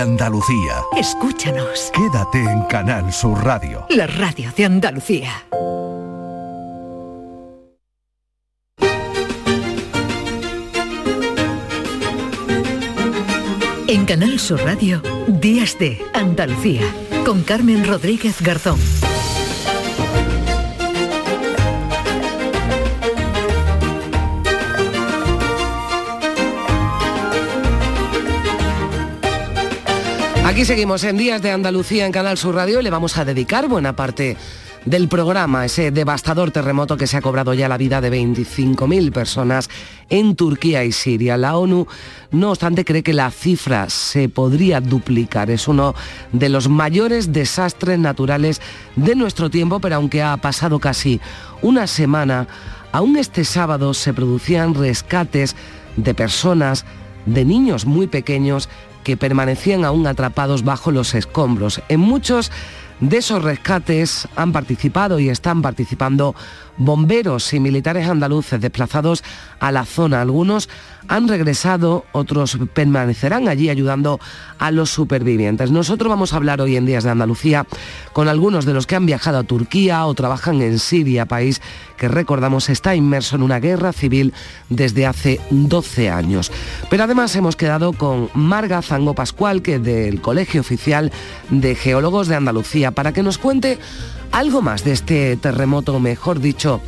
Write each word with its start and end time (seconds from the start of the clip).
Andalucía. 0.00 0.82
Escúchanos. 0.96 1.90
Quédate 1.92 2.38
en 2.38 2.62
Canal 2.62 3.12
Sur 3.12 3.44
Radio. 3.44 3.86
La 3.90 4.06
radio 4.06 4.50
de 4.56 4.64
Andalucía. 4.64 5.30
En 13.88 14.04
Canal 14.04 14.38
Sur 14.38 14.62
Radio, 14.64 15.00
Días 15.28 15.78
de 15.78 16.00
Andalucía, 16.12 16.82
con 17.24 17.42
Carmen 17.42 17.86
Rodríguez 17.86 18.42
Garzón. 18.42 18.78
Aquí 30.46 30.64
seguimos 30.64 31.02
en 31.02 31.16
Días 31.16 31.42
de 31.42 31.50
Andalucía 31.50 32.06
en 32.06 32.12
Canal 32.12 32.38
Sur 32.38 32.54
Radio 32.54 32.78
y 32.78 32.84
le 32.84 32.90
vamos 32.90 33.18
a 33.18 33.24
dedicar 33.24 33.66
buena 33.66 33.96
parte 33.96 34.36
del 34.84 35.08
programa, 35.08 35.64
ese 35.64 35.90
devastador 35.90 36.52
terremoto 36.52 36.96
que 36.96 37.08
se 37.08 37.16
ha 37.16 37.20
cobrado 37.20 37.52
ya 37.52 37.68
la 37.68 37.76
vida 37.76 38.00
de 38.00 38.12
25.000 38.12 39.10
personas 39.10 39.68
en 40.08 40.36
Turquía 40.36 40.84
y 40.84 40.92
Siria. 40.92 41.36
La 41.36 41.56
ONU, 41.56 41.88
no 42.30 42.50
obstante, 42.50 42.84
cree 42.84 43.02
que 43.02 43.12
la 43.12 43.32
cifra 43.32 43.90
se 43.90 44.28
podría 44.28 44.80
duplicar. 44.80 45.50
Es 45.50 45.66
uno 45.66 45.96
de 46.30 46.48
los 46.48 46.68
mayores 46.68 47.32
desastres 47.32 47.98
naturales 47.98 48.62
de 48.94 49.16
nuestro 49.16 49.50
tiempo, 49.50 49.80
pero 49.80 49.96
aunque 49.96 50.22
ha 50.22 50.36
pasado 50.36 50.78
casi 50.78 51.20
una 51.60 51.88
semana, 51.88 52.46
aún 52.92 53.16
este 53.16 53.44
sábado 53.44 53.94
se 53.94 54.14
producían 54.14 54.74
rescates 54.74 55.56
de 55.96 56.14
personas, 56.14 56.84
de 57.26 57.44
niños 57.44 57.84
muy 57.84 58.06
pequeños, 58.06 58.68
que 59.06 59.16
permanecían 59.16 59.84
aún 59.84 60.04
atrapados 60.08 60.64
bajo 60.64 60.90
los 60.90 61.14
escombros. 61.14 61.80
En 61.88 62.00
muchos 62.00 62.50
de 62.98 63.18
esos 63.18 63.40
rescates 63.40 64.26
han 64.34 64.50
participado 64.50 65.20
y 65.20 65.28
están 65.28 65.62
participando 65.62 66.34
bomberos 66.78 67.52
y 67.52 67.60
militares 67.60 68.08
andaluces 68.08 68.60
desplazados 68.60 69.22
a 69.60 69.72
la 69.72 69.84
zona. 69.84 70.20
Algunos 70.20 70.68
han 71.08 71.28
regresado, 71.28 72.04
otros 72.12 72.58
permanecerán 72.74 73.48
allí 73.48 73.70
ayudando 73.70 74.18
a 74.58 74.70
los 74.70 74.90
supervivientes. 74.90 75.70
Nosotros 75.70 76.08
vamos 76.10 76.32
a 76.32 76.36
hablar 76.36 76.60
hoy 76.60 76.76
en 76.76 76.86
Días 76.86 77.04
de 77.04 77.10
Andalucía 77.10 77.66
con 78.12 78.28
algunos 78.28 78.64
de 78.64 78.74
los 78.74 78.86
que 78.86 78.96
han 78.96 79.06
viajado 79.06 79.38
a 79.38 79.44
Turquía 79.44 80.04
o 80.06 80.14
trabajan 80.14 80.62
en 80.62 80.78
Siria, 80.78 81.26
país 81.26 81.60
que 81.96 82.08
recordamos 82.08 82.68
está 82.68 82.94
inmerso 82.94 83.36
en 83.36 83.42
una 83.42 83.60
guerra 83.60 83.92
civil 83.92 84.34
desde 84.68 85.06
hace 85.06 85.40
12 85.50 86.10
años. 86.10 86.52
Pero 86.90 87.04
además 87.04 87.34
hemos 87.36 87.56
quedado 87.56 87.92
con 87.92 88.28
Marga 88.34 88.82
Zango 88.82 89.14
Pascual, 89.14 89.62
que 89.62 89.76
es 89.76 89.82
del 89.82 90.20
Colegio 90.20 90.60
Oficial 90.60 91.12
de 91.50 91.74
Geólogos 91.74 92.28
de 92.28 92.36
Andalucía, 92.36 92.90
para 92.90 93.12
que 93.12 93.22
nos 93.22 93.38
cuente 93.38 93.78
algo 94.32 94.62
más 94.62 94.84
de 94.84 94.92
este 94.92 95.36
terremoto, 95.36 95.98
mejor 96.00 96.40
dicho, 96.40 96.80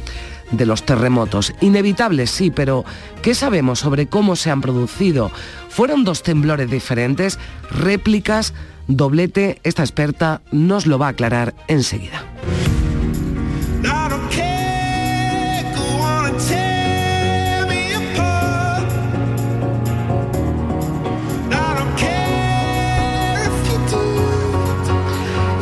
de 0.50 0.66
los 0.66 0.84
terremotos. 0.84 1.52
Inevitables, 1.60 2.30
sí, 2.30 2.50
pero 2.50 2.84
¿qué 3.22 3.34
sabemos 3.34 3.80
sobre 3.80 4.06
cómo 4.06 4.36
se 4.36 4.50
han 4.50 4.60
producido? 4.60 5.30
¿Fueron 5.68 6.04
dos 6.04 6.22
temblores 6.22 6.70
diferentes? 6.70 7.38
¿Réplicas? 7.70 8.54
¿Doblete? 8.86 9.60
Esta 9.64 9.82
experta 9.82 10.40
nos 10.50 10.86
lo 10.86 10.98
va 10.98 11.08
a 11.08 11.10
aclarar 11.10 11.54
enseguida. 11.68 12.24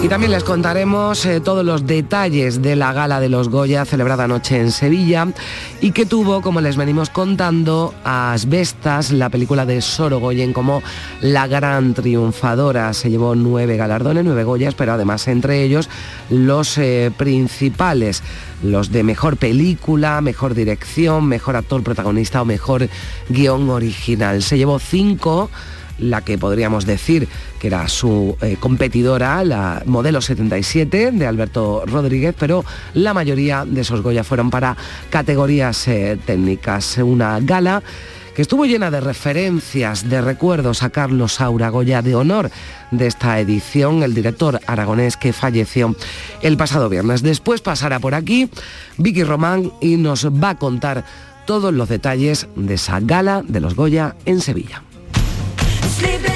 Y 0.07 0.09
también 0.09 0.31
les 0.31 0.45
contaremos 0.45 1.27
eh, 1.27 1.41
todos 1.41 1.65
los 1.65 1.85
detalles 1.85 2.63
de 2.63 2.77
la 2.77 2.93
gala 2.93 3.19
de 3.19 3.29
los 3.29 3.49
Goya 3.49 3.85
celebrada 3.85 4.23
anoche 4.23 4.57
en 4.57 4.71
Sevilla 4.71 5.27
y 5.81 5.91
que 5.91 6.07
tuvo, 6.07 6.43
como 6.43 6.61
les 6.61 6.77
venimos 6.77 7.11
contando, 7.11 7.93
a 8.05 8.33
Asbestas, 8.33 9.11
la 9.11 9.31
película 9.31 9.67
de 9.67 9.83
Sorogoyen 9.83 10.53
como 10.53 10.81
la 11.23 11.49
gran 11.49 11.93
triunfadora. 11.93 12.95
Se 12.95 13.11
llevó 13.11 13.35
nueve 13.35 13.77
galardones, 13.77 14.25
nueve 14.25 14.45
Goyas, 14.45 14.77
pero 14.77 14.93
además 14.93 15.27
entre 15.27 15.65
ellos 15.65 15.89
los 16.31 16.79
eh, 16.79 17.11
principales, 17.17 18.23
los 18.63 18.93
de 18.93 19.03
mejor 19.03 19.39
película, 19.39 20.21
mejor 20.21 20.55
dirección, 20.55 21.27
mejor 21.27 21.57
actor 21.57 21.83
protagonista 21.83 22.43
o 22.43 22.45
mejor 22.45 22.89
guion 23.29 23.69
original. 23.71 24.41
Se 24.45 24.57
llevó 24.57 24.79
cinco 24.79 25.51
la 25.99 26.23
que 26.23 26.39
podríamos 26.39 26.87
decir 26.87 27.29
que 27.59 27.69
era 27.69 27.89
su 27.89 28.37
eh, 28.41 28.57
competidora, 28.59 29.43
la 29.45 29.83
modelo 29.87 30.21
77 30.21 31.13
de 31.13 31.27
Alberto 31.27 31.85
Rodríguez, 31.87 32.35
pero 32.39 32.65
la 32.95 33.15
mayoría 33.15 33.65
de 33.65 33.81
esos 33.81 34.03
Goya 34.03 34.25
fueron 34.25 34.51
para 34.51 34.77
categorías 35.11 35.89
eh, 35.89 36.19
técnicas. 36.25 36.99
Una 36.99 37.41
gala 37.41 37.83
que 38.37 38.43
estuvo 38.43 38.67
llena 38.67 38.91
de 38.91 39.01
referencias, 39.01 40.11
de 40.11 40.21
recuerdos 40.21 40.83
a 40.83 40.91
Carlos 40.91 41.33
Saura 41.33 41.71
Goya 41.71 42.03
de 42.03 42.15
honor 42.15 42.51
de 42.91 43.07
esta 43.07 43.41
edición, 43.41 44.03
el 44.03 44.13
director 44.13 44.61
aragonés 44.67 45.17
que 45.17 45.33
falleció 45.33 45.97
el 46.43 46.59
pasado 46.59 46.91
viernes. 46.91 47.23
Después 47.23 47.63
pasará 47.63 47.99
por 47.99 48.15
aquí 48.15 48.51
Vicky 48.99 49.25
Román 49.25 49.73
y 49.81 49.97
nos 49.97 50.27
va 50.27 50.51
a 50.51 50.59
contar 50.59 51.07
todos 51.47 51.73
los 51.73 51.89
detalles 51.89 52.47
de 52.57 52.75
esa 52.75 53.01
gala 53.01 53.43
de 53.47 53.61
los 53.61 53.75
Goya 53.75 54.17
en 54.27 54.43
Sevilla. 54.43 54.83
sleeping. 55.97 56.36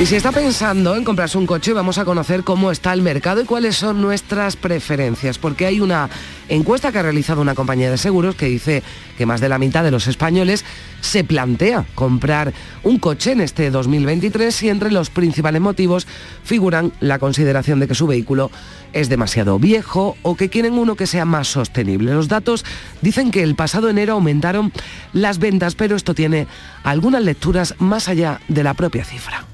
Y 0.00 0.06
si 0.06 0.14
está 0.14 0.30
pensando 0.30 0.94
en 0.94 1.02
comprarse 1.02 1.38
un 1.38 1.46
coche, 1.46 1.72
vamos 1.72 1.98
a 1.98 2.04
conocer 2.04 2.44
cómo 2.44 2.70
está 2.70 2.92
el 2.92 3.02
mercado 3.02 3.40
y 3.40 3.44
cuáles 3.44 3.74
son 3.74 4.00
nuestras 4.00 4.54
preferencias, 4.54 5.38
porque 5.38 5.66
hay 5.66 5.80
una 5.80 6.08
encuesta 6.48 6.92
que 6.92 7.00
ha 7.00 7.02
realizado 7.02 7.40
una 7.40 7.56
compañía 7.56 7.90
de 7.90 7.98
seguros 7.98 8.36
que 8.36 8.46
dice 8.46 8.84
que 9.16 9.26
más 9.26 9.40
de 9.40 9.48
la 9.48 9.58
mitad 9.58 9.82
de 9.82 9.90
los 9.90 10.06
españoles 10.06 10.64
se 11.00 11.24
plantea 11.24 11.84
comprar 11.96 12.54
un 12.84 13.00
coche 13.00 13.32
en 13.32 13.40
este 13.40 13.72
2023 13.72 14.62
y 14.62 14.68
entre 14.68 14.92
los 14.92 15.10
principales 15.10 15.60
motivos 15.60 16.06
figuran 16.44 16.92
la 17.00 17.18
consideración 17.18 17.80
de 17.80 17.88
que 17.88 17.96
su 17.96 18.06
vehículo 18.06 18.52
es 18.92 19.08
demasiado 19.08 19.58
viejo 19.58 20.16
o 20.22 20.36
que 20.36 20.48
quieren 20.48 20.74
uno 20.74 20.94
que 20.94 21.08
sea 21.08 21.24
más 21.24 21.48
sostenible. 21.48 22.14
Los 22.14 22.28
datos 22.28 22.64
dicen 23.02 23.32
que 23.32 23.42
el 23.42 23.56
pasado 23.56 23.88
enero 23.88 24.12
aumentaron 24.12 24.72
las 25.12 25.40
ventas, 25.40 25.74
pero 25.74 25.96
esto 25.96 26.14
tiene 26.14 26.46
algunas 26.84 27.24
lecturas 27.24 27.74
más 27.80 28.08
allá 28.08 28.40
de 28.46 28.62
la 28.62 28.74
propia 28.74 29.04
cifra. 29.04 29.44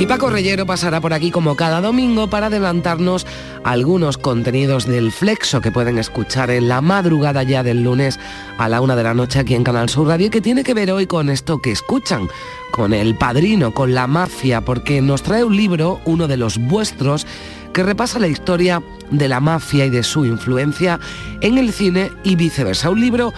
Y 0.00 0.06
Paco 0.06 0.30
Reyero 0.30 0.64
pasará 0.64 0.98
por 1.02 1.12
aquí 1.12 1.30
como 1.30 1.56
cada 1.56 1.82
domingo 1.82 2.30
para 2.30 2.46
adelantarnos 2.46 3.26
algunos 3.64 4.16
contenidos 4.16 4.86
del 4.86 5.12
Flexo 5.12 5.60
que 5.60 5.70
pueden 5.70 5.98
escuchar 5.98 6.50
en 6.50 6.68
la 6.68 6.80
madrugada 6.80 7.42
ya 7.42 7.62
del 7.62 7.82
lunes 7.82 8.18
a 8.56 8.70
la 8.70 8.80
una 8.80 8.96
de 8.96 9.02
la 9.02 9.12
noche 9.12 9.40
aquí 9.40 9.54
en 9.54 9.62
Canal 9.62 9.90
Sur 9.90 10.08
Radio 10.08 10.30
que 10.30 10.40
tiene 10.40 10.64
que 10.64 10.72
ver 10.72 10.90
hoy 10.90 11.06
con 11.06 11.28
esto 11.28 11.58
que 11.58 11.72
escuchan, 11.72 12.28
con 12.70 12.94
el 12.94 13.14
padrino, 13.14 13.74
con 13.74 13.92
la 13.92 14.06
mafia, 14.06 14.62
porque 14.62 15.02
nos 15.02 15.22
trae 15.22 15.44
un 15.44 15.54
libro, 15.54 16.00
uno 16.06 16.28
de 16.28 16.38
los 16.38 16.56
vuestros, 16.56 17.26
que 17.74 17.82
repasa 17.82 18.18
la 18.18 18.28
historia 18.28 18.82
de 19.10 19.28
la 19.28 19.40
mafia 19.40 19.84
y 19.84 19.90
de 19.90 20.02
su 20.02 20.24
influencia 20.24 20.98
en 21.42 21.58
el 21.58 21.74
cine 21.74 22.10
y 22.24 22.36
viceversa. 22.36 22.88
Un 22.88 23.02
libro 23.02 23.34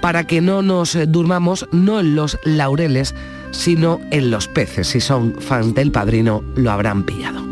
para 0.00 0.26
que 0.26 0.40
no 0.40 0.62
nos 0.62 0.96
durmamos 1.08 1.68
no 1.70 2.00
en 2.00 2.14
los 2.14 2.38
laureles, 2.44 3.14
sino 3.50 4.00
en 4.10 4.30
los 4.30 4.48
peces. 4.48 4.88
Si 4.88 5.00
son 5.00 5.34
fans 5.40 5.74
del 5.74 5.90
padrino, 5.90 6.42
lo 6.56 6.70
habrán 6.70 7.04
pillado. 7.04 7.47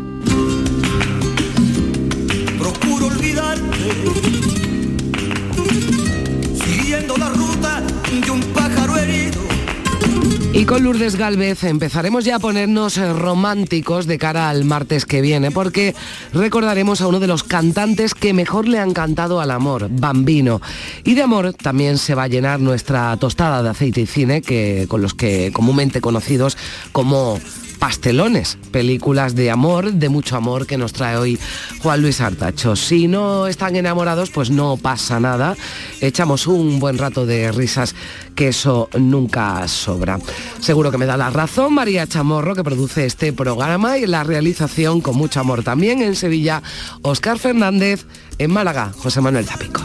Y 10.57 10.65
con 10.65 10.83
Lourdes 10.83 11.17
Galvez 11.17 11.63
empezaremos 11.65 12.25
ya 12.25 12.37
a 12.37 12.39
ponernos 12.39 12.97
eh, 12.97 13.13
románticos 13.13 14.07
de 14.07 14.17
cara 14.17 14.49
al 14.49 14.65
martes 14.65 15.05
que 15.05 15.21
viene, 15.21 15.51
porque 15.51 15.93
recordaremos 16.33 16.99
a 16.99 17.07
uno 17.07 17.19
de 17.19 17.27
los 17.27 17.43
cantantes 17.43 18.15
que 18.15 18.33
mejor 18.33 18.67
le 18.67 18.79
han 18.79 18.91
cantado 18.91 19.39
al 19.39 19.51
amor, 19.51 19.87
Bambino. 19.91 20.59
Y 21.03 21.13
de 21.13 21.21
amor 21.21 21.53
también 21.53 21.99
se 21.99 22.15
va 22.15 22.23
a 22.23 22.27
llenar 22.27 22.59
nuestra 22.59 23.15
tostada 23.17 23.61
de 23.61 23.69
aceite 23.69 24.01
y 24.01 24.07
cine, 24.07 24.41
que, 24.41 24.87
con 24.87 25.03
los 25.03 25.13
que 25.13 25.51
comúnmente 25.53 26.01
conocidos 26.01 26.57
como 26.91 27.39
pastelones, 27.77 28.57
películas 28.71 29.35
de 29.35 29.51
amor, 29.51 29.93
de 29.93 30.09
mucho 30.09 30.35
amor 30.35 30.67
que 30.67 30.77
nos 30.77 30.93
trae 30.93 31.17
hoy 31.17 31.39
Juan 31.81 32.01
Luis 32.01 32.21
Artacho. 32.21 32.75
Si 32.75 33.07
no 33.07 33.47
están 33.47 33.75
enamorados, 33.75 34.29
pues 34.29 34.49
no 34.49 34.77
pasa 34.77 35.19
nada. 35.19 35.55
Echamos 36.01 36.47
un 36.47 36.79
buen 36.79 36.97
rato 36.97 37.25
de 37.25 37.51
risas, 37.51 37.95
que 38.35 38.49
eso 38.49 38.89
nunca 38.97 39.67
sobra. 39.67 40.19
Seguro 40.59 40.91
que 40.91 40.97
me 40.97 41.05
da 41.05 41.17
la 41.17 41.29
razón 41.29 41.73
María 41.73 42.07
Chamorro, 42.07 42.55
que 42.55 42.63
produce 42.63 43.05
este 43.05 43.33
programa 43.33 43.97
y 43.97 44.05
la 44.05 44.23
realización 44.23 45.01
con 45.01 45.15
mucho 45.15 45.39
amor 45.39 45.63
también 45.63 46.01
en 46.01 46.15
Sevilla, 46.15 46.61
Oscar 47.01 47.39
Fernández, 47.39 48.05
en 48.37 48.51
Málaga, 48.51 48.91
José 48.97 49.21
Manuel 49.21 49.45
Zapico. 49.45 49.81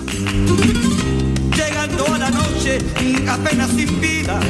Llegando 1.57 2.07
a 2.07 2.19
la 2.19 2.31
noche, 2.31 2.79
apenas 3.29 3.71
sin 3.71 4.01
vida. 4.01 4.41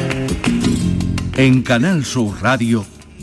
En 1.36 1.62
Canal 1.62 2.04
Sur 2.04 2.42
Radio, 2.42 2.84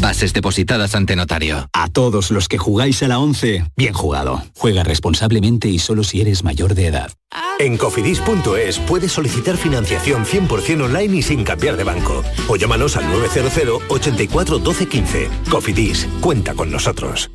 bases 0.00 0.32
depositadas 0.32 0.94
ante 0.94 1.16
notario. 1.16 1.68
A 1.72 1.88
todos 1.88 2.30
los 2.30 2.48
que 2.48 2.58
jugáis 2.58 3.02
a 3.02 3.08
la 3.08 3.18
11, 3.18 3.64
bien 3.76 3.94
jugado. 3.94 4.42
Juega 4.56 4.84
responsablemente 4.84 5.68
y 5.68 5.78
solo 5.78 6.04
si 6.04 6.20
eres 6.20 6.44
mayor 6.44 6.74
de 6.74 6.86
edad. 6.86 7.12
En 7.58 7.76
cofidis.es 7.76 8.78
puedes 8.80 9.12
solicitar 9.12 9.56
financiación 9.56 10.24
100% 10.24 10.84
online 10.84 11.16
y 11.16 11.22
sin 11.22 11.44
cambiar 11.44 11.76
de 11.76 11.84
banco. 11.84 12.22
O 12.48 12.56
llámanos 12.56 12.96
al 12.96 13.08
900 13.08 13.82
84 13.88 14.58
12 14.58 14.86
15. 14.86 15.28
Cofidis, 15.50 16.08
cuenta 16.20 16.54
con 16.54 16.70
nosotros. 16.70 17.30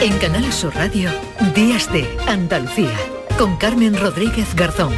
En 0.00 0.18
Canal 0.18 0.52
Sur 0.52 0.74
Radio, 0.74 1.10
Días 1.54 1.92
de 1.92 2.04
Andalucía, 2.26 2.90
con 3.38 3.56
Carmen 3.56 3.96
Rodríguez 3.96 4.52
Garzón. 4.56 4.92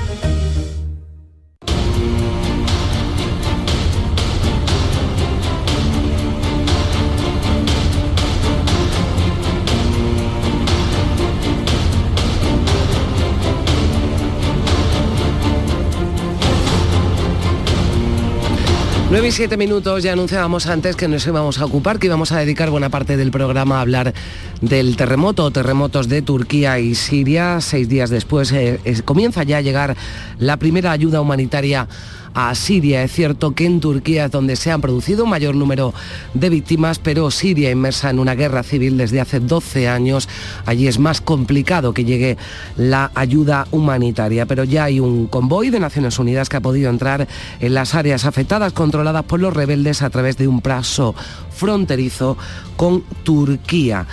Nueve 19.14 19.28
y 19.28 19.30
siete 19.30 19.56
minutos, 19.56 20.02
ya 20.02 20.12
anunciábamos 20.12 20.66
antes 20.66 20.96
que 20.96 21.06
nos 21.06 21.24
íbamos 21.24 21.60
a 21.60 21.64
ocupar, 21.66 22.00
que 22.00 22.08
íbamos 22.08 22.32
a 22.32 22.40
dedicar 22.40 22.70
buena 22.70 22.88
parte 22.88 23.16
del 23.16 23.30
programa 23.30 23.78
a 23.78 23.82
hablar 23.82 24.12
del 24.60 24.96
terremoto, 24.96 25.52
terremotos 25.52 26.08
de 26.08 26.20
Turquía 26.20 26.80
y 26.80 26.96
Siria. 26.96 27.60
Seis 27.60 27.88
días 27.88 28.10
después 28.10 28.50
eh, 28.50 28.80
comienza 29.04 29.44
ya 29.44 29.58
a 29.58 29.60
llegar 29.60 29.96
la 30.38 30.56
primera 30.56 30.90
ayuda 30.90 31.20
humanitaria 31.20 31.86
a 32.34 32.54
Siria. 32.54 33.02
Es 33.02 33.12
cierto 33.12 33.52
que 33.52 33.64
en 33.64 33.80
Turquía 33.80 34.26
es 34.26 34.30
donde 34.30 34.56
se 34.56 34.70
han 34.70 34.80
producido 34.80 35.24
un 35.24 35.30
mayor 35.30 35.54
número 35.54 35.94
de 36.34 36.50
víctimas, 36.50 36.98
pero 36.98 37.30
Siria 37.30 37.70
inmersa 37.70 38.10
en 38.10 38.18
una 38.18 38.34
guerra 38.34 38.62
civil 38.62 38.98
desde 38.98 39.20
hace 39.20 39.40
12 39.40 39.88
años. 39.88 40.28
Allí 40.66 40.88
es 40.88 40.98
más 40.98 41.20
complicado 41.20 41.94
que 41.94 42.04
llegue 42.04 42.36
la 42.76 43.10
ayuda 43.14 43.66
humanitaria, 43.70 44.46
pero 44.46 44.64
ya 44.64 44.84
hay 44.84 45.00
un 45.00 45.26
convoy 45.26 45.70
de 45.70 45.80
Naciones 45.80 46.18
Unidas 46.18 46.48
que 46.48 46.56
ha 46.56 46.60
podido 46.60 46.90
entrar 46.90 47.26
en 47.60 47.74
las 47.74 47.94
áreas 47.94 48.24
afectadas, 48.24 48.72
controladas 48.72 49.24
por 49.24 49.40
los 49.40 49.54
rebeldes 49.54 50.02
a 50.02 50.10
través 50.10 50.36
de 50.36 50.48
un 50.48 50.60
paso 50.60 51.14
fronterizo 51.50 52.36
con 52.76 53.02
Turquía. 53.22 54.06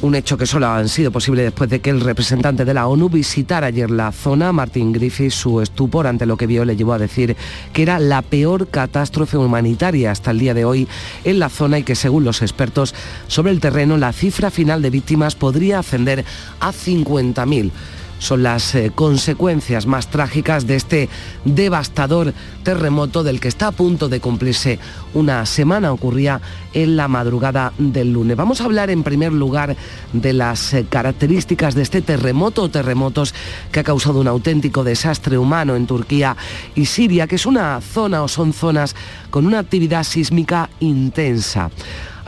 Un 0.00 0.14
hecho 0.14 0.38
que 0.38 0.46
solo 0.46 0.68
han 0.68 0.88
sido 0.88 1.10
posible 1.10 1.42
después 1.42 1.68
de 1.68 1.80
que 1.80 1.90
el 1.90 2.00
representante 2.00 2.64
de 2.64 2.72
la 2.72 2.86
ONU 2.86 3.08
visitara 3.08 3.66
ayer 3.66 3.90
la 3.90 4.12
zona, 4.12 4.52
Martin 4.52 4.92
Griffiths, 4.92 5.34
su 5.34 5.60
estupor 5.60 6.06
ante 6.06 6.24
lo 6.24 6.36
que 6.36 6.46
vio 6.46 6.64
le 6.64 6.76
llevó 6.76 6.92
a 6.92 6.98
decir 6.98 7.36
que 7.72 7.82
era 7.82 7.98
la 7.98 8.22
peor 8.22 8.68
catástrofe 8.68 9.36
humanitaria 9.36 10.12
hasta 10.12 10.30
el 10.30 10.38
día 10.38 10.54
de 10.54 10.64
hoy 10.64 10.86
en 11.24 11.40
la 11.40 11.48
zona 11.48 11.80
y 11.80 11.82
que 11.82 11.96
según 11.96 12.22
los 12.22 12.42
expertos 12.42 12.94
sobre 13.26 13.50
el 13.50 13.58
terreno 13.58 13.96
la 13.96 14.12
cifra 14.12 14.52
final 14.52 14.82
de 14.82 14.90
víctimas 14.90 15.34
podría 15.34 15.80
ascender 15.80 16.24
a 16.60 16.70
50.000 16.70 17.72
son 18.18 18.42
las 18.42 18.74
eh, 18.74 18.92
consecuencias 18.94 19.86
más 19.86 20.08
trágicas 20.08 20.66
de 20.66 20.76
este 20.76 21.08
devastador 21.44 22.34
terremoto 22.62 23.22
del 23.22 23.40
que 23.40 23.48
está 23.48 23.68
a 23.68 23.72
punto 23.72 24.08
de 24.08 24.20
cumplirse 24.20 24.78
una 25.14 25.46
semana, 25.46 25.92
ocurría 25.92 26.40
en 26.74 26.96
la 26.96 27.08
madrugada 27.08 27.72
del 27.78 28.12
lunes. 28.12 28.36
Vamos 28.36 28.60
a 28.60 28.64
hablar 28.64 28.90
en 28.90 29.02
primer 29.02 29.32
lugar 29.32 29.76
de 30.12 30.32
las 30.32 30.74
eh, 30.74 30.86
características 30.88 31.74
de 31.74 31.82
este 31.82 32.02
terremoto 32.02 32.62
o 32.62 32.68
terremotos 32.68 33.34
que 33.72 33.80
ha 33.80 33.84
causado 33.84 34.20
un 34.20 34.28
auténtico 34.28 34.84
desastre 34.84 35.38
humano 35.38 35.76
en 35.76 35.86
Turquía 35.86 36.36
y 36.74 36.86
Siria, 36.86 37.26
que 37.26 37.36
es 37.36 37.46
una 37.46 37.80
zona 37.80 38.22
o 38.22 38.28
son 38.28 38.52
zonas 38.52 38.94
con 39.30 39.46
una 39.46 39.60
actividad 39.60 40.04
sísmica 40.04 40.70
intensa. 40.80 41.70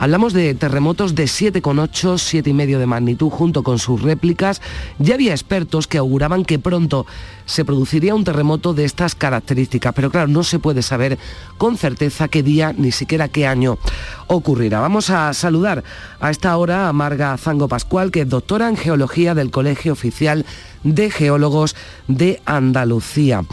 Hablamos 0.01 0.33
de 0.33 0.55
terremotos 0.55 1.13
de 1.13 1.25
7,8, 1.25 2.15
7,5 2.15 2.79
de 2.79 2.87
magnitud 2.87 3.29
junto 3.29 3.61
con 3.61 3.77
sus 3.77 4.01
réplicas. 4.01 4.59
Ya 4.97 5.13
había 5.13 5.31
expertos 5.31 5.85
que 5.85 5.99
auguraban 5.99 6.43
que 6.43 6.57
pronto 6.57 7.05
se 7.45 7.65
produciría 7.65 8.15
un 8.15 8.23
terremoto 8.23 8.73
de 8.73 8.83
estas 8.83 9.13
características, 9.13 9.93
pero 9.93 10.09
claro, 10.09 10.27
no 10.27 10.41
se 10.41 10.57
puede 10.57 10.81
saber 10.81 11.19
con 11.59 11.77
certeza 11.77 12.29
qué 12.29 12.41
día 12.41 12.73
ni 12.75 12.91
siquiera 12.91 13.27
qué 13.27 13.45
año 13.45 13.77
ocurrirá. 14.25 14.79
Vamos 14.79 15.11
a 15.11 15.31
saludar 15.35 15.83
a 16.19 16.31
esta 16.31 16.57
hora 16.57 16.89
a 16.89 16.93
Marga 16.93 17.37
Zango 17.37 17.67
Pascual, 17.67 18.09
que 18.09 18.21
es 18.21 18.27
doctora 18.27 18.69
en 18.69 18.77
Geología 18.77 19.35
del 19.35 19.51
Colegio 19.51 19.93
Oficial 19.93 20.47
de 20.83 21.11
Geólogos 21.11 21.75
de 22.07 22.41
Andalucía. 22.45 23.43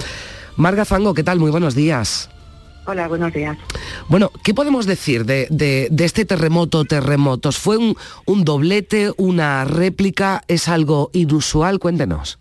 Marga 0.57 0.87
Zango, 0.87 1.13
¿qué 1.13 1.25
tal? 1.25 1.41
Muy 1.41 1.51
buenos 1.51 1.75
días. 1.75 2.31
Hola, 2.91 3.07
buenos 3.07 3.35
días. 3.35 3.59
Bueno, 4.09 4.31
¿qué 4.43 4.55
podemos 4.55 4.87
decir 4.87 5.27
de, 5.27 5.47
de- 5.51 5.89
de 5.91 6.05
este 6.07 6.25
terremoto, 6.25 6.87
terremotos? 6.87 7.59
¿Fue 7.59 7.77
un, 7.77 7.95
un 8.25 8.45
doblete, 8.47 9.13
una 9.19 9.67
réplica? 9.67 10.41
¿Es 10.49 10.69
algo 10.69 11.11
inusual? 11.13 11.81
Cuéntenos. 11.81 12.39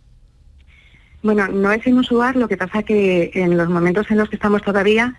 Bueno, 1.21 1.49
no 1.49 1.69
es 1.73 1.85
inusual, 1.85 2.39
lo 2.39 2.47
que 2.47 2.55
pasa 2.55 2.83
que 2.83 3.29
en 3.33 3.57
los 3.57 3.67
momentos 3.67 4.09
en 4.09 4.17
los 4.19 4.29
que 4.29 4.37
estamos 4.37 4.61
todavía 4.61 5.15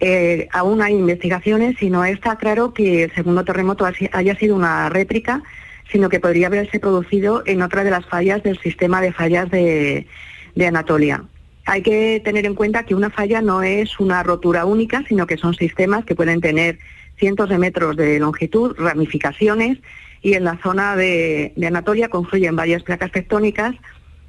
eh, 0.00 0.48
aún 0.52 0.82
hay 0.82 0.92
investigaciones 0.92 1.82
y 1.82 1.88
no 1.88 2.04
está 2.04 2.36
claro 2.36 2.74
que 2.74 3.04
el 3.04 3.14
segundo 3.14 3.44
terremoto 3.44 3.86
haya 4.12 4.36
sido 4.38 4.54
una 4.54 4.90
réplica, 4.90 5.42
sino 5.90 6.10
que 6.10 6.20
podría 6.20 6.48
haberse 6.48 6.78
producido 6.78 7.42
en 7.46 7.62
otra 7.62 7.84
de 7.84 7.90
las 7.90 8.04
fallas 8.04 8.42
del 8.42 8.58
sistema 8.58 9.00
de 9.00 9.14
fallas 9.14 9.50
de, 9.50 10.06
de 10.54 10.66
Anatolia. 10.66 11.24
Hay 11.70 11.82
que 11.82 12.22
tener 12.24 12.46
en 12.46 12.54
cuenta 12.54 12.84
que 12.84 12.94
una 12.94 13.10
falla 13.10 13.42
no 13.42 13.62
es 13.62 14.00
una 14.00 14.22
rotura 14.22 14.64
única, 14.64 15.04
sino 15.06 15.26
que 15.26 15.36
son 15.36 15.52
sistemas 15.52 16.06
que 16.06 16.14
pueden 16.14 16.40
tener 16.40 16.78
cientos 17.18 17.50
de 17.50 17.58
metros 17.58 17.94
de 17.94 18.18
longitud, 18.18 18.74
ramificaciones, 18.78 19.76
y 20.22 20.32
en 20.32 20.44
la 20.44 20.56
zona 20.62 20.96
de, 20.96 21.52
Anatolia 21.62 22.08
confluyen 22.08 22.56
varias 22.56 22.84
placas 22.84 23.12
tectónicas 23.12 23.74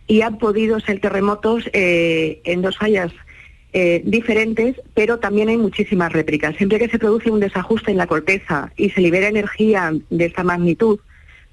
y 0.06 0.20
han 0.20 0.38
podido 0.38 0.82
ser 0.82 1.00
terremotos 1.00 1.64
eh, 1.72 2.42
en 2.44 2.62
dos 2.62 2.78
fallas 2.78 3.14
eh, 3.72 4.02
diferentes, 4.04 4.76
pero 4.94 5.20
también 5.20 5.48
hay 5.48 5.58
muchísimas 5.58 6.12
réplicas. 6.12 6.58
Siempre 6.58 6.78
que 6.78 6.90
se 6.90 7.00
produce 7.00 7.32
un 7.32 7.40
desajuste 7.40 7.92
en 7.92 7.98
la 8.00 8.08
corteza 8.08 8.74
y 8.76 8.90
se 8.90 9.00
libera 9.00 9.30
energía 9.30 9.94
de 10.10 10.26
esta 10.26 10.44
magnitud, 10.44 11.00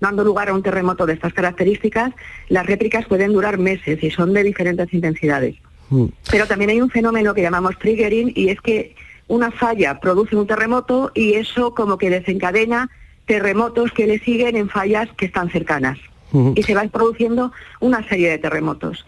dando 0.01 0.25
lugar 0.25 0.49
a 0.49 0.55
un 0.55 0.65
terremoto 0.65 1.07
de 1.07 1.13
estas 1.13 1.33
características, 1.33 2.13
las 2.49 2.67
réplicas 2.67 3.07
pueden 3.07 3.33
durar 3.33 3.59
meses 3.59 4.03
y 4.03 4.11
son 4.11 4.33
de 4.33 4.43
diferentes 4.43 4.93
intensidades. 4.93 5.55
Mm. 5.91 6.07
Pero 6.31 6.47
también 6.47 6.71
hay 6.71 6.81
un 6.81 6.91
fenómeno 6.91 7.35
que 7.35 7.43
llamamos 7.43 7.79
triggering 7.79 8.33
y 8.35 8.49
es 8.49 8.61
que 8.61 8.95
una 9.29 9.51
falla 9.51 10.01
produce 10.01 10.37
un 10.37 10.47
terremoto 10.47 11.11
y 11.15 11.35
eso 11.35 11.75
como 11.75 11.99
que 11.99 12.11
desencadena 12.11 12.91
terremotos 13.27 13.93
que 13.93 14.07
le 14.07 14.19
siguen 14.21 14.57
en 14.57 14.69
fallas 14.69 15.09
que 15.17 15.27
están 15.27 15.51
cercanas. 15.51 15.99
Ujú. 16.33 16.55
Y 16.57 16.63
se 16.63 16.75
van 16.75 16.91
produciendo 16.91 17.53
una 17.81 18.07
serie 18.09 18.31
de 18.31 18.39
terremotos. 18.39 19.05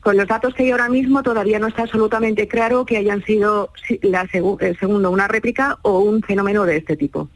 Con 0.00 0.18
los 0.18 0.28
datos 0.28 0.54
que 0.54 0.64
hay 0.64 0.70
ahora 0.70 0.90
mismo 0.90 1.22
todavía 1.22 1.58
no 1.58 1.68
está 1.68 1.82
absolutamente 1.82 2.46
claro 2.46 2.84
que 2.84 2.98
hayan 2.98 3.24
sido 3.24 3.70
la 4.02 4.28
el 4.60 4.78
segundo 4.78 5.10
una 5.10 5.28
réplica 5.28 5.78
o 5.80 6.00
un 6.00 6.20
fenómeno 6.22 6.64
de 6.64 6.76
este 6.76 6.94
tipo. 6.94 7.30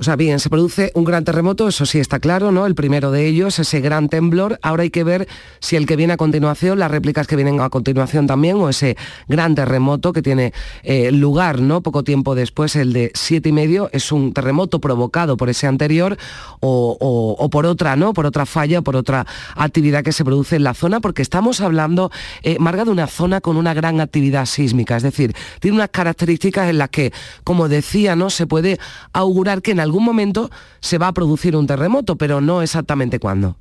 O 0.00 0.02
sea, 0.02 0.16
bien, 0.16 0.40
se 0.40 0.48
produce 0.48 0.92
un 0.94 1.04
gran 1.04 1.24
terremoto, 1.24 1.68
eso 1.68 1.84
sí 1.84 1.98
está 1.98 2.20
claro, 2.20 2.52
¿no? 2.52 2.64
El 2.64 2.74
primero 2.74 3.10
de 3.10 3.26
ellos, 3.26 3.58
ese 3.58 3.82
gran 3.82 4.08
temblor. 4.08 4.58
Ahora 4.62 4.82
hay 4.82 4.88
que 4.88 5.04
ver 5.04 5.28
si 5.58 5.76
el 5.76 5.84
que 5.84 5.94
viene 5.94 6.14
a 6.14 6.16
continuación, 6.16 6.78
las 6.78 6.90
réplicas 6.90 7.26
que 7.26 7.36
vienen 7.36 7.60
a 7.60 7.68
continuación 7.68 8.26
también, 8.26 8.56
o 8.56 8.70
ese 8.70 8.96
gran 9.28 9.54
terremoto 9.54 10.14
que 10.14 10.22
tiene 10.22 10.54
eh, 10.84 11.12
lugar, 11.12 11.60
¿no? 11.60 11.82
Poco 11.82 12.02
tiempo 12.02 12.34
después, 12.34 12.76
el 12.76 12.94
de 12.94 13.12
siete 13.12 13.50
y 13.50 13.52
medio, 13.52 13.90
es 13.92 14.10
un 14.10 14.32
terremoto 14.32 14.80
provocado 14.80 15.36
por 15.36 15.50
ese 15.50 15.66
anterior 15.66 16.16
o, 16.60 17.48
por 17.52 17.66
otra, 17.66 17.94
¿no? 17.94 18.14
Por 18.14 18.24
otra 18.24 18.46
falla, 18.46 18.80
por 18.80 18.96
otra 18.96 19.26
actividad 19.54 20.02
que 20.02 20.12
se 20.12 20.24
produce 20.24 20.56
en 20.56 20.64
la 20.64 20.72
zona, 20.72 21.00
porque 21.00 21.20
estamos 21.20 21.60
hablando, 21.60 22.10
eh, 22.42 22.56
Marga, 22.58 22.86
de 22.86 22.90
una 22.90 23.06
zona 23.06 23.42
con 23.42 23.58
una 23.58 23.74
gran 23.74 24.00
actividad 24.00 24.46
sísmica, 24.46 24.96
es 24.96 25.02
decir, 25.02 25.34
tiene 25.60 25.76
unas 25.76 25.90
características 25.90 26.70
en 26.70 26.78
las 26.78 26.88
que, 26.88 27.12
como 27.44 27.68
decía, 27.68 28.16
¿no? 28.16 28.30
Se 28.30 28.46
puede 28.46 28.78
augurar 29.12 29.60
que 29.60 29.72
en 29.72 29.80
algún 29.80 29.89
momento 29.98 30.50
se 30.78 30.98
va 30.98 31.08
a 31.08 31.12
producir 31.12 31.56
un 31.56 31.66
terremoto, 31.66 32.16
pero 32.16 32.40
no 32.40 32.62
exactamente 32.62 33.18
cuándo. 33.18 33.56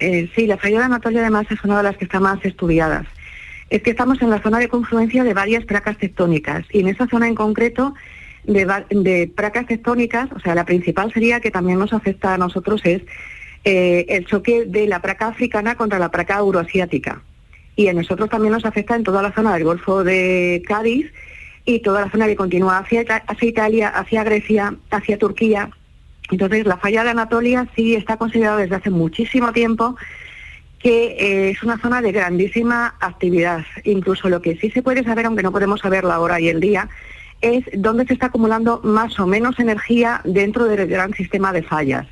Eh, 0.00 0.30
sí, 0.36 0.46
la 0.46 0.58
falla 0.58 0.80
de 0.80 0.84
Anatolia 0.84 1.20
además 1.22 1.46
es 1.50 1.64
una 1.64 1.78
de 1.78 1.84
las 1.84 1.96
que 1.96 2.04
está 2.04 2.20
más 2.20 2.44
estudiadas. 2.44 3.06
Es 3.70 3.82
que 3.82 3.90
estamos 3.90 4.20
en 4.20 4.30
la 4.30 4.42
zona 4.42 4.58
de 4.58 4.68
confluencia 4.68 5.24
de 5.24 5.34
varias 5.34 5.64
placas 5.64 5.98
tectónicas 5.98 6.64
y 6.70 6.80
en 6.80 6.88
esa 6.88 7.06
zona 7.06 7.28
en 7.28 7.34
concreto 7.34 7.94
de, 8.44 8.66
de 8.90 9.30
placas 9.34 9.66
tectónicas, 9.66 10.30
o 10.32 10.40
sea, 10.40 10.54
la 10.54 10.64
principal 10.64 11.12
sería 11.12 11.40
que 11.40 11.50
también 11.50 11.78
nos 11.78 11.92
afecta 11.92 12.34
a 12.34 12.38
nosotros 12.38 12.80
es 12.84 13.02
eh, 13.64 14.06
el 14.08 14.24
choque 14.24 14.64
de 14.66 14.86
la 14.86 15.02
placa 15.02 15.28
africana 15.28 15.74
contra 15.74 15.98
la 15.98 16.10
placa 16.10 16.38
euroasiática. 16.38 17.22
Y 17.76 17.88
a 17.88 17.92
nosotros 17.92 18.30
también 18.30 18.52
nos 18.52 18.64
afecta 18.64 18.96
en 18.96 19.04
toda 19.04 19.22
la 19.22 19.32
zona 19.32 19.54
del 19.54 19.64
Golfo 19.64 20.02
de 20.02 20.62
Cádiz 20.66 21.12
y 21.68 21.80
toda 21.80 22.00
la 22.00 22.10
zona 22.10 22.26
que 22.26 22.34
continúa 22.34 22.78
hacia, 22.78 23.02
hacia 23.02 23.48
Italia, 23.48 23.88
hacia 23.90 24.24
Grecia, 24.24 24.74
hacia 24.90 25.18
Turquía. 25.18 25.68
Entonces, 26.30 26.64
la 26.64 26.78
falla 26.78 27.04
de 27.04 27.10
Anatolia 27.10 27.68
sí 27.76 27.94
está 27.94 28.16
considerada 28.16 28.56
desde 28.56 28.76
hace 28.76 28.88
muchísimo 28.88 29.52
tiempo 29.52 29.94
que 30.78 31.16
eh, 31.18 31.50
es 31.50 31.62
una 31.62 31.76
zona 31.76 32.00
de 32.00 32.10
grandísima 32.10 32.94
actividad. 33.00 33.66
Incluso 33.84 34.30
lo 34.30 34.40
que 34.40 34.56
sí 34.56 34.70
se 34.70 34.82
puede 34.82 35.04
saber, 35.04 35.26
aunque 35.26 35.42
no 35.42 35.52
podemos 35.52 35.80
saber 35.80 36.04
la 36.04 36.20
hora 36.20 36.40
y 36.40 36.48
el 36.48 36.60
día, 36.60 36.88
es 37.42 37.64
dónde 37.74 38.06
se 38.06 38.14
está 38.14 38.26
acumulando 38.26 38.80
más 38.82 39.20
o 39.20 39.26
menos 39.26 39.58
energía 39.58 40.22
dentro 40.24 40.64
del 40.64 40.86
gran 40.86 41.12
sistema 41.12 41.52
de 41.52 41.64
fallas. 41.64 42.06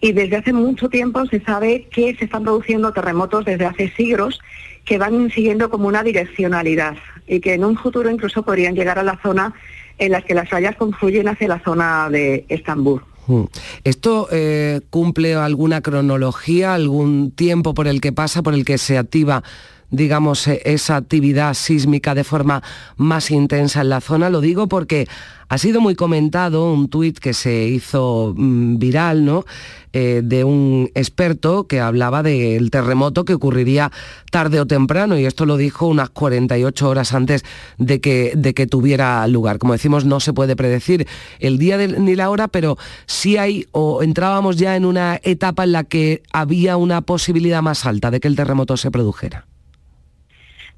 Y 0.00 0.12
desde 0.12 0.36
hace 0.36 0.52
mucho 0.52 0.88
tiempo 0.88 1.26
se 1.26 1.40
sabe 1.40 1.86
que 1.90 2.14
se 2.16 2.24
están 2.24 2.44
produciendo 2.44 2.92
terremotos 2.92 3.44
desde 3.44 3.66
hace 3.66 3.90
siglos 3.90 4.40
que 4.84 4.98
van 4.98 5.30
siguiendo 5.30 5.68
como 5.70 5.88
una 5.88 6.02
direccionalidad 6.02 6.96
y 7.26 7.40
que 7.40 7.54
en 7.54 7.64
un 7.64 7.76
futuro 7.76 8.10
incluso 8.10 8.42
podrían 8.42 8.74
llegar 8.74 8.98
a 8.98 9.02
la 9.02 9.18
zona 9.22 9.54
en 9.98 10.12
las 10.12 10.24
que 10.24 10.34
las 10.34 10.48
fallas 10.48 10.76
confluyen 10.76 11.28
hacia 11.28 11.48
la 11.48 11.60
zona 11.60 12.08
de 12.10 12.46
Estambul. 12.48 13.02
Hmm. 13.26 13.44
¿Esto 13.84 14.28
eh, 14.32 14.80
cumple 14.88 15.34
alguna 15.34 15.82
cronología, 15.82 16.74
algún 16.74 17.30
tiempo 17.30 17.74
por 17.74 17.86
el 17.86 18.00
que 18.00 18.12
pasa, 18.12 18.42
por 18.42 18.54
el 18.54 18.64
que 18.64 18.78
se 18.78 18.96
activa 18.96 19.42
digamos, 19.90 20.46
e, 20.48 20.62
esa 20.64 20.96
actividad 20.96 21.54
sísmica 21.54 22.14
de 22.14 22.24
forma 22.24 22.62
más 22.96 23.30
intensa 23.30 23.80
en 23.82 23.88
la 23.90 24.00
zona. 24.00 24.30
Lo 24.30 24.40
digo 24.40 24.68
porque 24.68 25.08
ha 25.50 25.58
sido 25.58 25.80
muy 25.80 25.96
comentado 25.96 26.72
un 26.72 26.88
tuit 26.88 27.18
que 27.18 27.34
se 27.34 27.64
hizo 27.64 28.34
mm, 28.36 28.78
viral, 28.78 29.24
¿no? 29.24 29.44
Eh, 29.92 30.20
de 30.22 30.44
un 30.44 30.88
experto 30.94 31.66
que 31.66 31.80
hablaba 31.80 32.22
del 32.22 32.70
terremoto 32.70 33.24
que 33.24 33.34
ocurriría 33.34 33.90
tarde 34.30 34.60
o 34.60 34.66
temprano 34.66 35.18
y 35.18 35.26
esto 35.26 35.46
lo 35.46 35.56
dijo 35.56 35.88
unas 35.88 36.10
48 36.10 36.88
horas 36.88 37.12
antes 37.12 37.44
de 37.78 38.00
que, 38.00 38.32
de 38.36 38.54
que 38.54 38.68
tuviera 38.68 39.26
lugar. 39.26 39.58
Como 39.58 39.72
decimos, 39.72 40.04
no 40.04 40.20
se 40.20 40.32
puede 40.32 40.54
predecir 40.54 41.08
el 41.40 41.58
día 41.58 41.76
ni 41.78 42.14
la 42.14 42.30
hora, 42.30 42.46
pero 42.46 42.78
sí 43.06 43.36
hay 43.36 43.66
o 43.72 44.04
entrábamos 44.04 44.56
ya 44.56 44.76
en 44.76 44.84
una 44.84 45.18
etapa 45.24 45.64
en 45.64 45.72
la 45.72 45.82
que 45.82 46.22
había 46.32 46.76
una 46.76 47.00
posibilidad 47.00 47.60
más 47.60 47.84
alta 47.84 48.12
de 48.12 48.20
que 48.20 48.28
el 48.28 48.36
terremoto 48.36 48.76
se 48.76 48.92
produjera. 48.92 49.49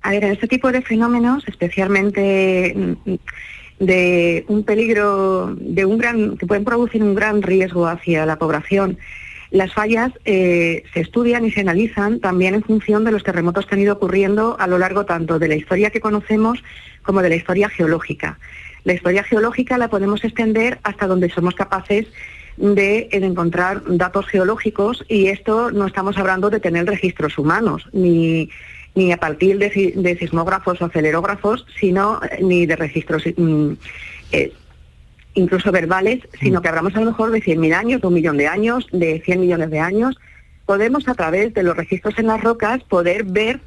A 0.02 0.10
ver, 0.10 0.24
en 0.24 0.32
este 0.32 0.48
tipo 0.48 0.72
de 0.72 0.82
fenómenos, 0.82 1.46
especialmente 1.46 2.74
mm, 2.76 3.14
de 3.78 4.44
un 4.48 4.64
peligro, 4.64 5.54
de 5.58 5.84
un 5.84 5.98
gran, 5.98 6.36
que 6.36 6.46
pueden 6.46 6.64
producir 6.64 7.02
un 7.02 7.14
gran 7.14 7.42
riesgo 7.42 7.86
hacia 7.86 8.26
la 8.26 8.36
población, 8.36 8.98
las 9.52 9.74
fallas 9.74 10.12
eh, 10.24 10.82
se 10.94 11.00
estudian 11.00 11.44
y 11.44 11.50
se 11.50 11.60
analizan 11.60 12.20
también 12.20 12.54
en 12.54 12.62
función 12.62 13.04
de 13.04 13.12
los 13.12 13.22
terremotos 13.22 13.66
que 13.66 13.74
han 13.74 13.82
ido 13.82 13.94
ocurriendo 13.94 14.56
a 14.58 14.66
lo 14.66 14.78
largo 14.78 15.04
tanto 15.04 15.38
de 15.38 15.48
la 15.48 15.56
historia 15.56 15.90
que 15.90 16.00
conocemos 16.00 16.64
como 17.02 17.20
de 17.20 17.28
la 17.28 17.36
historia 17.36 17.68
geológica. 17.68 18.38
La 18.84 18.94
historia 18.94 19.22
geológica 19.22 19.76
la 19.78 19.88
podemos 19.88 20.24
extender 20.24 20.80
hasta 20.82 21.06
donde 21.06 21.28
somos 21.28 21.54
capaces 21.54 22.06
de, 22.56 23.08
de, 23.10 23.26
encontrar 23.26 23.82
datos 23.86 24.26
geológicos 24.26 25.04
y 25.08 25.26
esto 25.26 25.70
no 25.70 25.86
estamos 25.86 26.16
hablando 26.16 26.48
de 26.48 26.60
tener 26.60 26.86
registros 26.86 27.38
humanos 27.38 27.88
ni 27.92 28.48
ni 28.94 29.12
a 29.12 29.16
partir 29.16 29.58
de, 29.58 30.16
sismógrafos 30.18 30.80
o 30.80 30.84
acelerógrafos, 30.84 31.66
sino 31.80 32.20
eh, 32.22 32.42
ni 32.42 32.66
de 32.66 32.76
registros 32.76 33.24
mm, 33.36 33.72
eh, 34.32 34.52
incluso 35.34 35.72
verbales, 35.72 36.20
sino 36.40 36.60
mm. 36.60 36.62
que 36.62 36.68
hablamos 36.68 36.94
a 36.94 37.00
lo 37.00 37.06
mejor 37.06 37.30
de 37.30 37.42
100.000 37.42 37.74
años, 37.74 38.00
de 38.00 38.06
un 38.06 38.14
millón 38.14 38.36
de 38.36 38.48
años, 38.48 38.86
de 38.92 39.20
100 39.24 39.40
millones 39.40 39.70
de 39.70 39.80
años. 39.80 40.16
Podemos 40.66 41.08
a 41.08 41.14
través 41.14 41.54
de 41.54 41.62
los 41.62 41.76
registros 41.76 42.18
en 42.18 42.26
las 42.26 42.42
rocas 42.42 42.82
poder 42.84 43.24
ver 43.24 43.60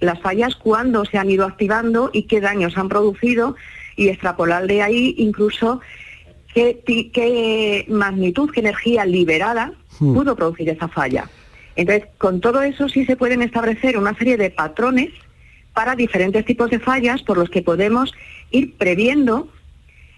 las 0.00 0.20
fallas 0.20 0.56
cuándo 0.56 1.04
se 1.04 1.16
han 1.16 1.30
ido 1.30 1.46
activando 1.46 2.10
y 2.12 2.24
qué 2.24 2.40
daños 2.40 2.76
han 2.76 2.88
producido 2.88 3.56
y 3.96 4.08
extrapolar 4.08 4.66
de 4.66 4.82
ahí 4.82 5.14
incluso 5.16 5.80
qué, 6.52 6.82
qué 6.84 7.86
magnitud, 7.88 8.50
qué 8.50 8.60
energía 8.60 9.04
liberada 9.04 9.72
mm. 10.00 10.14
pudo 10.14 10.36
producir 10.36 10.68
esa 10.68 10.88
falla. 10.88 11.28
Entonces, 11.76 12.08
con 12.18 12.40
todo 12.40 12.62
eso 12.62 12.88
sí 12.88 13.04
se 13.04 13.16
pueden 13.16 13.42
establecer 13.42 13.96
una 13.96 14.14
serie 14.14 14.36
de 14.36 14.50
patrones 14.50 15.10
para 15.72 15.94
diferentes 15.94 16.44
tipos 16.44 16.70
de 16.70 16.78
fallas 16.78 17.22
por 17.22 17.38
los 17.38 17.48
que 17.50 17.62
podemos 17.62 18.12
ir 18.50 18.76
previendo 18.76 19.48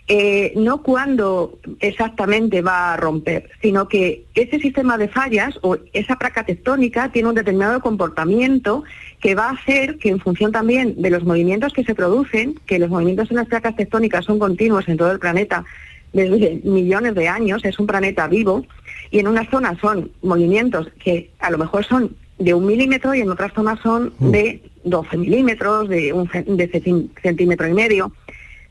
eh, 0.09 0.53
no 0.57 0.83
cuándo 0.83 1.61
exactamente 1.79 2.61
va 2.61 2.93
a 2.93 2.97
romper, 2.97 3.51
sino 3.63 3.87
que 3.87 4.27
ese 4.35 4.59
sistema 4.59 4.99
de 4.99 5.07
fallas 5.07 5.59
o 5.63 5.79
esa 5.93 6.17
placa 6.17 6.45
tectónica 6.45 7.13
tiene 7.13 7.29
un 7.29 7.37
determinado 7.37 7.81
comportamiento 7.81 8.83
que 9.21 9.37
va 9.37 9.49
a 9.49 9.53
hacer 9.53 9.99
que 9.99 10.09
en 10.09 10.19
función 10.19 10.51
también 10.51 11.01
de 11.01 11.11
los 11.11 11.23
movimientos 11.23 11.73
que 11.73 11.85
se 11.85 11.95
producen, 11.95 12.59
que 12.67 12.81
los 12.81 12.91
movimientos 12.91 13.31
en 13.31 13.37
las 13.37 13.47
placas 13.47 13.77
tectónicas 13.77 14.25
son 14.25 14.41
continuos 14.41 14.89
en 14.89 14.97
todo 14.97 15.13
el 15.13 15.21
planeta 15.21 15.65
desde 16.13 16.61
millones 16.65 17.15
de 17.15 17.29
años, 17.29 17.65
es 17.65 17.79
un 17.79 17.87
planeta 17.87 18.27
vivo, 18.27 18.65
y 19.11 19.19
en 19.19 19.29
unas 19.29 19.49
zonas 19.49 19.79
son 19.81 20.11
movimientos 20.23 20.89
que 21.03 21.31
a 21.39 21.51
lo 21.51 21.59
mejor 21.59 21.85
son 21.85 22.17
de 22.39 22.55
un 22.55 22.67
milímetro 22.67 23.15
y 23.15 23.21
en 23.21 23.31
otras 23.31 23.53
zonas 23.53 23.79
son 23.81 24.13
mm. 24.19 24.31
de 24.31 24.63
12 24.85 25.17
milímetros, 25.17 25.89
de 25.89 26.13
un 26.13 26.29
de 26.29 27.11
centímetro 27.23 27.69
y 27.69 27.73
medio. 27.73 28.13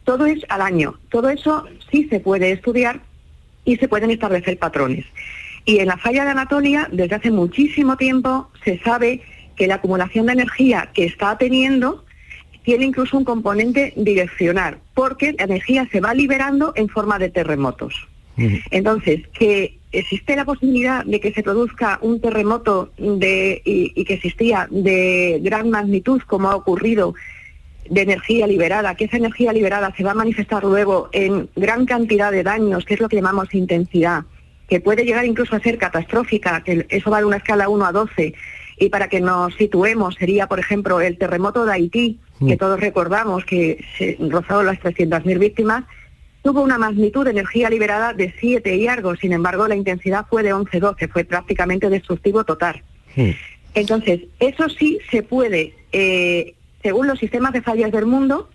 Todo 0.03 0.25
es 0.25 0.39
al 0.49 0.61
año. 0.61 0.95
Todo 1.09 1.29
eso 1.29 1.65
sí 1.91 2.07
se 2.09 2.19
puede 2.19 2.51
estudiar 2.51 3.01
y 3.65 3.77
se 3.77 3.87
pueden 3.87 4.11
establecer 4.11 4.57
patrones. 4.57 5.05
Y 5.63 5.79
en 5.79 5.87
la 5.87 5.97
falla 5.97 6.25
de 6.25 6.31
Anatolia, 6.31 6.89
desde 6.91 7.15
hace 7.15 7.31
muchísimo 7.31 7.95
tiempo, 7.97 8.49
se 8.65 8.79
sabe 8.79 9.21
que 9.55 9.67
la 9.67 9.75
acumulación 9.75 10.25
de 10.25 10.33
energía 10.33 10.89
que 10.93 11.05
está 11.05 11.37
teniendo 11.37 12.03
tiene 12.63 12.85
incluso 12.85 13.17
un 13.17 13.23
componente 13.23 13.93
direccional, 13.95 14.77
porque 14.93 15.33
la 15.33 15.45
energía 15.45 15.87
se 15.91 15.99
va 15.99 16.13
liberando 16.13 16.73
en 16.75 16.89
forma 16.89 17.17
de 17.19 17.29
terremotos. 17.29 18.07
Entonces, 18.71 19.27
que 19.33 19.77
existe 19.91 20.35
la 20.35 20.45
posibilidad 20.45 21.05
de 21.05 21.19
que 21.19 21.31
se 21.31 21.43
produzca 21.43 21.99
un 22.01 22.19
terremoto 22.21 22.91
de, 22.97 23.61
y, 23.63 24.03
que 24.05 24.15
existía 24.15 24.67
de 24.71 25.39
gran 25.43 25.69
magnitud, 25.69 26.21
como 26.25 26.49
ha 26.49 26.55
ocurrido, 26.55 27.13
de 27.89 28.01
energía 28.01 28.47
liberada, 28.47 28.95
que 28.95 29.05
esa 29.05 29.17
energía 29.17 29.53
liberada 29.53 29.93
se 29.95 30.03
va 30.03 30.11
a 30.11 30.15
manifestar 30.15 30.63
luego 30.63 31.09
en 31.11 31.49
gran 31.55 31.85
cantidad 31.85 32.31
de 32.31 32.43
daños, 32.43 32.85
que 32.85 32.93
es 32.93 32.99
lo 32.99 33.09
que 33.09 33.17
llamamos 33.17 33.53
intensidad, 33.53 34.23
que 34.69 34.79
puede 34.79 35.03
llegar 35.03 35.25
incluso 35.25 35.55
a 35.55 35.59
ser 35.59 35.77
catastrófica, 35.77 36.63
que 36.63 36.85
eso 36.89 37.11
va 37.11 37.19
de 37.19 37.25
una 37.25 37.37
escala 37.37 37.67
1 37.67 37.85
a 37.85 37.91
12, 37.91 38.33
y 38.81 38.89
para 38.89 39.09
que 39.09 39.21
nos 39.21 39.53
situemos 39.53 40.15
sería, 40.15 40.47
por 40.47 40.59
ejemplo, 40.59 41.01
el 41.01 41.19
terremoto 41.19 41.65
de 41.65 41.73
Haití, 41.73 42.19
que 42.39 42.55
mm. 42.55 42.57
todos 42.57 42.79
recordamos 42.79 43.45
que 43.45 43.85
se 43.95 44.17
rozó 44.19 44.63
las 44.63 44.79
300.000 44.79 45.37
víctimas, 45.37 45.83
tuvo 46.41 46.63
una 46.63 46.79
magnitud 46.79 47.23
de 47.23 47.29
energía 47.29 47.69
liberada 47.69 48.13
de 48.13 48.33
7 48.39 48.75
y 48.75 48.87
algo, 48.87 49.15
sin 49.15 49.33
embargo 49.33 49.67
la 49.67 49.75
intensidad 49.75 50.25
fue 50.27 50.41
de 50.41 50.55
11-12, 50.55 51.11
fue 51.11 51.23
prácticamente 51.25 51.91
destructivo 51.91 52.43
total. 52.43 52.81
Entonces, 53.75 54.21
eso 54.39 54.67
sí 54.67 54.97
se 55.11 55.21
puede, 55.21 55.75
eh, 55.91 56.55
según 56.81 57.05
los 57.05 57.19
sistemas 57.19 57.53
de 57.53 57.61
fallas 57.61 57.91
del 57.91 58.07
mundo, 58.07 58.49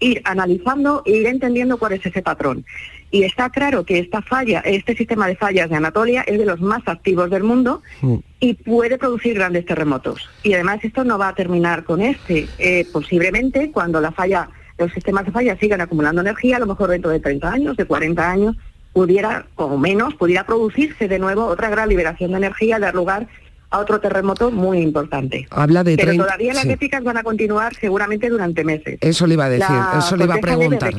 ir 0.00 0.22
analizando 0.24 1.02
e 1.04 1.10
ir 1.10 1.26
entendiendo 1.26 1.76
cuál 1.76 1.92
es 1.92 2.06
ese 2.06 2.22
patrón. 2.22 2.64
Y 3.12 3.24
está 3.24 3.50
claro 3.50 3.84
que 3.84 3.98
esta 3.98 4.22
falla, 4.22 4.60
este 4.60 4.96
sistema 4.96 5.28
de 5.28 5.36
fallas 5.36 5.68
de 5.70 5.76
Anatolia 5.76 6.22
es 6.22 6.38
de 6.38 6.46
los 6.46 6.60
más 6.60 6.82
activos 6.86 7.28
del 7.30 7.44
mundo 7.44 7.82
Mm. 8.00 8.16
y 8.40 8.54
puede 8.54 8.96
producir 8.98 9.34
grandes 9.34 9.66
terremotos. 9.66 10.28
Y 10.42 10.54
además 10.54 10.80
esto 10.82 11.04
no 11.04 11.18
va 11.18 11.28
a 11.28 11.34
terminar 11.34 11.84
con 11.84 12.00
este. 12.00 12.48
Eh, 12.58 12.86
posiblemente 12.90 13.70
cuando 13.70 14.00
la 14.00 14.12
falla, 14.12 14.48
los 14.78 14.90
sistemas 14.92 15.26
de 15.26 15.30
falla 15.30 15.56
sigan 15.58 15.82
acumulando 15.82 16.22
energía, 16.22 16.56
a 16.56 16.60
lo 16.60 16.66
mejor 16.66 16.88
dentro 16.88 17.10
de 17.10 17.20
30 17.20 17.52
años, 17.52 17.76
de 17.76 17.84
40 17.84 18.30
años, 18.30 18.56
pudiera, 18.94 19.46
o 19.56 19.76
menos, 19.76 20.14
pudiera 20.14 20.44
producirse 20.44 21.06
de 21.06 21.18
nuevo 21.18 21.44
otra 21.44 21.68
gran 21.70 21.90
liberación 21.90 22.30
de 22.32 22.38
energía, 22.38 22.78
dar 22.78 22.94
lugar 22.94 23.28
a 23.72 23.78
otro 23.78 23.98
terremoto 24.00 24.50
muy 24.50 24.78
importante. 24.78 25.46
Habla 25.50 25.82
de 25.82 25.96
Pero 25.96 26.08
30 26.08 26.24
todavía 26.24 26.52
las 26.52 26.62
sí. 26.62 26.68
réplicas 26.68 27.02
van 27.02 27.16
a 27.16 27.22
continuar 27.22 27.74
seguramente 27.74 28.28
durante 28.28 28.62
meses. 28.64 28.98
Eso 29.00 29.26
le 29.26 29.34
iba 29.34 29.46
a 29.46 29.48
decir, 29.48 29.66
La 29.68 29.96
eso 29.98 30.14
le 30.16 30.24
iba 30.24 30.34
a 30.34 30.38
preguntar. 30.38 30.92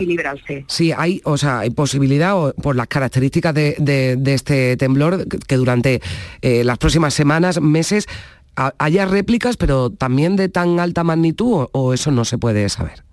Sí, 0.68 0.92
hay, 0.96 1.22
o 1.24 1.38
sea, 1.38 1.60
hay 1.60 1.70
posibilidad 1.70 2.36
o- 2.36 2.54
por 2.56 2.76
las 2.76 2.88
características 2.88 3.54
de, 3.54 3.76
de- 3.80 4.16
de 4.18 4.34
este 4.34 4.76
temblor 4.78 5.28
que, 5.48 5.56
durante 5.56 6.02
eh, 6.42 6.64
las 6.64 6.78
próximas 6.80 7.14
semanas, 7.14 7.62
meses, 7.62 8.08
ha- 8.56 8.74
haya 8.80 9.06
réplicas, 9.06 9.56
pero 9.56 9.92
también 9.92 10.36
de 10.36 10.50
tan 10.50 10.80
alta 10.80 11.04
magnitud 11.04 11.54
o, 11.54 11.70
o 11.74 11.94
eso 11.94 12.12
no 12.12 12.26
se 12.26 12.38
puede 12.40 12.68
saber. 12.70 13.04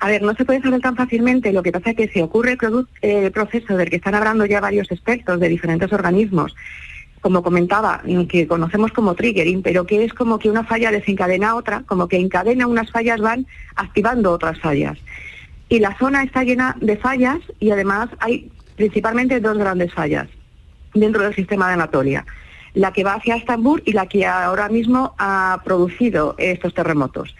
A 0.00 0.08
ver, 0.08 0.22
no 0.22 0.34
se 0.34 0.44
puede 0.44 0.62
saber 0.62 0.80
tan 0.80 0.96
fácilmente, 0.96 1.52
lo 1.52 1.62
que 1.62 1.72
pasa 1.72 1.90
es 1.90 1.96
que 1.96 2.08
se 2.08 2.22
ocurre 2.22 2.56
el, 2.60 2.86
eh, 3.02 3.26
el 3.26 3.32
proceso 3.32 3.76
del 3.76 3.90
que 3.90 3.96
están 3.96 4.14
hablando 4.14 4.46
ya 4.46 4.58
varios 4.60 4.90
expertos 4.90 5.38
de 5.38 5.48
diferentes 5.48 5.92
organismos, 5.92 6.54
como 7.20 7.42
comentaba, 7.42 8.02
que 8.28 8.46
conocemos 8.46 8.92
como 8.92 9.14
triggering, 9.14 9.62
pero 9.62 9.86
que 9.86 10.04
es 10.04 10.14
como 10.14 10.38
que 10.38 10.50
una 10.50 10.64
falla 10.64 10.90
desencadena 10.90 11.54
otra, 11.54 11.82
como 11.86 12.08
que 12.08 12.16
encadena 12.16 12.66
unas 12.66 12.90
fallas, 12.90 13.20
van 13.20 13.46
activando 13.76 14.32
otras 14.32 14.58
fallas. 14.60 14.98
Y 15.68 15.78
la 15.78 15.96
zona 15.98 16.22
está 16.22 16.42
llena 16.42 16.76
de 16.80 16.96
fallas 16.96 17.38
y 17.60 17.70
además 17.70 18.08
hay 18.20 18.50
principalmente 18.76 19.40
dos 19.40 19.58
grandes 19.58 19.92
fallas 19.92 20.28
dentro 20.94 21.22
del 21.22 21.34
sistema 21.34 21.68
de 21.68 21.74
Anatolia. 21.74 22.24
La 22.72 22.92
que 22.92 23.04
va 23.04 23.14
hacia 23.14 23.36
Estambul 23.36 23.82
y 23.84 23.92
la 23.92 24.06
que 24.06 24.26
ahora 24.26 24.68
mismo 24.68 25.14
ha 25.18 25.60
producido 25.64 26.34
estos 26.38 26.72
terremotos. 26.72 27.36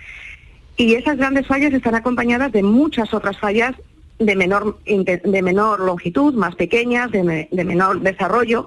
Y 0.77 0.95
esas 0.95 1.17
grandes 1.17 1.47
fallas 1.47 1.73
están 1.73 1.95
acompañadas 1.95 2.53
de 2.53 2.63
muchas 2.63 3.15
otras 3.15 3.39
fallas 3.39 3.75
de 4.19 4.37
menor, 4.37 4.79
de 4.85 5.43
menor 5.43 5.81
longitud, 5.81 6.35
más 6.35 6.55
pequeñas, 6.55 7.11
de 7.11 7.49
menor 7.65 8.01
desarrollo. 8.01 8.67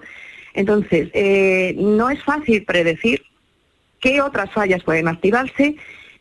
Entonces, 0.53 1.09
eh, 1.13 1.75
no 1.77 2.09
es 2.09 2.23
fácil 2.23 2.63
predecir 2.63 3.23
qué 3.99 4.21
otras 4.21 4.51
fallas 4.51 4.83
pueden 4.83 5.07
activarse, 5.07 5.75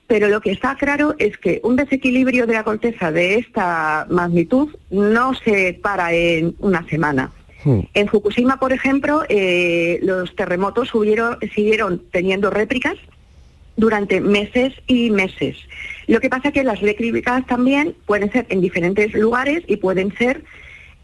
pero 0.06 0.28
lo 0.28 0.40
que 0.40 0.52
está 0.52 0.76
claro 0.76 1.14
es 1.18 1.38
que 1.38 1.60
un 1.64 1.76
desequilibrio 1.76 2.46
de 2.46 2.54
la 2.54 2.64
corteza 2.64 3.10
de 3.10 3.36
esta 3.36 4.06
magnitud 4.10 4.68
no 4.90 5.34
se 5.34 5.78
para 5.82 6.12
en 6.12 6.54
una 6.58 6.86
semana. 6.88 7.32
En 7.94 8.08
Fukushima, 8.08 8.58
por 8.58 8.72
ejemplo, 8.72 9.22
eh, 9.28 10.00
los 10.02 10.34
terremotos 10.34 10.90
siguieron 11.54 12.02
teniendo 12.10 12.50
réplicas 12.50 12.96
durante 13.76 14.20
meses 14.20 14.74
y 14.86 15.10
meses. 15.10 15.56
Lo 16.06 16.20
que 16.20 16.28
pasa 16.28 16.48
es 16.48 16.54
que 16.54 16.64
las 16.64 16.80
réplicas 16.80 17.46
también 17.46 17.94
pueden 18.06 18.30
ser 18.32 18.46
en 18.48 18.60
diferentes 18.60 19.14
lugares 19.14 19.62
y 19.66 19.76
pueden 19.76 20.14
ser 20.16 20.42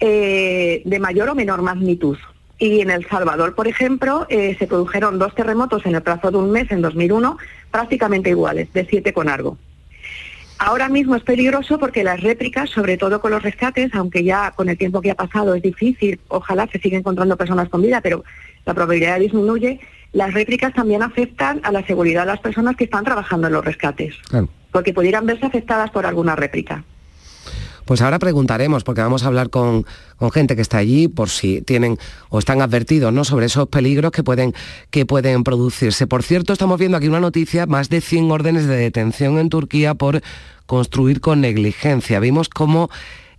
eh, 0.00 0.82
de 0.84 0.98
mayor 0.98 1.28
o 1.28 1.34
menor 1.34 1.62
magnitud. 1.62 2.18
Y 2.58 2.80
en 2.80 2.90
El 2.90 3.06
Salvador, 3.06 3.54
por 3.54 3.68
ejemplo, 3.68 4.26
eh, 4.28 4.56
se 4.58 4.66
produjeron 4.66 5.18
dos 5.18 5.34
terremotos 5.34 5.86
en 5.86 5.94
el 5.94 6.02
plazo 6.02 6.30
de 6.30 6.38
un 6.38 6.50
mes, 6.50 6.70
en 6.70 6.82
2001, 6.82 7.38
prácticamente 7.70 8.30
iguales, 8.30 8.72
de 8.72 8.84
siete 8.84 9.12
con 9.12 9.28
algo. 9.28 9.56
Ahora 10.58 10.88
mismo 10.88 11.14
es 11.14 11.22
peligroso 11.22 11.78
porque 11.78 12.02
las 12.02 12.20
réplicas, 12.20 12.68
sobre 12.70 12.96
todo 12.96 13.20
con 13.20 13.30
los 13.30 13.44
rescates, 13.44 13.94
aunque 13.94 14.24
ya 14.24 14.50
con 14.50 14.68
el 14.68 14.76
tiempo 14.76 15.00
que 15.00 15.12
ha 15.12 15.14
pasado 15.14 15.54
es 15.54 15.62
difícil, 15.62 16.18
ojalá 16.26 16.66
se 16.66 16.80
siga 16.80 16.98
encontrando 16.98 17.36
personas 17.36 17.68
con 17.68 17.80
vida, 17.80 18.00
pero 18.00 18.24
la 18.66 18.74
probabilidad 18.74 19.20
disminuye, 19.20 19.78
las 20.12 20.34
réplicas 20.34 20.74
también 20.74 21.04
afectan 21.04 21.60
a 21.62 21.70
la 21.70 21.86
seguridad 21.86 22.22
de 22.22 22.32
las 22.32 22.40
personas 22.40 22.74
que 22.74 22.84
están 22.84 23.04
trabajando 23.04 23.46
en 23.46 23.52
los 23.52 23.64
rescates, 23.64 24.16
porque 24.72 24.92
pudieran 24.92 25.26
verse 25.26 25.46
afectadas 25.46 25.90
por 25.92 26.06
alguna 26.06 26.34
réplica. 26.34 26.82
Pues 27.88 28.02
ahora 28.02 28.18
preguntaremos, 28.18 28.84
porque 28.84 29.00
vamos 29.00 29.22
a 29.22 29.28
hablar 29.28 29.48
con, 29.48 29.86
con 30.18 30.30
gente 30.30 30.54
que 30.56 30.60
está 30.60 30.76
allí 30.76 31.08
por 31.08 31.30
si 31.30 31.62
tienen 31.62 31.96
o 32.28 32.38
están 32.38 32.60
advertidos 32.60 33.14
¿no? 33.14 33.24
sobre 33.24 33.46
esos 33.46 33.66
peligros 33.68 34.12
que 34.12 34.22
pueden, 34.22 34.52
que 34.90 35.06
pueden 35.06 35.42
producirse. 35.42 36.06
Por 36.06 36.22
cierto, 36.22 36.52
estamos 36.52 36.78
viendo 36.78 36.98
aquí 36.98 37.08
una 37.08 37.18
noticia, 37.18 37.64
más 37.64 37.88
de 37.88 38.02
100 38.02 38.30
órdenes 38.30 38.66
de 38.66 38.76
detención 38.76 39.38
en 39.38 39.48
Turquía 39.48 39.94
por 39.94 40.20
construir 40.66 41.22
con 41.22 41.40
negligencia. 41.40 42.20
Vimos 42.20 42.50
cómo 42.50 42.90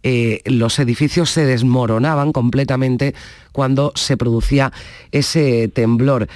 eh, 0.01 0.41
los 0.45 0.79
edificios 0.79 1.29
se 1.29 1.45
desmoronaban 1.45 2.31
completamente 2.31 3.13
cuando 3.51 3.91
se 3.93 4.17
producía 4.17 4.73
ese 5.11 5.67
temblor. 5.67 6.27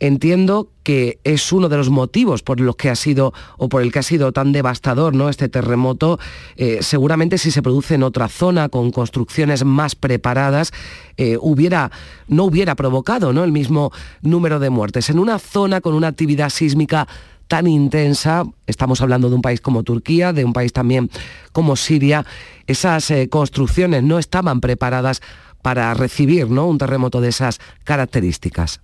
Entiendo 0.00 0.70
que 0.82 1.20
es 1.24 1.52
uno 1.52 1.68
de 1.68 1.76
los 1.76 1.90
motivos 1.90 2.42
por 2.42 2.58
los 2.58 2.74
que 2.74 2.88
ha 2.88 2.96
sido 2.96 3.34
o 3.58 3.68
por 3.68 3.82
el 3.82 3.92
que 3.92 3.98
ha 3.98 4.02
sido 4.02 4.32
tan 4.32 4.50
devastador 4.50 5.14
¿no? 5.14 5.28
este 5.28 5.50
terremoto. 5.50 6.18
Eh, 6.56 6.78
seguramente 6.80 7.36
si 7.36 7.50
se 7.50 7.60
produce 7.60 7.96
en 7.96 8.02
otra 8.02 8.28
zona 8.28 8.70
con 8.70 8.90
construcciones 8.92 9.62
más 9.62 9.94
preparadas, 9.94 10.72
eh, 11.18 11.36
hubiera, 11.38 11.90
no 12.28 12.44
hubiera 12.44 12.74
provocado 12.76 13.34
¿no? 13.34 13.44
el 13.44 13.52
mismo 13.52 13.92
número 14.22 14.58
de 14.58 14.70
muertes. 14.70 15.10
En 15.10 15.18
una 15.18 15.38
zona 15.38 15.82
con 15.82 15.94
una 15.94 16.08
actividad 16.08 16.48
sísmica 16.48 17.06
tan 17.46 17.66
intensa, 17.66 18.44
estamos 18.66 19.02
hablando 19.02 19.28
de 19.28 19.34
un 19.34 19.42
país 19.42 19.60
como 19.60 19.82
Turquía, 19.82 20.32
de 20.32 20.46
un 20.46 20.54
país 20.54 20.72
también 20.72 21.10
como 21.52 21.76
Siria, 21.76 22.24
esas 22.66 23.10
eh, 23.10 23.28
construcciones 23.28 24.02
no 24.02 24.18
estaban 24.18 24.60
preparadas 24.60 25.20
para 25.60 25.92
recibir 25.92 26.48
¿no? 26.48 26.66
un 26.66 26.78
terremoto 26.78 27.20
de 27.20 27.28
esas 27.28 27.60
características. 27.84 28.80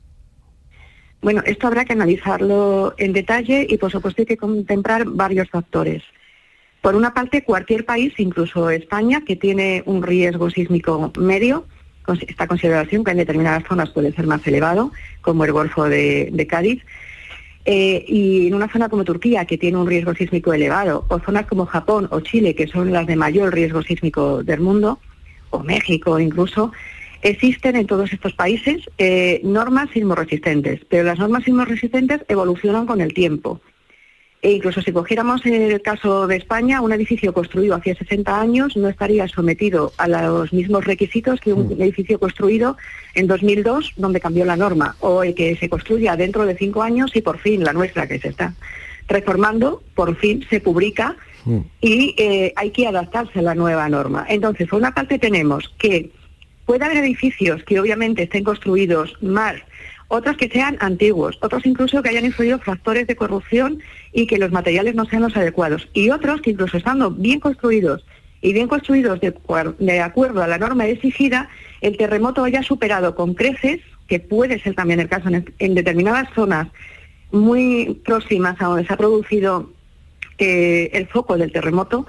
Bueno, 1.22 1.42
esto 1.46 1.66
habrá 1.66 1.84
que 1.84 1.92
analizarlo 1.92 2.94
en 2.98 3.12
detalle 3.12 3.66
y 3.68 3.78
por 3.78 3.90
supuesto 3.90 4.22
hay 4.22 4.26
que 4.26 4.36
contemplar 4.36 5.04
varios 5.06 5.48
factores. 5.50 6.02
Por 6.82 6.94
una 6.94 7.14
parte, 7.14 7.42
cualquier 7.42 7.84
país, 7.84 8.14
incluso 8.18 8.70
España, 8.70 9.22
que 9.26 9.34
tiene 9.34 9.82
un 9.86 10.02
riesgo 10.02 10.50
sísmico 10.50 11.10
medio, 11.18 11.66
esta 12.28 12.46
consideración 12.46 13.02
que 13.02 13.10
en 13.10 13.16
determinadas 13.16 13.64
zonas 13.66 13.90
puede 13.90 14.12
ser 14.12 14.26
más 14.26 14.46
elevado, 14.46 14.92
como 15.20 15.44
el 15.44 15.52
Golfo 15.52 15.88
de, 15.88 16.28
de 16.32 16.46
Cádiz, 16.46 16.84
eh, 17.64 18.04
y 18.06 18.46
en 18.46 18.54
una 18.54 18.68
zona 18.68 18.88
como 18.88 19.02
Turquía, 19.02 19.44
que 19.44 19.58
tiene 19.58 19.78
un 19.78 19.88
riesgo 19.88 20.14
sísmico 20.14 20.54
elevado, 20.54 21.04
o 21.08 21.18
zonas 21.18 21.46
como 21.46 21.66
Japón 21.66 22.06
o 22.12 22.20
Chile, 22.20 22.54
que 22.54 22.68
son 22.68 22.92
las 22.92 23.08
de 23.08 23.16
mayor 23.16 23.52
riesgo 23.52 23.82
sísmico 23.82 24.44
del 24.44 24.60
mundo, 24.60 25.00
o 25.50 25.64
México 25.64 26.20
incluso, 26.20 26.70
existen 27.28 27.76
en 27.76 27.86
todos 27.86 28.12
estos 28.12 28.34
países 28.34 28.82
eh, 28.98 29.40
normas 29.42 29.90
sismoresistentes, 29.90 30.80
pero 30.88 31.04
las 31.04 31.18
normas 31.18 31.44
sismoresistentes 31.44 32.24
evolucionan 32.28 32.86
con 32.86 33.00
el 33.00 33.14
tiempo. 33.14 33.60
E 34.42 34.52
incluso 34.52 34.80
si 34.80 34.92
cogiéramos 34.92 35.44
el 35.46 35.82
caso 35.82 36.26
de 36.26 36.36
España, 36.36 36.80
un 36.80 36.92
edificio 36.92 37.32
construido 37.32 37.74
hace 37.74 37.94
60 37.94 38.40
años 38.40 38.76
no 38.76 38.88
estaría 38.88 39.26
sometido 39.26 39.92
a 39.96 40.06
los 40.06 40.52
mismos 40.52 40.84
requisitos 40.84 41.40
que 41.40 41.52
un 41.52 41.72
edificio 41.80 42.20
construido 42.20 42.76
en 43.14 43.26
2002, 43.26 43.94
donde 43.96 44.20
cambió 44.20 44.44
la 44.44 44.56
norma, 44.56 44.94
o 45.00 45.24
el 45.24 45.34
que 45.34 45.56
se 45.56 45.68
construya 45.68 46.16
dentro 46.16 46.46
de 46.46 46.56
cinco 46.56 46.82
años 46.82 47.16
y 47.16 47.22
por 47.22 47.38
fin 47.38 47.64
la 47.64 47.72
nuestra 47.72 48.06
que 48.06 48.20
se 48.20 48.28
está 48.28 48.54
reformando, 49.08 49.82
por 49.94 50.14
fin 50.16 50.44
se 50.48 50.60
publica 50.60 51.16
y 51.80 52.14
eh, 52.18 52.52
hay 52.56 52.70
que 52.70 52.86
adaptarse 52.88 53.38
a 53.38 53.42
la 53.42 53.54
nueva 53.54 53.88
norma. 53.88 54.26
Entonces, 54.28 54.68
por 54.68 54.80
una 54.80 54.94
parte 54.94 55.18
tenemos 55.18 55.72
que 55.78 56.10
puede 56.66 56.84
haber 56.84 56.98
edificios 56.98 57.62
que 57.64 57.80
obviamente 57.80 58.24
estén 58.24 58.44
construidos 58.44 59.16
mal, 59.22 59.62
otros 60.08 60.36
que 60.36 60.48
sean 60.48 60.76
antiguos, 60.80 61.38
otros 61.40 61.64
incluso 61.64 62.02
que 62.02 62.10
hayan 62.10 62.26
influido 62.26 62.58
factores 62.58 63.06
de 63.06 63.16
corrupción 63.16 63.80
y 64.12 64.26
que 64.26 64.38
los 64.38 64.52
materiales 64.52 64.94
no 64.94 65.04
sean 65.06 65.22
los 65.22 65.36
adecuados, 65.36 65.88
y 65.94 66.10
otros 66.10 66.42
que 66.42 66.50
incluso 66.50 66.76
estando 66.76 67.10
bien 67.10 67.40
construidos 67.40 68.04
y 68.42 68.52
bien 68.52 68.68
construidos 68.68 69.20
de, 69.20 70.00
acuerdo 70.00 70.42
a 70.42 70.46
la 70.46 70.58
norma 70.58 70.86
exigida, 70.86 71.48
el 71.80 71.96
terremoto 71.96 72.44
haya 72.44 72.62
superado 72.62 73.14
con 73.14 73.34
creces, 73.34 73.80
que 74.08 74.20
puede 74.20 74.60
ser 74.60 74.74
también 74.74 75.00
el 75.00 75.08
caso 75.08 75.28
en, 75.28 75.52
en 75.58 75.74
determinadas 75.74 76.28
zonas 76.34 76.68
muy 77.32 78.00
próximas 78.04 78.60
a 78.60 78.66
donde 78.66 78.86
se 78.86 78.92
ha 78.92 78.96
producido 78.96 79.72
eh, 80.38 80.90
el 80.92 81.06
foco 81.06 81.38
del 81.38 81.50
terremoto, 81.50 82.06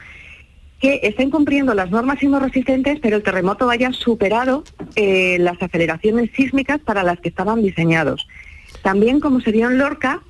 que 0.79 0.99
estén 1.03 1.31
cumpliendo 1.31 1.73
las 1.73 1.89
normas 1.89 2.19
sismoresistentes, 2.19 2.99
pero 3.01 3.17
el 3.17 3.23
terremoto 3.23 3.69
haya 3.69 3.91
superado 3.93 4.63
eh, 4.95 5.37
las 5.39 5.61
aceleraciones 5.61 6.29
sísmicas 6.35 6.79
para 6.79 7.03
las 7.03 7.19
que 7.19 7.29
estaban 7.29 7.63
diseñados. 7.63 8.27
También, 8.83 9.19
como 9.19 9.41
se 9.41 9.51
vio 9.51 9.69
en 9.69 9.79
Lorca, 9.79 10.21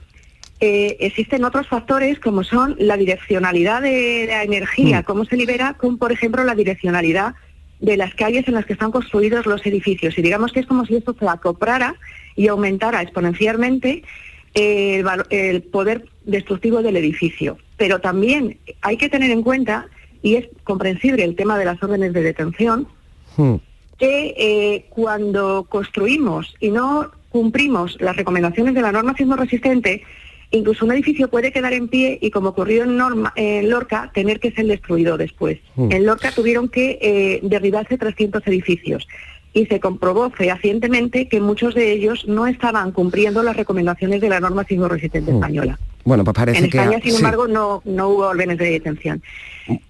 eh, 0.59 0.97
existen 1.01 1.43
otros 1.43 1.67
factores 1.67 2.19
como 2.19 2.43
son 2.43 2.75
la 2.79 2.97
direccionalidad 2.97 3.81
de 3.81 4.25
la 4.27 4.43
energía, 4.43 5.03
cómo 5.03 5.25
se 5.25 5.35
libera 5.35 5.73
con, 5.73 5.97
por 5.97 6.11
ejemplo, 6.11 6.43
la 6.43 6.55
direccionalidad 6.55 7.35
de 7.79 7.97
las 7.97 8.15
calles 8.15 8.47
en 8.47 8.55
las 8.55 8.65
que 8.65 8.73
están 8.73 8.91
construidos 8.91 9.45
los 9.45 9.65
edificios. 9.65 10.17
Y 10.17 10.21
digamos 10.21 10.51
que 10.51 10.61
es 10.61 10.65
como 10.65 10.85
si 10.85 10.95
esto 10.95 11.15
se 11.19 11.27
acoprara 11.27 11.95
y 12.35 12.47
aumentara 12.47 13.01
exponencialmente 13.01 14.03
eh, 14.55 14.99
el, 14.99 15.07
el 15.29 15.61
poder 15.61 16.05
destructivo 16.25 16.81
del 16.81 16.97
edificio. 16.97 17.57
Pero 17.75 17.99
también 17.99 18.57
hay 18.81 18.97
que 18.97 19.09
tener 19.09 19.29
en 19.29 19.43
cuenta, 19.43 19.87
y 20.21 20.35
es 20.35 20.47
comprensible 20.63 21.23
el 21.23 21.35
tema 21.35 21.57
de 21.57 21.65
las 21.65 21.81
órdenes 21.81 22.13
de 22.13 22.21
detención, 22.21 22.87
Hmm. 23.35 23.55
que 23.99 24.33
eh, 24.37 24.85
cuando 24.89 25.65
construimos 25.69 26.55
y 26.59 26.69
no 26.71 27.11
cumplimos 27.29 27.97
las 27.99 28.15
recomendaciones 28.15 28.73
de 28.73 28.81
la 28.81 28.91
norma 28.91 29.13
sismo 29.15 29.35
resistente, 29.35 30.01
incluso 30.49 30.85
un 30.85 30.91
edificio 30.93 31.27
puede 31.29 31.51
quedar 31.51 31.73
en 31.73 31.87
pie 31.87 32.17
y 32.21 32.31
como 32.31 32.49
ocurrió 32.49 32.83
en, 32.83 32.97
Norma- 32.97 33.33
en 33.35 33.69
Lorca, 33.69 34.11
tener 34.13 34.39
que 34.39 34.51
ser 34.51 34.65
destruido 34.65 35.17
después. 35.17 35.59
Mm. 35.75 35.91
En 35.91 36.05
Lorca 36.05 36.31
tuvieron 36.31 36.67
que 36.69 36.97
eh, 37.01 37.39
derribarse 37.43 37.97
300 37.97 38.41
edificios 38.47 39.07
y 39.57 39.65
se 39.65 39.79
comprobó 39.79 40.29
fehacientemente 40.29 41.27
que 41.27 41.39
muchos 41.41 41.73
de 41.73 41.91
ellos 41.91 42.25
no 42.27 42.45
estaban 42.45 42.91
cumpliendo 42.91 43.41
las 43.41 43.57
recomendaciones 43.57 44.21
de 44.21 44.29
la 44.29 44.39
norma 44.39 44.63
sismo 44.65 44.87
resistente 44.87 45.31
Mm. 45.31 45.35
española. 45.35 45.79
Bueno, 46.05 46.23
pues 46.23 46.35
parece 46.35 46.59
En 46.63 46.69
que... 46.69 46.77
España, 46.77 46.99
sin 47.01 47.11
sí. 47.11 47.17
embargo, 47.17 47.47
no, 47.47 47.81
no 47.83 48.09
hubo 48.09 48.27
órdenes 48.27 48.59
de 48.59 48.69
detención. 48.69 49.21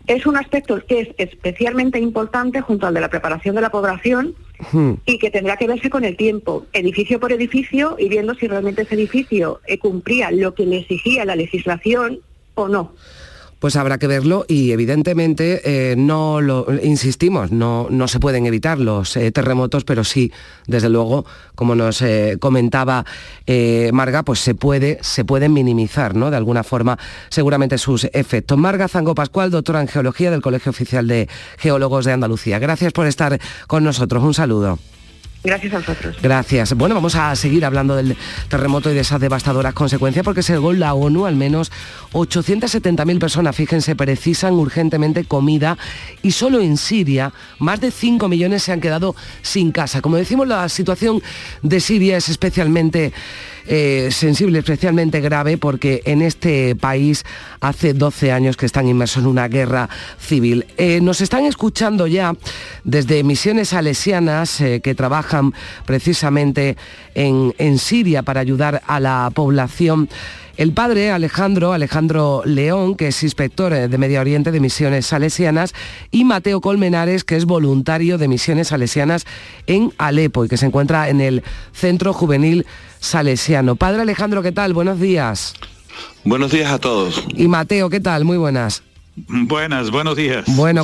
Es 0.07 0.25
un 0.25 0.37
aspecto 0.37 0.81
que 0.87 1.01
es 1.01 1.09
especialmente 1.17 1.99
importante 1.99 2.61
junto 2.61 2.87
al 2.87 2.93
de 2.93 3.01
la 3.01 3.09
preparación 3.09 3.55
de 3.55 3.61
la 3.61 3.69
población 3.69 4.33
Hmm. 4.71 4.93
y 5.05 5.19
que 5.19 5.29
tendrá 5.29 5.55
que 5.57 5.67
verse 5.67 5.89
con 5.91 6.03
el 6.03 6.15
tiempo, 6.17 6.65
edificio 6.73 7.19
por 7.19 7.31
edificio, 7.31 7.95
y 7.99 8.09
viendo 8.09 8.33
si 8.33 8.47
realmente 8.47 8.81
ese 8.83 8.95
edificio 8.95 9.59
cumplía 9.81 10.31
lo 10.31 10.55
que 10.55 10.65
le 10.65 10.77
exigía 10.77 11.25
la 11.25 11.35
legislación 11.35 12.21
o 12.55 12.67
no. 12.67 12.93
Pues 13.59 13.75
habrá 13.75 13.97
que 13.97 14.07
verlo 14.07 14.45
y 14.47 14.71
evidentemente 14.71 15.61
eh, 15.63 15.95
no 15.95 16.41
lo 16.41 16.67
insistimos, 16.83 17.51
no, 17.51 17.87
no 17.89 18.07
se 18.07 18.19
pueden 18.19 18.45
evitar 18.45 18.77
los 18.79 19.17
eh, 19.17 19.31
terremotos, 19.31 19.83
pero 19.83 20.03
sí, 20.03 20.31
desde 20.67 20.89
luego, 20.89 21.25
como 21.55 21.75
nos 21.75 22.01
eh, 22.01 22.37
comentaba 22.39 23.05
Marga, 23.93 24.23
pues 24.23 24.39
se 24.39 24.55
puede, 24.55 24.99
se 25.01 25.25
pueden 25.25 25.53
minimizar, 25.53 26.15
¿no? 26.15 26.29
De 26.29 26.37
alguna 26.37 26.63
forma, 26.63 26.99
seguramente 27.29 27.77
sus 27.77 28.05
efectos. 28.13 28.57
Marga 28.57 28.87
Zango 28.87 29.15
Pascual, 29.15 29.51
doctora 29.51 29.81
en 29.81 29.87
geología 29.87 30.31
del 30.31 30.41
Colegio 30.41 30.69
Oficial 30.69 31.07
de 31.07 31.27
Geólogos 31.57 32.05
de 32.05 32.11
Andalucía. 32.11 32.59
Gracias 32.59 32.93
por 32.93 33.07
estar 33.07 33.39
con 33.67 33.83
nosotros. 33.83 34.23
Un 34.23 34.33
saludo. 34.33 34.79
Gracias 35.47 35.73
a 35.73 35.77
vosotros. 35.77 36.17
Gracias. 36.21 36.73
Bueno, 36.73 36.93
vamos 36.93 37.15
a 37.15 37.33
seguir 37.37 37.63
hablando 37.63 37.95
del 37.95 38.17
terremoto 38.49 38.91
y 38.91 38.93
de 38.93 38.99
esas 38.99 39.21
devastadoras 39.21 39.73
consecuencias 39.73 40.25
porque 40.25 40.43
según 40.43 40.77
la 40.81 40.93
ONU 40.93 41.25
al 41.25 41.37
menos 41.37 41.71
870.000 42.11 43.17
personas, 43.17 43.55
fíjense, 43.55 43.95
precisan 43.95 44.55
urgentemente 44.55 45.23
comida 45.23 45.77
y 46.21 46.31
solo 46.31 46.59
en 46.59 46.75
Siria 46.75 47.31
más 47.59 47.79
de 47.79 47.91
5 47.91 48.27
millones 48.27 48.63
se 48.63 48.73
han 48.73 48.81
quedado 48.81 49.15
sin 49.41 49.71
casa. 49.71 50.01
Como 50.01 50.17
decimos, 50.17 50.49
la 50.49 50.67
situación 50.67 51.21
de 51.61 51.79
Siria 51.79 52.17
es 52.17 52.27
especialmente 52.27 53.13
eh, 53.67 54.09
sensible, 54.11 54.59
especialmente 54.59 55.19
grave, 55.19 55.57
porque 55.57 56.01
en 56.05 56.21
este 56.21 56.75
país 56.75 57.25
hace 57.59 57.93
12 57.93 58.31
años 58.31 58.55
que 58.55 58.65
están 58.65 58.87
inmersos 58.87 59.23
en 59.23 59.27
una 59.27 59.47
guerra 59.47 59.89
civil. 60.19 60.65
Eh, 60.77 61.01
nos 61.01 61.21
están 61.21 61.45
escuchando 61.45 62.07
ya 62.07 62.33
desde 62.83 63.23
misiones 63.23 63.69
salesianas 63.69 64.61
eh, 64.61 64.79
que 64.81 64.95
trabajan 64.95 65.53
precisamente 65.85 66.77
en, 67.13 67.53
en 67.57 67.77
Siria 67.77 68.23
para 68.23 68.39
ayudar 68.39 68.81
a 68.87 68.99
la 68.99 69.29
población. 69.33 70.09
El 70.57 70.73
padre 70.73 71.11
Alejandro, 71.11 71.71
Alejandro 71.71 72.41
León, 72.43 72.95
que 72.95 73.09
es 73.09 73.21
inspector 73.21 73.71
de 73.73 73.97
Medio 73.99 74.19
Oriente 74.19 74.51
de 74.51 74.59
Misiones 74.59 75.05
Salesianas, 75.05 75.75
y 76.09 76.23
Mateo 76.23 76.61
Colmenares, 76.61 77.23
que 77.23 77.35
es 77.35 77.45
voluntario 77.45 78.17
de 78.17 78.27
Misiones 78.27 78.69
Salesianas 78.69 79.25
en 79.67 79.93
Alepo 79.99 80.45
y 80.45 80.47
que 80.47 80.57
se 80.57 80.65
encuentra 80.65 81.09
en 81.09 81.21
el 81.21 81.43
Centro 81.73 82.11
Juvenil 82.11 82.65
Salesiano. 82.99 83.75
Padre 83.75 84.01
Alejandro, 84.01 84.41
¿qué 84.43 84.51
tal? 84.51 84.73
Buenos 84.73 84.99
días. 84.99 85.53
Buenos 86.23 86.51
días 86.51 86.71
a 86.71 86.79
todos. 86.79 87.23
Y 87.35 87.47
Mateo, 87.47 87.89
¿qué 87.89 87.99
tal? 87.99 88.25
Muy 88.25 88.37
buenas. 88.37 88.83
Buenas, 89.27 89.89
buenos 89.89 90.15
días. 90.15 90.45
Bueno, 90.55 90.83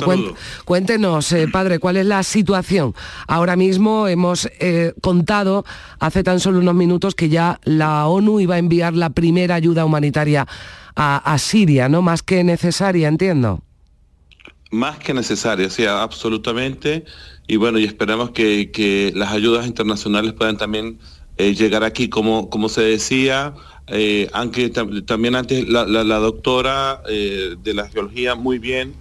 cuéntenos, 0.64 1.30
eh, 1.30 1.46
padre, 1.46 1.78
¿cuál 1.78 1.96
es 1.96 2.06
la 2.06 2.24
situación? 2.24 2.92
Ahora 3.28 3.54
mismo 3.54 4.08
hemos 4.08 4.48
eh, 4.58 4.92
contado 5.00 5.64
hace 6.00 6.24
tan 6.24 6.40
solo 6.40 6.58
unos 6.58 6.74
minutos 6.74 7.14
que 7.14 7.28
ya 7.28 7.60
la 7.62 8.08
ONU 8.08 8.40
iba 8.40 8.56
a 8.56 8.58
enviar 8.58 8.94
la 8.94 9.10
primera 9.10 9.54
ayuda 9.54 9.84
humanitaria 9.84 10.48
a, 10.96 11.32
a 11.32 11.38
Siria, 11.38 11.88
¿no? 11.88 12.02
Más 12.02 12.24
que 12.24 12.42
necesaria, 12.42 13.06
entiendo. 13.06 13.62
Más 14.72 14.98
que 14.98 15.14
necesario, 15.14 15.70
sí, 15.70 15.86
absolutamente. 15.86 17.04
Y 17.46 17.54
bueno, 17.54 17.78
y 17.78 17.84
esperamos 17.84 18.30
que, 18.30 18.72
que 18.72 19.12
las 19.14 19.30
ayudas 19.30 19.66
internacionales 19.68 20.32
puedan 20.32 20.56
también 20.56 20.98
eh, 21.36 21.54
llegar 21.54 21.84
aquí, 21.84 22.08
como, 22.08 22.48
como 22.50 22.68
se 22.68 22.82
decía, 22.82 23.54
eh, 23.88 24.28
aunque 24.32 24.72
tam- 24.72 25.04
también 25.04 25.34
antes 25.34 25.68
la, 25.68 25.84
doctora 26.18 27.02
eh, 27.08 27.56
de 27.62 27.74
la 27.74 27.88
geología 27.88 28.34
muy 28.34 28.58
bien, 28.58 28.94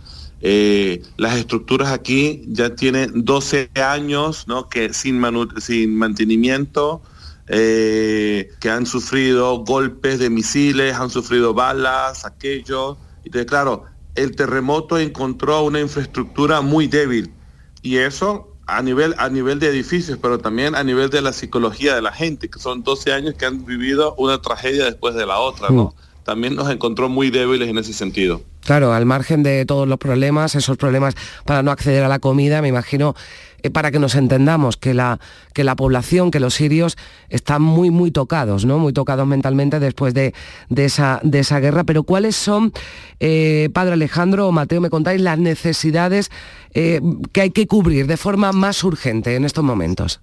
las 1.16 1.38
estructuras 1.38 1.90
aquí 1.94 2.44
ya 2.48 2.76
tienen 2.76 3.24
12 3.24 3.70
años, 3.76 4.46
¿no? 4.46 4.68
Que 4.68 4.94
sin, 4.94 5.22
sin 5.60 5.96
mantenimiento, 5.96 7.02
que 7.48 8.70
han 8.70 8.86
sufrido 8.86 9.60
golpes 9.64 10.20
de 10.20 10.30
misiles, 10.30 10.96
han 10.96 11.10
sufrido 11.10 11.54
balas, 11.54 12.26
aquello. 12.26 12.98
Entonces, 13.24 13.46
claro, 13.50 13.86
el 14.16 14.36
terremoto 14.36 14.98
encontró 14.98 15.64
una 15.64 15.80
infraestructura 15.80 16.62
muy 16.62 16.88
débil 16.88 17.34
y 17.82 17.98
eso 17.98 18.53
a 18.66 18.82
nivel, 18.82 19.16
a 19.18 19.30
nivel 19.30 19.60
de 19.60 19.68
edificios, 19.68 20.18
pero 20.22 20.40
también 20.40 20.76
a 20.76 20.84
nivel 20.84 21.10
de 21.10 21.22
la 21.22 21.34
psicología 21.34 21.96
de 21.96 22.02
la 22.02 22.12
gente, 22.12 22.50
que 22.50 22.60
son 22.60 22.84
12 22.84 23.12
años 23.12 23.36
que 23.36 23.46
han 23.46 23.66
vivido 23.66 24.16
una 24.18 24.42
tragedia 24.42 24.86
después 24.86 25.16
de 25.16 25.26
la 25.26 25.40
otra, 25.40 25.70
¿no? 25.70 25.94
También 26.24 26.56
nos 26.56 26.70
encontró 26.70 27.10
muy 27.10 27.30
débiles 27.30 27.68
en 27.68 27.78
ese 27.78 27.94
sentido. 27.94 28.42
Claro, 28.66 28.94
al 28.94 29.06
margen 29.06 29.44
de 29.44 29.66
todos 29.66 29.88
los 29.88 29.98
problemas, 29.98 30.56
esos 30.56 30.78
problemas 30.78 31.16
para 31.46 31.64
no 31.64 31.72
acceder 31.72 32.04
a 32.04 32.08
la 32.08 32.20
comida, 32.20 32.62
me 32.62 32.70
imagino, 32.70 33.14
eh, 33.62 33.70
para 33.70 33.92
que 33.92 34.00
nos 34.00 34.16
entendamos, 34.16 34.78
que 34.78 34.94
la, 34.94 35.20
que 35.54 35.64
la 35.64 35.76
población, 35.76 36.32
que 36.32 36.40
los 36.40 36.54
sirios 36.54 36.98
están 37.30 37.62
muy, 37.62 37.92
muy 37.92 38.12
tocados, 38.12 38.66
¿no? 38.66 38.78
Muy 38.78 38.94
tocados 38.94 39.28
mentalmente 39.28 39.80
después 39.80 40.14
de, 40.14 40.34
de 40.70 40.86
esa, 40.86 41.20
de 41.24 41.40
esa 41.40 41.60
guerra. 41.60 41.84
Pero 41.84 42.04
¿cuáles 42.04 42.36
son, 42.36 42.72
eh, 43.20 43.70
Padre 43.74 43.94
Alejandro 43.94 44.48
o 44.48 44.52
Mateo, 44.52 44.80
me 44.82 44.90
contáis 44.90 45.20
las 45.20 45.40
necesidades 45.40 46.32
eh, 46.74 47.02
que 47.32 47.42
hay 47.42 47.52
que 47.52 47.68
cubrir 47.68 48.08
de 48.08 48.18
forma 48.18 48.52
más 48.52 48.84
urgente 48.84 49.36
en 49.36 49.46
estos 49.46 49.64
momentos? 49.64 50.22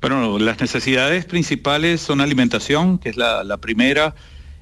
Bueno, 0.00 0.38
las 0.38 0.60
necesidades 0.60 1.24
principales 1.24 2.02
son 2.02 2.20
alimentación, 2.20 2.98
que 2.98 3.08
es 3.08 3.16
la, 3.16 3.42
la 3.42 3.56
primera, 3.56 4.14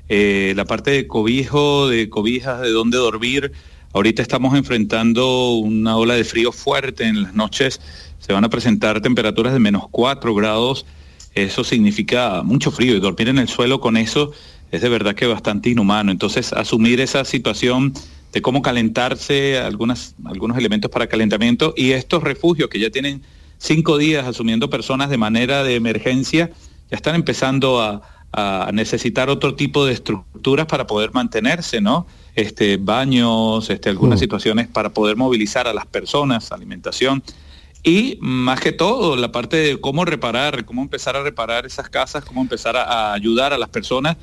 eh, 0.08 0.52
la 0.56 0.64
parte 0.64 0.90
de 0.90 1.06
cobijo, 1.06 1.88
de 1.88 2.08
cobijas, 2.08 2.60
de 2.60 2.70
dónde 2.70 2.98
dormir. 2.98 3.52
Ahorita 3.92 4.22
estamos 4.22 4.56
enfrentando 4.56 5.50
una 5.54 5.96
ola 5.96 6.14
de 6.14 6.24
frío 6.24 6.52
fuerte 6.52 7.04
en 7.04 7.22
las 7.22 7.34
noches. 7.34 7.80
Se 8.18 8.32
van 8.32 8.44
a 8.44 8.50
presentar 8.50 9.00
temperaturas 9.00 9.52
de 9.52 9.58
menos 9.58 9.84
4 9.90 10.34
grados. 10.34 10.86
Eso 11.34 11.64
significa 11.64 12.42
mucho 12.42 12.70
frío 12.70 12.94
y 12.96 13.00
dormir 13.00 13.28
en 13.28 13.38
el 13.38 13.48
suelo 13.48 13.80
con 13.80 13.96
eso 13.96 14.32
es 14.72 14.80
de 14.80 14.88
verdad 14.88 15.14
que 15.14 15.26
bastante 15.26 15.70
inhumano. 15.70 16.10
Entonces, 16.10 16.52
asumir 16.54 17.00
esa 17.00 17.24
situación 17.24 17.92
de 18.32 18.40
cómo 18.40 18.62
calentarse, 18.62 19.58
algunos 19.58 20.14
elementos 20.56 20.90
para 20.90 21.06
calentamiento 21.06 21.74
y 21.76 21.92
estos 21.92 22.22
refugios 22.22 22.70
que 22.70 22.80
ya 22.80 22.90
tienen 22.90 23.22
cinco 23.58 23.98
días 23.98 24.26
asumiendo 24.26 24.70
personas 24.70 25.10
de 25.10 25.18
manera 25.18 25.62
de 25.62 25.76
emergencia, 25.76 26.50
ya 26.90 26.96
están 26.96 27.14
empezando 27.14 27.82
a, 27.82 28.00
a 28.32 28.70
necesitar 28.72 29.28
otro 29.30 29.54
tipo 29.54 29.84
de 29.84 29.92
estructuras 29.92 30.66
para 30.66 30.86
poder 30.86 31.12
mantenerse, 31.12 31.80
¿no? 31.80 32.06
Este, 32.34 32.78
baños, 32.78 33.68
este, 33.68 33.90
algunas 33.90 34.18
situaciones 34.20 34.68
para 34.68 34.88
poder 34.90 35.16
movilizar 35.16 35.68
a 35.68 35.74
las 35.74 35.86
personas, 35.86 36.50
alimentación. 36.52 37.22
Y 37.84 38.16
más 38.20 38.60
que 38.60 38.72
todo, 38.72 39.16
la 39.16 39.32
parte 39.32 39.56
de 39.56 39.80
cómo 39.80 40.04
reparar, 40.04 40.64
cómo 40.64 40.82
empezar 40.82 41.16
a 41.16 41.22
reparar 41.22 41.66
esas 41.66 41.90
casas, 41.90 42.24
cómo 42.24 42.40
empezar 42.40 42.76
a, 42.76 42.84
a 42.84 43.12
ayudar 43.12 43.52
a 43.52 43.58
las 43.58 43.68
personas 43.68 44.16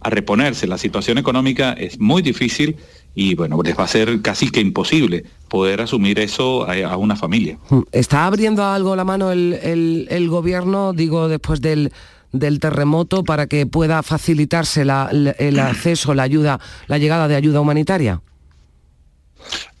a 0.00 0.10
reponerse. 0.10 0.66
La 0.66 0.76
situación 0.78 1.16
económica 1.18 1.72
es 1.72 1.98
muy 1.98 2.20
difícil 2.22 2.76
y 3.14 3.34
bueno, 3.34 3.58
les 3.64 3.76
va 3.76 3.84
a 3.84 3.88
ser 3.88 4.20
casi 4.20 4.50
que 4.50 4.60
imposible 4.60 5.24
poder 5.48 5.80
asumir 5.80 6.18
eso 6.20 6.68
a, 6.68 6.74
a 6.92 6.96
una 6.98 7.16
familia. 7.16 7.58
¿Está 7.90 8.26
abriendo 8.26 8.62
algo 8.62 8.94
la 8.94 9.04
mano 9.04 9.32
el, 9.32 9.54
el- 9.62 10.06
el 10.10 10.28
gobierno, 10.28 10.92
digo, 10.92 11.28
después 11.28 11.62
del, 11.62 11.92
del 12.32 12.60
terremoto 12.60 13.24
para 13.24 13.46
que 13.46 13.66
pueda 13.66 14.02
facilitarse 14.02 14.84
la- 14.84 15.08
el 15.10 15.58
acceso, 15.58 16.14
la 16.14 16.24
ayuda, 16.24 16.60
la 16.86 16.98
llegada 16.98 17.28
de 17.28 17.36
ayuda 17.36 17.60
humanitaria? 17.60 18.20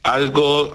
Algo, 0.02 0.72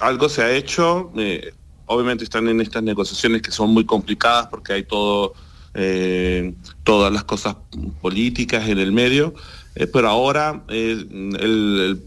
algo 0.00 0.28
se 0.28 0.42
ha 0.42 0.50
hecho, 0.52 1.10
eh, 1.16 1.52
obviamente 1.86 2.22
están 2.24 2.46
en 2.48 2.60
estas 2.60 2.82
negociaciones 2.82 3.42
que 3.42 3.50
son 3.50 3.70
muy 3.70 3.84
complicadas 3.84 4.46
porque 4.46 4.74
hay 4.74 4.84
todo, 4.84 5.34
eh, 5.74 6.54
todas 6.84 7.12
las 7.12 7.24
cosas 7.24 7.56
políticas 8.00 8.68
en 8.68 8.78
el 8.78 8.92
medio, 8.92 9.34
eh, 9.74 9.86
pero 9.88 10.08
ahora 10.08 10.62
el 10.68 12.02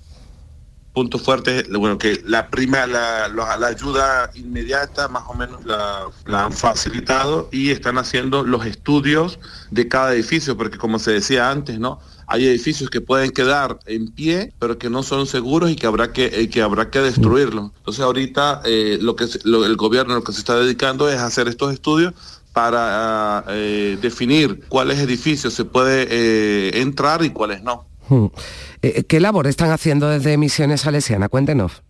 puntos 0.94 1.22
fuertes, 1.22 1.70
bueno, 1.70 1.98
que 1.98 2.22
la 2.26 2.50
prima, 2.50 2.86
la, 2.86 3.28
la, 3.30 3.68
ayuda 3.68 4.30
inmediata 4.36 5.08
más 5.08 5.24
o 5.28 5.34
menos 5.34 5.64
la, 5.66 6.10
han 6.28 6.52
facilitado 6.52 7.48
y 7.52 7.72
están 7.72 7.98
haciendo 7.98 8.44
los 8.44 8.66
estudios 8.66 9.40
de 9.70 9.88
cada 9.88 10.14
edificio, 10.14 10.58
porque 10.58 10.78
como 10.78 11.00
se 11.00 11.12
decía 11.12 11.50
antes, 11.50 11.80
¿no? 11.80 12.00
Hay 12.28 12.48
edificios 12.48 12.90
que 12.90 13.02
pueden 13.02 13.32
quedar 13.32 13.80
en 13.86 14.08
pie, 14.10 14.54
pero 14.60 14.78
que 14.78 14.90
no 14.90 15.04
son 15.04 15.28
seguros 15.28 15.70
y 15.70 15.76
que 15.76 15.88
habrá 15.88 16.14
que, 16.14 16.26
eh, 16.26 16.50
que 16.50 16.62
habrá 16.62 16.90
que 16.90 17.00
destruirlos. 17.00 17.72
Entonces 17.78 18.04
ahorita 18.04 18.62
eh, 18.66 18.98
lo 19.02 19.16
que 19.16 19.26
el 19.44 19.76
gobierno 19.76 20.14
lo 20.16 20.24
que 20.24 20.32
se 20.32 20.40
está 20.40 20.56
dedicando 20.56 21.10
es 21.10 21.20
hacer 21.20 21.48
estos 21.48 21.74
estudios 21.74 22.14
para 22.54 23.44
eh, 23.50 23.98
definir 24.02 24.66
cuáles 24.68 25.00
edificios 25.00 25.54
se 25.54 25.66
puede 25.66 26.80
entrar 26.80 27.24
y 27.24 27.32
cuáles 27.32 27.64
no. 27.64 27.91
Hmm. 28.12 28.26
Eh, 28.82 29.04
¿Qué 29.08 29.22
labor 29.22 29.48
están 29.48 29.72
haciendo 29.72 30.10
desde 30.10 30.38
Misiones 30.38 30.82
Salesiana? 30.82 31.30
Cuéntenos. 31.30 31.82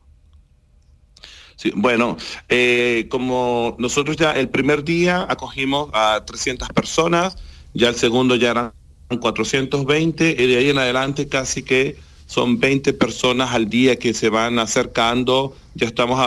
Bueno, 1.74 2.16
eh, 2.48 3.08
como 3.10 3.76
nosotros 3.80 4.18
ya 4.18 4.32
el 4.34 4.48
primer 4.48 4.84
día 4.84 5.26
acogimos 5.28 5.90
a 5.94 6.24
300 6.24 6.70
personas, 6.70 7.38
ya 7.74 7.90
el 7.90 7.96
segundo 7.96 8.36
ya 8.36 8.52
eran 8.52 8.72
420 9.20 10.36
y 10.38 10.48
de 10.48 10.58
ahí 10.58 10.70
en 10.70 10.78
adelante 10.78 11.28
casi 11.28 11.64
que 11.64 11.98
son 12.28 12.60
20 12.60 12.94
personas 12.94 13.52
al 13.54 13.68
día 13.68 13.98
que 13.98 14.14
se 14.14 14.30
van 14.30 14.60
acercando, 14.60 15.56
ya 15.74 15.88
estamos 15.88 16.20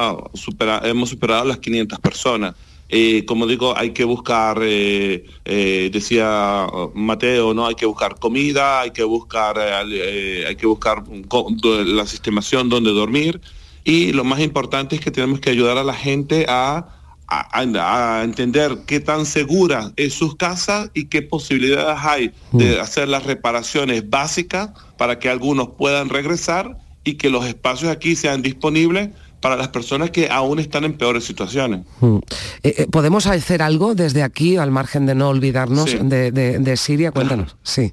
hemos 0.83 1.09
superado 1.09 1.45
las 1.45 1.59
500 1.59 2.01
personas. 2.01 2.57
Eh, 2.89 3.25
como 3.25 3.47
digo, 3.47 3.77
hay 3.77 3.91
que 3.91 4.05
buscar, 4.05 4.59
eh, 4.63 5.25
eh, 5.45 5.91
decía 5.93 6.67
Mateo, 6.95 7.55
¿no? 7.55 7.67
Hay 7.67 7.75
que 7.75 7.87
buscar 7.87 8.19
comida, 8.19 8.81
hay 8.81 8.91
que 8.91 9.05
buscar, 9.05 9.59
hay 9.59 10.57
que 10.57 10.67
buscar 10.67 11.05
la 11.09 12.07
sistemación 12.07 12.69
donde 12.69 12.91
dormir. 12.93 13.41
Y 13.85 14.13
lo 14.13 14.25
más 14.25 14.41
importante 14.41 14.97
es 14.97 15.01
que 15.01 15.11
tenemos 15.11 15.41
que 15.41 15.51
ayudar 15.51 15.79
a 15.79 15.85
la 15.85 15.95
gente 15.95 16.47
a, 16.49 16.89
a, 17.27 18.23
entender 18.23 18.79
qué 18.87 19.01
tan 19.01 19.27
segura 19.27 19.93
es 19.97 20.15
sus 20.15 20.37
casas 20.37 20.91
y 20.95 21.07
qué 21.07 21.23
posibilidades 21.23 21.99
hay 22.01 22.33
de 22.53 22.77
mm. 22.77 22.81
hacer 22.81 23.09
las 23.09 23.25
reparaciones 23.25 24.09
básicas 24.09 24.71
para 24.97 25.19
que 25.19 25.29
algunos 25.29 25.71
puedan 25.77 26.09
regresar 26.09 26.77
y 27.03 27.15
que 27.15 27.29
los 27.29 27.45
espacios 27.47 27.91
aquí 27.91 28.17
sean 28.17 28.43
disponibles 28.43 29.11
para 29.45 29.57
las 29.57 29.69
personas 29.69 30.11
que 30.11 30.31
aún 30.31 30.59
están 30.59 30.85
en 30.85 30.95
peores 30.95 31.25
situaciones. 31.25 31.81
Hmm. 32.01 32.17
Eh, 32.63 32.75
eh, 32.79 32.87
¿Podemos 32.91 33.27
hacer 33.27 33.61
algo 33.61 33.95
desde 33.95 34.23
aquí, 34.23 34.57
al 34.57 34.71
margen 34.71 35.05
de 35.05 35.15
no 35.15 35.29
olvidarnos 35.29 35.99
de, 36.01 36.77
Siria? 36.79 37.13
Cuéntanos. 37.13 37.55
Sí. 37.63 37.93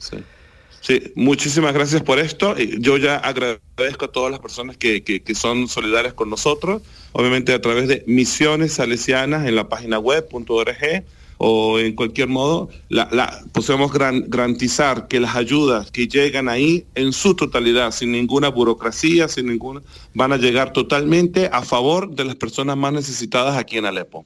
sí. 0.80 1.12
muchísimas 1.16 1.74
gracias 1.74 2.04
por 2.04 2.20
esto. 2.20 2.56
Yo 2.58 2.96
ya 2.96 3.18
agradezco 3.18 4.06
a 4.06 4.08
todas 4.14 4.32
las 4.32 4.40
personas 4.40 4.78
que, 4.78 5.04
que, 5.04 5.36
son 5.36 5.68
solidarias 5.68 6.14
con 6.14 6.30
nosotros, 6.30 6.84
obviamente 7.12 7.54
a 7.54 7.60
través 7.60 7.90
de 7.90 8.06
Misiones 8.08 8.76
Salesianas 8.76 9.46
en 9.46 9.58
la 9.58 9.68
página 9.68 10.00
web.org 10.00 11.04
o 11.43 11.80
en 11.80 11.95
cualquier 11.95 12.27
modo, 12.27 12.69
la, 12.88 13.41
podemos 13.51 13.91
garantizar 13.91 15.08
que 15.08 15.19
las 15.19 15.36
ayudas 15.36 15.89
que 15.89 16.08
llegan 16.08 16.47
ahí 16.47 16.86
en 16.93 17.13
su 17.13 17.34
totalidad, 17.34 17.89
sin 17.93 18.12
ninguna 18.12 18.49
burocracia, 18.49 19.27
sin 19.27 19.47
ninguna, 19.47 19.82
van 20.13 20.34
a 20.34 20.38
llegar 20.38 20.71
totalmente 20.71 21.49
a 21.51 21.63
favor 21.63 22.13
de 22.13 22.25
las 22.25 22.36
personas 22.36 22.77
más 22.77 22.93
necesitadas 22.93 23.58
aquí 23.58 23.80
en 23.80 23.88
Alepo. 23.88 24.23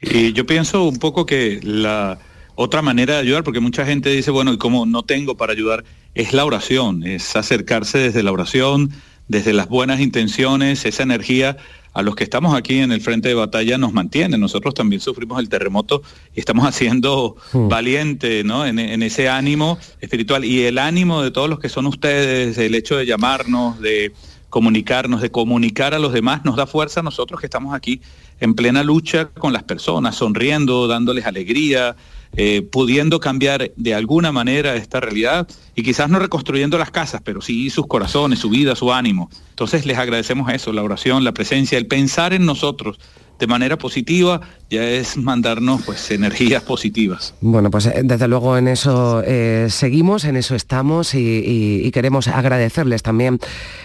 Y 0.00 0.34
yo 0.34 0.46
pienso 0.46 0.84
un 0.84 1.00
poco 1.00 1.26
que 1.26 1.58
la 1.64 2.20
otra 2.54 2.80
manera 2.80 3.14
de 3.14 3.22
ayudar, 3.22 3.42
porque 3.42 3.58
mucha 3.58 3.84
gente 3.84 4.10
dice, 4.10 4.30
bueno, 4.30 4.52
y 4.52 4.58
como 4.58 4.86
no 4.86 5.02
tengo 5.02 5.36
para 5.36 5.54
ayudar, 5.54 5.82
es 6.14 6.32
la 6.32 6.44
oración, 6.44 7.02
es 7.02 7.34
acercarse 7.34 7.98
desde 7.98 8.22
la 8.22 8.30
oración, 8.30 8.92
desde 9.26 9.52
las 9.52 9.68
buenas 9.68 9.98
intenciones, 9.98 10.84
esa 10.84 11.02
energía 11.02 11.56
a 11.94 12.02
los 12.02 12.16
que 12.16 12.24
estamos 12.24 12.54
aquí 12.54 12.78
en 12.78 12.92
el 12.92 13.00
frente 13.00 13.28
de 13.28 13.34
batalla 13.34 13.78
nos 13.78 13.92
mantiene. 13.92 14.38
Nosotros 14.38 14.74
también 14.74 15.00
sufrimos 15.00 15.38
el 15.38 15.48
terremoto 15.48 16.02
y 16.34 16.40
estamos 16.40 16.66
haciendo 16.68 17.36
hmm. 17.52 17.68
valiente 17.68 18.44
¿no? 18.44 18.66
En, 18.66 18.78
ese 19.02 19.28
ánimo 19.28 19.78
espiritual 20.00 20.44
y 20.44 20.64
el 20.64 20.78
ánimo 20.78 21.22
de 21.22 21.30
todos 21.30 21.48
los 21.48 21.58
que 21.58 21.68
son 21.68 21.86
ustedes, 21.86 22.56
el 22.58 22.74
hecho 22.74 22.96
de 22.96 23.06
llamarnos, 23.06 23.80
de 23.80 24.12
comunicarnos, 24.48 25.22
de 25.22 25.30
comunicar 25.30 25.94
a 25.94 25.98
los 25.98 26.12
demás, 26.12 26.44
nos 26.44 26.56
da 26.56 26.66
fuerza 26.66 27.00
a 27.00 27.02
nosotros 27.02 27.40
que 27.40 27.46
estamos 27.46 27.74
aquí 27.74 28.00
en 28.38 28.54
plena 28.54 28.82
lucha 28.82 29.26
con 29.26 29.52
las 29.52 29.62
personas, 29.62 30.16
sonriendo, 30.16 30.86
dándoles 30.88 31.26
alegría, 31.26 31.96
eh, 32.36 32.62
pudiendo 32.62 33.20
cambiar 33.20 33.72
de 33.76 33.94
alguna 33.94 34.32
manera 34.32 34.74
esta 34.74 35.00
realidad 35.00 35.46
y 35.74 35.82
quizás 35.82 36.08
no 36.08 36.18
reconstruyendo 36.18 36.78
las 36.78 36.90
casas, 36.90 37.20
pero 37.22 37.40
sí 37.40 37.68
sus 37.68 37.86
corazones, 37.86 38.38
su 38.38 38.48
vida, 38.48 38.74
su 38.74 38.92
ánimo. 38.92 39.28
Entonces 39.50 39.84
les 39.84 39.98
agradecemos 39.98 40.50
eso, 40.52 40.72
la 40.72 40.82
oración, 40.82 41.24
la 41.24 41.34
presencia, 41.34 41.76
el 41.76 41.86
pensar 41.86 42.32
en 42.32 42.46
nosotros 42.46 42.98
de 43.38 43.46
manera 43.46 43.76
positiva 43.76 44.40
ya 44.72 44.88
es 44.88 45.18
mandarnos 45.18 45.82
pues 45.82 46.10
energías 46.10 46.62
positivas. 46.62 47.34
Bueno, 47.42 47.70
pues 47.70 47.84
eh, 47.86 48.00
desde 48.02 48.26
luego 48.26 48.56
en 48.56 48.68
eso 48.68 49.22
eh, 49.24 49.66
seguimos, 49.68 50.24
en 50.24 50.36
eso 50.36 50.54
estamos 50.54 51.14
y, 51.14 51.90
queremos 51.92 52.26
agradecerles 52.26 53.02
también 53.02 53.38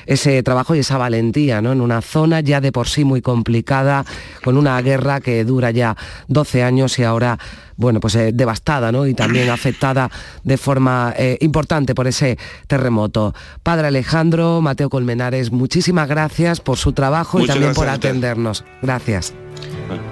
ese 0.06 0.42
trabajo 0.44 0.76
y 0.76 0.80
esa 0.80 0.98
valentía, 0.98 1.62
¿no? 1.62 1.74
En 1.74 1.82
una 1.82 2.02
zona 2.02 2.40
ya 2.40 2.62
de 2.62 2.72
por 2.72 2.88
sí 2.88 3.04
muy 3.04 3.22
complicada, 3.22 4.06
con 4.46 4.58
una 4.58 4.82
guerra 4.82 5.20
que 5.20 5.44
dura 5.44 5.72
ya 5.72 5.98
12 6.30 6.64
años 6.64 6.98
y 7.00 7.04
ahora 7.04 7.38
bueno, 7.76 8.00
pues 8.00 8.16
eh, 8.16 8.32
devastada 8.34 8.94
¿no? 8.94 9.06
y 9.06 9.14
también 9.14 9.50
afectada 9.50 10.10
de 10.44 10.58
forma 10.58 11.14
importante 11.42 11.94
por 11.94 12.08
ese 12.08 12.38
terremoto. 12.68 13.36
Padre 13.62 13.88
Alejandro, 13.88 14.62
Mateo 14.62 14.90
Colmenares, 14.90 15.52
muchísimas 15.52 16.08
gracias 16.08 16.62
por 16.62 16.78
su 16.78 16.94
trabajo 16.94 17.42
y 17.42 17.46
también 17.46 17.74
por 17.74 17.90
atendernos. 17.90 18.64
Gracias. 18.82 19.34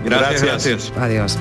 Gracias, 0.04 0.44
gracias. 0.44 0.94
Adiós. 0.98 1.40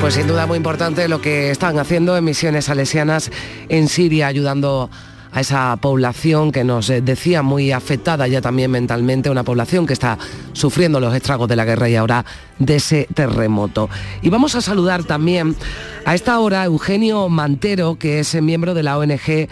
Pues 0.00 0.14
sin 0.14 0.26
duda 0.26 0.46
muy 0.46 0.56
importante 0.56 1.06
lo 1.08 1.20
que 1.20 1.50
están 1.50 1.78
haciendo 1.78 2.16
en 2.16 2.24
misiones 2.24 2.66
salesianas 2.66 3.30
en 3.68 3.88
Siria, 3.88 4.28
ayudando 4.28 4.88
a 4.92 5.07
esa 5.40 5.76
población 5.76 6.52
que 6.52 6.64
nos 6.64 6.88
decía 6.88 7.42
muy 7.42 7.72
afectada 7.72 8.26
ya 8.26 8.40
también 8.40 8.70
mentalmente, 8.70 9.30
una 9.30 9.44
población 9.44 9.86
que 9.86 9.92
está 9.92 10.18
sufriendo 10.52 11.00
los 11.00 11.14
estragos 11.14 11.48
de 11.48 11.56
la 11.56 11.64
guerra 11.64 11.88
y 11.88 11.96
ahora 11.96 12.24
de 12.58 12.76
ese 12.76 13.08
terremoto. 13.14 13.88
Y 14.22 14.30
vamos 14.30 14.54
a 14.54 14.60
saludar 14.60 15.04
también 15.04 15.56
a 16.04 16.14
esta 16.14 16.38
hora 16.40 16.64
Eugenio 16.64 17.28
Mantero, 17.28 17.96
que 17.98 18.20
es 18.20 18.40
miembro 18.40 18.74
de 18.74 18.82
la 18.82 18.98
ONG 18.98 19.48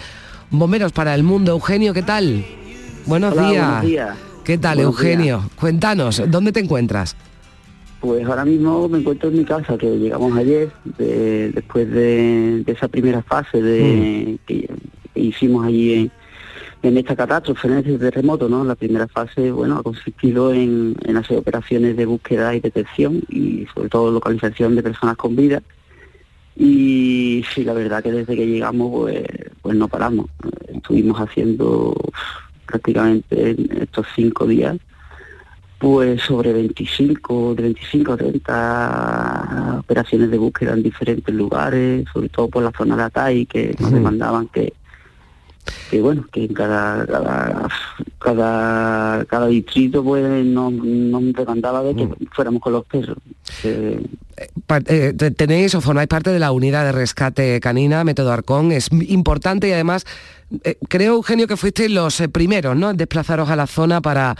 Bomberos 0.50 0.92
para 0.92 1.14
el 1.14 1.22
Mundo. 1.22 1.52
Eugenio, 1.52 1.92
¿qué 1.92 2.02
tal? 2.02 2.44
Buenos, 3.06 3.34
días. 3.34 4.16
¿Qué 4.44 4.58
tal, 4.58 4.80
Eugenio? 4.80 5.50
Cuéntanos, 5.58 6.22
¿dónde 6.28 6.52
te 6.52 6.60
encuentras? 6.60 7.16
Pues 8.00 8.24
ahora 8.26 8.44
mismo 8.44 8.88
me 8.88 8.98
encuentro 8.98 9.28
en 9.30 9.38
mi 9.38 9.44
casa, 9.44 9.76
que 9.76 9.98
llegamos 9.98 10.36
ayer, 10.36 10.70
después 10.98 11.90
de, 11.90 12.62
esa 12.66 12.88
primera 12.88 13.22
fase 13.22 13.60
de, 13.60 14.38
mm. 14.38 14.46
que 14.46 14.70
hicimos 15.16 15.66
allí 15.66 16.10
en, 16.82 16.96
esta 16.96 17.16
catástrofe, 17.16 17.68
en 17.68 17.78
este 17.78 17.98
terremoto, 17.98 18.48
¿no? 18.48 18.64
La 18.64 18.74
primera 18.74 19.08
fase, 19.08 19.50
bueno, 19.50 19.78
ha 19.78 19.82
consistido 19.82 20.52
en, 20.52 20.94
en 21.04 21.16
hacer 21.16 21.38
operaciones 21.38 21.96
de 21.96 22.06
búsqueda 22.06 22.54
y 22.54 22.60
detección 22.60 23.22
y 23.28 23.66
sobre 23.74 23.88
todo 23.88 24.12
localización 24.12 24.76
de 24.76 24.82
personas 24.82 25.16
con 25.16 25.34
vida. 25.34 25.62
Y 26.54 27.44
sí, 27.52 27.64
la 27.64 27.74
verdad 27.74 28.02
que 28.02 28.12
desde 28.12 28.36
que 28.36 28.46
llegamos, 28.46 28.90
pues, 28.90 29.24
pues 29.62 29.76
no 29.76 29.88
paramos. 29.88 30.26
Estuvimos 30.68 31.18
haciendo 31.18 31.94
prácticamente 32.66 33.50
en 33.50 33.82
estos 33.82 34.06
cinco 34.14 34.46
días 34.46 34.76
pues 35.78 36.22
sobre 36.22 36.52
25, 36.52 37.54
de 37.54 37.62
25 37.64 38.12
a 38.12 38.16
30 38.16 39.76
operaciones 39.80 40.30
de 40.30 40.38
búsqueda 40.38 40.72
en 40.72 40.82
diferentes 40.82 41.34
lugares, 41.34 42.06
sobre 42.12 42.28
todo 42.30 42.48
por 42.48 42.62
la 42.62 42.72
zona 42.72 42.96
de 42.96 43.02
Atay, 43.02 43.46
que 43.46 43.76
nos 43.78 43.92
demandaban 43.92 44.48
que, 44.48 44.72
que 45.90 46.00
bueno, 46.00 46.26
que 46.32 46.44
en 46.44 46.54
cada, 46.54 47.06
cada, 48.18 49.24
cada, 49.24 49.46
distrito 49.46 50.02
pues 50.02 50.44
nos, 50.44 50.72
demandaba 51.34 51.82
de 51.82 51.94
que 51.94 52.06
mm. 52.06 52.14
fuéramos 52.32 52.60
con 52.60 52.72
los 52.72 52.84
perros. 52.86 53.18
Eh, 53.64 54.04
eh, 54.86 55.12
tenéis 55.36 55.74
o 55.74 55.80
formáis 55.80 56.08
parte 56.08 56.30
de 56.30 56.38
la 56.38 56.52
unidad 56.52 56.84
de 56.84 56.92
rescate 56.92 57.60
canina, 57.60 58.04
Método 58.04 58.32
Arcón, 58.32 58.72
es 58.72 58.88
importante 58.92 59.68
y 59.68 59.72
además 59.72 60.04
eh, 60.64 60.76
creo, 60.88 61.14
Eugenio, 61.14 61.46
que 61.46 61.56
fuisteis 61.56 61.90
los 61.90 62.22
primeros 62.32 62.76
¿no? 62.76 62.90
en 62.90 62.96
desplazaros 62.96 63.48
a 63.50 63.56
la 63.56 63.66
zona 63.66 64.00
para, 64.00 64.36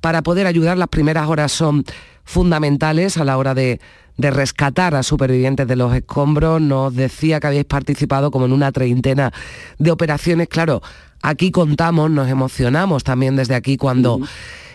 para 0.00 0.22
poder 0.22 0.46
ayudar. 0.46 0.78
Las 0.78 0.88
primeras 0.88 1.28
horas 1.28 1.52
son 1.52 1.84
fundamentales 2.24 3.16
a 3.18 3.24
la 3.24 3.38
hora 3.38 3.54
de, 3.54 3.80
de 4.16 4.30
rescatar 4.30 4.94
a 4.94 5.02
supervivientes 5.02 5.66
de 5.66 5.76
los 5.76 5.94
escombros. 5.94 6.60
Nos 6.60 6.94
decía 6.94 7.40
que 7.40 7.46
habéis 7.48 7.64
participado 7.64 8.30
como 8.30 8.46
en 8.46 8.52
una 8.52 8.72
treintena 8.72 9.32
de 9.78 9.90
operaciones. 9.90 10.48
Claro, 10.48 10.82
aquí 11.22 11.50
contamos, 11.50 12.10
nos 12.10 12.28
emocionamos 12.28 13.04
también 13.04 13.36
desde 13.36 13.54
aquí 13.54 13.76
cuando 13.76 14.20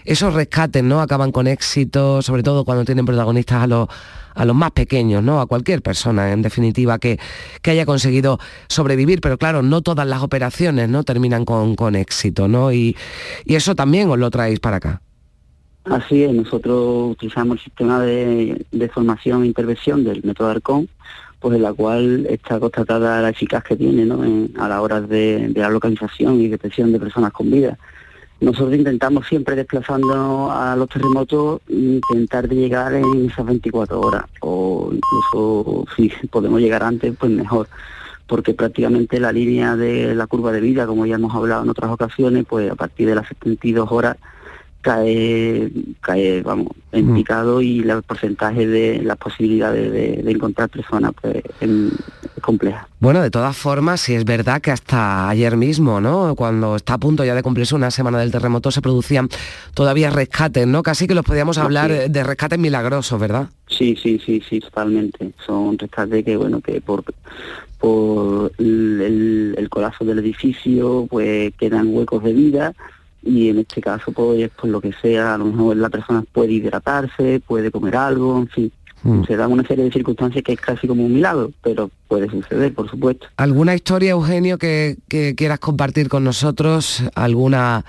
esos 0.06 0.34
rescates, 0.34 0.84
¿no? 0.84 1.02
Acaban 1.02 1.32
con 1.32 1.48
éxito, 1.48 2.22
sobre 2.22 2.44
todo 2.44 2.66
cuando 2.66 2.86
tienen 2.86 3.06
protagonistas 3.06 3.64
a 3.64 3.68
los 3.68 3.88
a 4.34 4.46
los 4.46 4.56
más 4.56 4.72
pequeños, 4.72 5.24
¿no? 5.24 5.42
A 5.42 5.46
cualquier 5.46 5.82
persona, 5.82 6.32
en 6.32 6.42
definitiva, 6.42 7.00
que, 7.00 7.20
que 7.62 7.72
haya 7.72 7.86
conseguido 7.86 8.40
sobrevivir. 8.70 9.22
Pero 9.22 9.38
claro, 9.38 9.62
no 9.62 9.82
todas 9.82 10.08
las 10.08 10.22
operaciones 10.22 10.90
¿no? 10.90 11.04
terminan 11.04 11.46
con, 11.46 11.76
con 11.76 11.96
éxito, 11.96 12.48
¿no? 12.48 12.72
Y, 12.72 12.96
y 13.46 13.56
eso 13.56 13.76
también 13.76 14.10
os 14.10 14.18
lo 14.18 14.30
traéis 14.32 14.60
para 14.60 14.78
acá. 14.78 15.02
Así 15.86 16.24
es, 16.24 16.32
nosotros 16.34 17.12
utilizamos 17.12 17.58
el 17.58 17.64
sistema 17.64 18.00
de, 18.02 18.66
de 18.72 18.90
formación 18.90 19.44
e 19.44 19.48
intervención 19.48 20.04
del 20.04 20.22
método 20.24 20.50
Arcón, 20.50 20.88
pues 21.40 21.56
en 21.56 21.64
la 21.64 21.74
cual 21.74 22.28
está 22.30 22.60
constatada 22.60 23.20
la 23.22 23.30
eficaz 23.30 23.64
que 23.64 23.76
tiene 23.76 24.06
¿no? 24.06 24.24
En- 24.24 24.54
a 24.60 24.68
la 24.70 24.82
hora 24.82 25.02
de, 25.02 25.48
de 25.50 25.60
la 25.60 25.70
localización 25.70 26.40
y 26.40 26.48
detección 26.50 26.92
de 26.92 27.00
personas 27.00 27.32
con 27.34 27.50
vida. 27.50 27.80
Nosotros 28.42 28.76
intentamos 28.76 29.28
siempre 29.28 29.56
desplazando 29.56 30.52
a 30.52 30.76
los 30.76 30.88
terremotos, 30.90 31.62
intentar 31.68 32.48
llegar 32.48 32.94
en 32.94 33.30
esas 33.30 33.46
24 33.46 34.00
horas, 34.00 34.26
o 34.42 34.92
incluso 34.92 35.86
si 35.96 36.10
podemos 36.28 36.60
llegar 36.60 36.84
antes, 36.84 37.14
pues 37.20 37.32
mejor, 37.32 37.68
porque 38.28 38.54
prácticamente 38.54 39.20
la 39.20 39.32
línea 39.32 39.76
de 39.76 40.14
la 40.16 40.26
curva 40.28 40.52
de 40.52 40.60
vida, 40.62 40.86
como 40.88 41.06
ya 41.08 41.16
hemos 41.16 41.34
hablado 41.36 41.64
en 41.64 41.70
otras 41.70 41.92
ocasiones, 41.92 42.46
pues 42.48 42.72
a 42.72 42.76
partir 42.76 43.08
de 43.08 43.16
las 43.16 43.28
72 43.28 43.92
horas 43.92 44.18
cae, 44.82 45.72
cae 46.02 46.42
vamos, 46.42 46.68
en 46.92 47.14
picado 47.14 47.62
y 47.62 47.80
el 47.80 48.04
porcentaje 48.04 48.68
de 48.68 49.02
las 49.04 49.18
posibilidades 49.18 49.92
de, 49.92 50.24
de 50.24 50.32
encontrar 50.32 50.70
personas 50.70 51.12
pues 51.22 51.36
es, 51.36 51.44
es 51.62 52.42
compleja. 52.42 52.88
Bueno, 53.00 53.22
de 53.22 53.32
todas 53.32 53.56
formas, 53.56 54.02
sí 54.02 54.14
es 54.14 54.26
verdad 54.26 54.62
que 54.62 54.72
hasta 54.72 55.30
ayer 55.30 55.56
mismo, 55.58 56.02
¿no? 56.02 56.36
Cuando 56.36 56.76
está 56.76 56.96
a 56.96 56.98
punto 56.98 57.24
ya 57.24 57.34
de 57.36 57.44
cumplirse 57.44 57.76
una 57.76 57.92
semana 57.92 58.20
del 58.20 58.32
terremoto, 58.32 58.72
se 58.72 58.82
producían 58.82 59.30
todavía 59.74 60.10
rescates, 60.10 60.68
¿no? 60.68 60.84
Casi 60.84 61.08
que 61.08 61.16
los 61.16 61.26
podíamos 61.26 61.58
hablar 61.58 62.10
de 62.10 62.24
rescates 62.24 62.60
milagrosos, 62.60 63.20
¿verdad? 63.20 63.48
Sí, 63.68 63.96
sí, 64.02 64.20
sí, 64.26 64.42
sí, 64.48 64.60
totalmente. 64.60 65.32
Son 65.46 65.78
rescates 65.78 66.26
que, 66.26 66.36
bueno, 66.38 66.60
que 66.62 66.82
por, 66.82 67.04
por 67.80 68.52
el, 68.58 69.02
el- 69.02 69.56
el 69.58 69.70
colapso 69.70 70.04
del 70.06 70.20
edificio, 70.20 71.08
pues 71.10 71.54
quedan 71.58 71.88
huecos 71.96 72.24
de 72.24 72.34
vida 72.34 72.74
y 73.24 73.50
en 73.50 73.60
este 73.60 73.82
caso, 73.82 74.12
pues, 74.12 74.50
por 74.52 74.70
lo 74.70 74.82
que 74.82 74.92
sea, 75.02 75.36
a 75.36 75.38
lo 75.38 75.46
mejor 75.46 75.78
la 75.78 75.90
persona 75.90 76.24
puede 76.32 76.54
hidratarse, 76.54 77.40
puede 77.46 77.70
comer 77.72 77.96
algo, 77.96 78.38
en 78.40 78.48
fin. 78.48 78.72
Se 79.26 79.36
dan 79.36 79.52
una 79.52 79.64
serie 79.66 79.84
de 79.86 79.92
circunstancias 79.92 80.44
que 80.44 80.54
es 80.54 80.62
casi 80.62 80.88
como 80.88 81.04
un 81.04 81.14
milagro, 81.16 81.52
pero 81.64 81.90
puede 82.08 82.30
suceder, 82.30 82.72
por 82.74 82.88
supuesto. 82.88 83.26
¿Alguna 83.38 83.74
historia, 83.74 84.12
Eugenio, 84.12 84.60
que, 84.60 84.98
que 85.08 85.34
quieras 85.34 85.58
compartir 85.60 86.08
con 86.08 86.24
nosotros? 86.24 87.04
¿Alguna, 87.16 87.84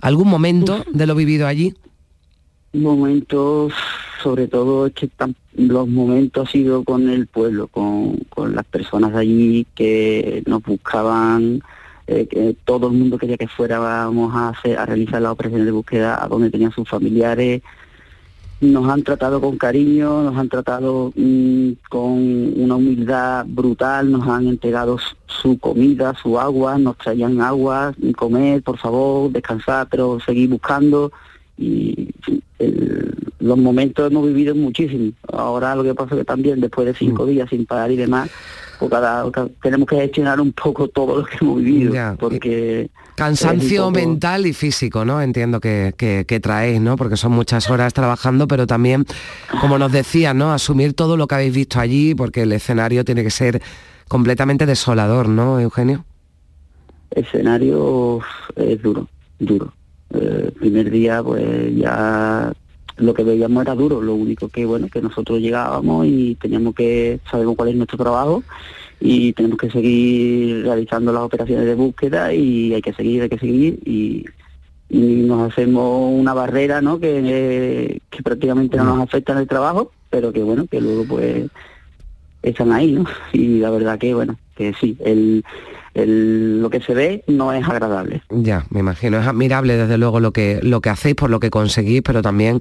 ¿Algún 0.00 0.28
momento 0.28 0.84
de 0.92 1.06
lo 1.06 1.16
vivido 1.16 1.48
allí? 1.48 1.74
Momentos, 2.74 3.72
sobre 4.22 4.46
todo 4.48 4.86
es 4.86 4.92
que 4.94 5.08
tan- 5.08 5.34
los 5.54 5.86
momentos 5.88 6.48
ha 6.48 6.52
sido 6.52 6.84
con 6.84 7.10
el 7.10 7.26
pueblo, 7.26 7.66
con, 7.68 8.16
con 8.30 8.54
las 8.54 8.64
personas 8.64 9.12
de 9.12 9.18
allí 9.18 9.66
que 9.74 10.42
nos 10.46 10.62
buscaban, 10.62 11.60
eh, 12.06 12.26
que 12.26 12.56
todo 12.64 12.88
el 12.88 12.94
mundo 12.94 13.18
quería 13.18 13.36
que 13.36 13.48
fuéramos 13.48 14.34
a, 14.34 14.48
hacer, 14.50 14.78
a 14.78 14.86
realizar 14.86 15.22
las 15.22 15.32
operaciones 15.32 15.66
de 15.66 15.72
búsqueda 15.72 16.22
a 16.22 16.28
donde 16.28 16.50
tenían 16.50 16.72
sus 16.72 16.88
familiares. 16.88 17.62
Nos 18.60 18.88
han 18.88 19.02
tratado 19.02 19.40
con 19.40 19.56
cariño, 19.58 20.22
nos 20.22 20.36
han 20.36 20.48
tratado 20.48 21.12
mm, 21.16 21.70
con 21.90 22.12
una 22.60 22.76
humildad 22.76 23.44
brutal, 23.48 24.10
nos 24.12 24.26
han 24.28 24.46
entregado 24.46 24.98
su- 24.98 25.16
su 25.26 25.58
comida, 25.58 26.14
su 26.22 26.38
agua, 26.38 26.78
nos 26.78 26.96
traían 26.98 27.40
agua, 27.40 27.92
comer, 28.16 28.62
por 28.62 28.78
favor, 28.78 29.32
descansar, 29.32 29.88
pero 29.90 30.20
seguir 30.20 30.48
buscando 30.48 31.10
y 31.58 32.10
el- 32.60 33.12
los 33.40 33.58
momentos 33.58 34.08
hemos 34.08 34.24
vivido 34.28 34.54
muchísimo. 34.54 35.10
Ahora 35.32 35.74
lo 35.74 35.82
que 35.82 35.94
pasa 35.94 36.14
es 36.14 36.20
que 36.20 36.24
también 36.24 36.60
después 36.60 36.86
de 36.86 36.94
cinco 36.94 37.26
días 37.26 37.50
sin 37.50 37.66
parar 37.66 37.90
y 37.90 37.96
demás, 37.96 38.30
cada, 38.88 39.30
cada- 39.30 39.48
tenemos 39.62 39.86
que 39.88 39.96
gestionar 39.96 40.40
un 40.40 40.52
poco 40.52 40.88
todo 40.88 41.18
lo 41.18 41.24
que 41.24 41.36
hemos 41.40 41.58
vivido, 41.58 41.92
Ya, 41.94 42.16
porque 42.18 42.90
Cansancio 43.14 43.82
poco- 43.82 43.90
mental 43.92 44.46
y 44.46 44.52
físico, 44.52 45.04
¿no? 45.04 45.20
Entiendo 45.20 45.60
que, 45.60 45.94
que, 45.96 46.24
que 46.26 46.40
traéis, 46.40 46.80
¿no? 46.80 46.96
Porque 46.96 47.16
son 47.16 47.32
muchas 47.32 47.68
horas 47.70 47.92
trabajando, 47.94 48.48
pero 48.48 48.66
también, 48.66 49.04
como 49.60 49.78
nos 49.78 49.92
decía, 49.92 50.32
¿no? 50.34 50.52
Asumir 50.52 50.94
todo 50.94 51.16
lo 51.16 51.26
que 51.26 51.34
habéis 51.34 51.54
visto 51.54 51.78
allí, 51.80 52.14
porque 52.14 52.42
el 52.42 52.52
escenario 52.52 53.04
tiene 53.04 53.22
que 53.22 53.30
ser 53.30 53.60
completamente 54.08 54.66
desolador, 54.66 55.28
¿no, 55.28 55.60
Eugenio? 55.60 56.04
escenario 57.10 58.20
es 58.56 58.80
duro, 58.82 59.08
duro. 59.38 59.72
Eh, 60.14 60.44
el 60.46 60.52
primer 60.52 60.90
día 60.90 61.22
pues 61.22 61.74
ya 61.76 62.52
lo 62.96 63.14
que 63.14 63.24
veíamos 63.24 63.62
era 63.62 63.74
duro, 63.74 64.00
lo 64.00 64.14
único 64.14 64.48
que 64.48 64.64
bueno, 64.64 64.88
que 64.88 65.00
nosotros 65.00 65.40
llegábamos 65.40 66.06
y 66.06 66.36
teníamos 66.36 66.74
que, 66.74 67.20
sabemos 67.30 67.56
cuál 67.56 67.70
es 67.70 67.76
nuestro 67.76 67.98
trabajo 67.98 68.42
y 69.00 69.32
tenemos 69.32 69.58
que 69.58 69.70
seguir 69.70 70.64
realizando 70.64 71.12
las 71.12 71.22
operaciones 71.22 71.66
de 71.66 71.74
búsqueda 71.74 72.32
y 72.32 72.74
hay 72.74 72.82
que 72.82 72.92
seguir, 72.92 73.22
hay 73.22 73.28
que 73.28 73.38
seguir 73.38 73.80
y, 73.84 74.24
y 74.88 74.98
nos 74.98 75.50
hacemos 75.50 76.12
una 76.12 76.34
barrera 76.34 76.80
¿no? 76.80 77.00
que, 77.00 78.00
que 78.10 78.22
prácticamente 78.22 78.76
no 78.76 78.84
nos 78.84 79.00
afecta 79.00 79.32
en 79.32 79.38
el 79.38 79.48
trabajo, 79.48 79.90
pero 80.10 80.32
que 80.32 80.42
bueno, 80.42 80.66
que 80.66 80.80
luego 80.80 81.04
pues 81.06 81.46
están 82.42 82.72
ahí, 82.72 82.92
¿no? 82.92 83.04
Y 83.32 83.58
la 83.58 83.70
verdad 83.70 83.98
que 83.98 84.14
bueno, 84.14 84.38
que 84.54 84.74
sí, 84.74 84.96
el, 85.04 85.44
el- 85.94 86.60
lo 86.62 86.70
que 86.70 86.80
se 86.80 86.94
ve 86.94 87.24
no 87.26 87.52
es 87.52 87.66
agradable. 87.66 88.22
Ya, 88.30 88.64
me 88.70 88.80
imagino. 88.80 89.18
Es 89.20 89.26
admirable 89.26 89.76
desde 89.76 89.98
luego 89.98 90.20
lo 90.20 90.32
que, 90.32 90.60
lo 90.62 90.80
que 90.80 90.90
hacéis, 90.90 91.14
por 91.14 91.30
lo 91.30 91.40
que 91.40 91.50
conseguís, 91.50 92.02
pero 92.02 92.22
también, 92.22 92.60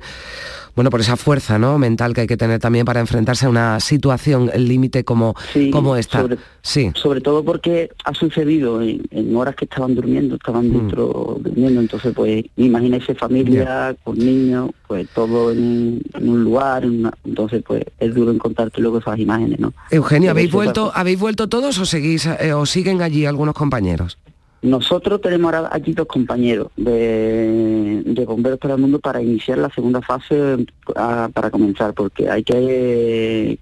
bueno, 0.75 0.89
por 0.89 1.01
esa 1.01 1.17
fuerza 1.17 1.57
¿no? 1.59 1.77
mental 1.77 2.13
que 2.13 2.21
hay 2.21 2.27
que 2.27 2.37
tener 2.37 2.59
también 2.59 2.85
para 2.85 2.99
enfrentarse 2.99 3.45
a 3.45 3.49
una 3.49 3.79
situación 3.79 4.49
límite 4.55 5.03
como, 5.03 5.35
Sí, 5.53 5.69
como 5.71 5.95
esta. 5.95 6.21
sobre- 6.21 6.37
sí. 6.61 6.91
Sobre 6.95 7.21
todo 7.21 7.43
porque 7.43 7.89
ha 8.05 8.13
sucedido 8.13 8.81
en, 8.81 9.01
en 9.11 9.35
horas 9.35 9.55
que 9.55 9.65
estaban 9.65 9.95
durmiendo, 9.95 10.35
estaban 10.35 10.69
Mm. 10.69 10.73
dentro 10.73 11.37
durmiendo, 11.41 11.81
entonces 11.81 12.13
pues 12.15 12.45
imagínese 12.57 13.15
familia 13.15 13.95
con 14.03 14.17
niños, 14.17 14.69
pues 14.87 15.07
todo 15.13 15.51
en, 15.51 15.59
un- 15.59 16.01
en 16.13 16.29
un 16.29 16.43
lugar, 16.43 16.83
en 16.83 16.99
una- 17.01 17.13
entonces 17.25 17.63
pues 17.65 17.83
es 17.99 18.13
duro 18.15 18.31
encontrarte 18.31 18.81
luego 18.81 18.99
esas 18.99 19.17
imágenes, 19.19 19.59
¿no? 19.59 19.73
Eugenio, 19.89 20.31
¿habéis 20.31 20.51
vuelto. 20.51 20.91
¿habéis 20.93 21.19
vuelto 21.19 21.47
todos 21.49 21.77
o 21.79 21.85
seguís 21.85 22.25
eh, 22.25 22.53
o 22.53 22.65
siguen 22.65 23.01
allí 23.01 23.25
algunos 23.25 23.53
compañeros? 23.55 24.17
Nosotros 24.61 25.19
tenemos 25.21 25.51
ahora 25.51 25.69
aquí 25.71 25.93
dos 25.93 26.05
compañeros 26.05 26.67
de, 26.77 28.25
Bomberos 28.27 28.59
para 28.59 28.75
el 28.75 28.79
Mundo 28.79 28.99
para 28.99 29.21
iniciar 29.21 29.57
la 29.57 29.69
segunda 29.71 30.01
fase 30.01 30.65
ah, 30.95 31.29
para 31.33 31.49
comenzar, 31.49 31.93
porque 31.93 32.29
hay 32.29 32.43
que, 32.43 33.57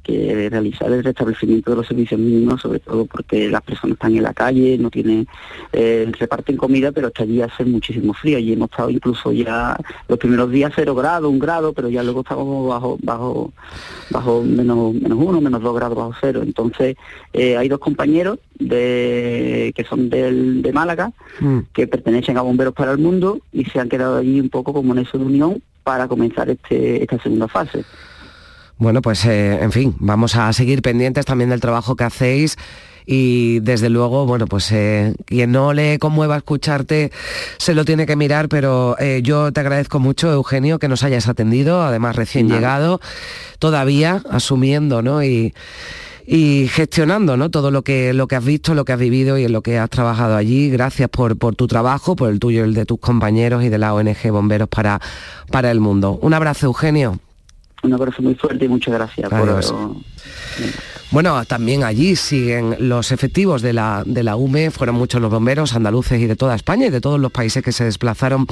realizar 0.52 0.92
el 0.92 1.04
restablecimiento 1.04 1.72
de 1.72 1.78
los 1.78 1.88
servicios 1.88 2.20
mínimos, 2.20 2.62
sobre 2.62 2.80
todo 2.80 3.06
porque 3.06 3.50
las 3.50 3.62
personas 3.62 3.96
están 3.96 4.16
en 4.16 4.24
la 4.24 4.34
calle, 4.34 4.78
no 4.78 4.92
tienen, 4.92 5.26
eh, 5.72 6.12
reparten 6.20 6.58
comida, 6.58 6.92
pero 6.92 7.08
hasta 7.08 7.24
allí 7.24 7.42
hace 7.42 7.64
muchísimo 7.64 8.14
frío. 8.14 8.38
Allí 8.38 8.54
hemos 8.54 8.70
estado 8.70 8.90
incluso 8.90 9.32
ya 9.32 9.78
los 10.08 10.20
primeros 10.20 10.52
días 10.52 10.74
cero 10.76 10.94
grado, 10.96 11.30
un 11.30 11.40
grado, 11.40 11.72
pero 11.72 11.88
ya 11.90 12.04
luego 12.04 12.22
estábamos 12.22 12.68
bajo, 12.68 12.98
bajo, 13.02 13.54
bajo 14.12 14.44
menos, 14.44 14.94
menos 14.94 15.18
uno, 15.20 15.40
menos 15.40 15.62
dos 15.62 15.76
grados 15.76 15.98
bajo 15.98 16.14
cero. 16.20 16.42
Entonces 16.44 16.98
eh, 17.32 17.56
hay 17.56 17.70
dos 17.70 17.80
compañeros 17.80 18.40
de, 18.60 19.74
que 19.76 19.84
son 19.86 20.10
del, 20.10 20.62
de 20.62 20.74
Málaga, 20.74 20.89
que 21.74 21.88
pertenecen 21.88 22.38
a 22.38 22.42
Bomberos 22.42 22.74
para 22.74 22.92
el 22.92 22.98
Mundo 22.98 23.40
y 23.52 23.66
se 23.66 23.80
han 23.80 23.90
quedado 23.90 24.18
allí 24.18 24.40
un 24.40 24.50
poco 24.50 24.74
como 24.74 24.94
en 24.94 25.00
eso 25.00 25.18
de 25.18 25.26
unión 25.26 25.62
para 25.84 26.08
comenzar 26.08 26.50
este, 26.50 27.02
esta 27.02 27.22
segunda 27.22 27.48
fase. 27.48 27.84
Bueno, 28.78 29.02
pues 29.02 29.26
eh, 29.26 29.62
en 29.62 29.72
fin, 29.72 29.96
vamos 30.00 30.36
a 30.36 30.54
seguir 30.54 30.82
pendientes 30.82 31.26
también 31.26 31.50
del 31.50 31.60
trabajo 31.60 31.96
que 31.96 32.06
hacéis 32.06 32.58
y 33.06 33.60
desde 33.62 33.90
luego, 33.90 34.26
bueno, 34.26 34.46
pues 34.46 34.72
eh, 34.72 35.16
quien 35.26 35.52
no 35.52 35.74
le 35.74 36.00
conmueva 36.00 36.38
escucharte 36.38 37.12
se 37.58 37.74
lo 37.74 37.84
tiene 37.84 38.06
que 38.06 38.16
mirar, 38.16 38.48
pero 38.48 38.96
eh, 39.00 39.22
yo 39.24 39.52
te 39.52 39.60
agradezco 39.60 40.00
mucho, 40.00 40.32
Eugenio, 40.32 40.80
que 40.80 40.88
nos 40.88 41.04
hayas 41.04 41.28
atendido, 41.28 41.82
además 41.82 42.16
recién 42.16 42.48
llegado, 42.48 43.02
todavía 43.58 44.22
asumiendo, 44.30 45.02
¿no? 45.02 45.24
Y, 45.24 45.54
y 46.32 46.68
gestionando 46.68 47.38
¿no? 47.38 47.50
todo 47.50 47.72
lo 47.72 47.82
que, 47.82 48.14
lo 48.14 48.28
que 48.28 48.36
has 48.36 48.46
visto, 48.46 48.76
lo 48.76 48.86
que 48.86 48.94
has 48.94 49.00
vivido 49.00 49.40
y 49.40 49.46
en 49.46 49.52
lo 49.52 49.64
que 49.64 49.80
has 49.80 49.90
trabajado 49.90 50.36
allí. 50.36 50.70
Gracias 50.70 51.10
por, 51.10 51.38
por 51.40 51.56
tu 51.56 51.66
trabajo, 51.66 52.16
por 52.16 52.30
el 52.30 52.40
tuyo 52.40 52.62
y 52.62 52.68
el 52.68 52.76
de 52.76 52.86
tus 52.86 53.00
compañeros 53.00 53.64
y 53.64 53.70
de 53.70 53.80
la 53.80 53.96
ONG 53.96 54.30
Bomberos 54.32 54.70
para, 54.70 55.02
para 55.52 55.72
el 55.72 55.80
Mundo. 55.80 56.20
Un 56.22 56.36
abrazo, 56.36 56.68
Eugenio. 56.68 57.20
Un 57.82 57.94
abrazo 57.94 58.22
muy 58.22 58.36
fuerte 58.36 58.66
y 58.66 58.68
muchas 58.68 58.94
gracias 58.94 59.34
Adiós. 59.34 59.72
por... 59.72 59.96
Bueno, 61.12 61.44
también 61.46 61.84
allí 61.84 62.16
siguen 62.16 62.76
los 62.78 63.12
efectivos 63.12 63.64
de 63.64 63.74
la, 63.74 64.04
de 64.06 64.22
la 64.22 64.36
UME, 64.36 64.70
fueron 64.70 64.96
muchos 64.96 65.20
los 65.20 65.32
bomberos 65.32 65.74
andaluces 65.74 66.22
y 66.22 66.28
de 66.28 66.36
toda 66.36 66.54
España 66.54 66.86
y 66.86 66.90
de 66.92 67.02
todos 67.02 67.20
los 67.20 67.32
países 67.32 67.64
que 67.64 67.72
se 67.72 67.84
desplazaron 67.84 68.46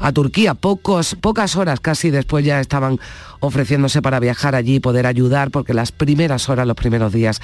a 0.00 0.10
Turquía. 0.10 0.54
Pocos, 0.54 1.14
pocas 1.14 1.54
horas 1.54 1.78
casi 1.78 2.10
después 2.10 2.44
ya 2.44 2.58
estaban 2.58 2.98
ofreciéndose 3.38 4.02
para 4.02 4.18
viajar 4.18 4.56
allí 4.56 4.76
y 4.76 4.80
poder 4.80 5.06
ayudar, 5.06 5.52
porque 5.52 5.72
las 5.72 5.92
primeras 5.92 6.48
horas, 6.48 6.66
los 6.66 6.76
primeros 6.76 7.12
días, 7.12 7.40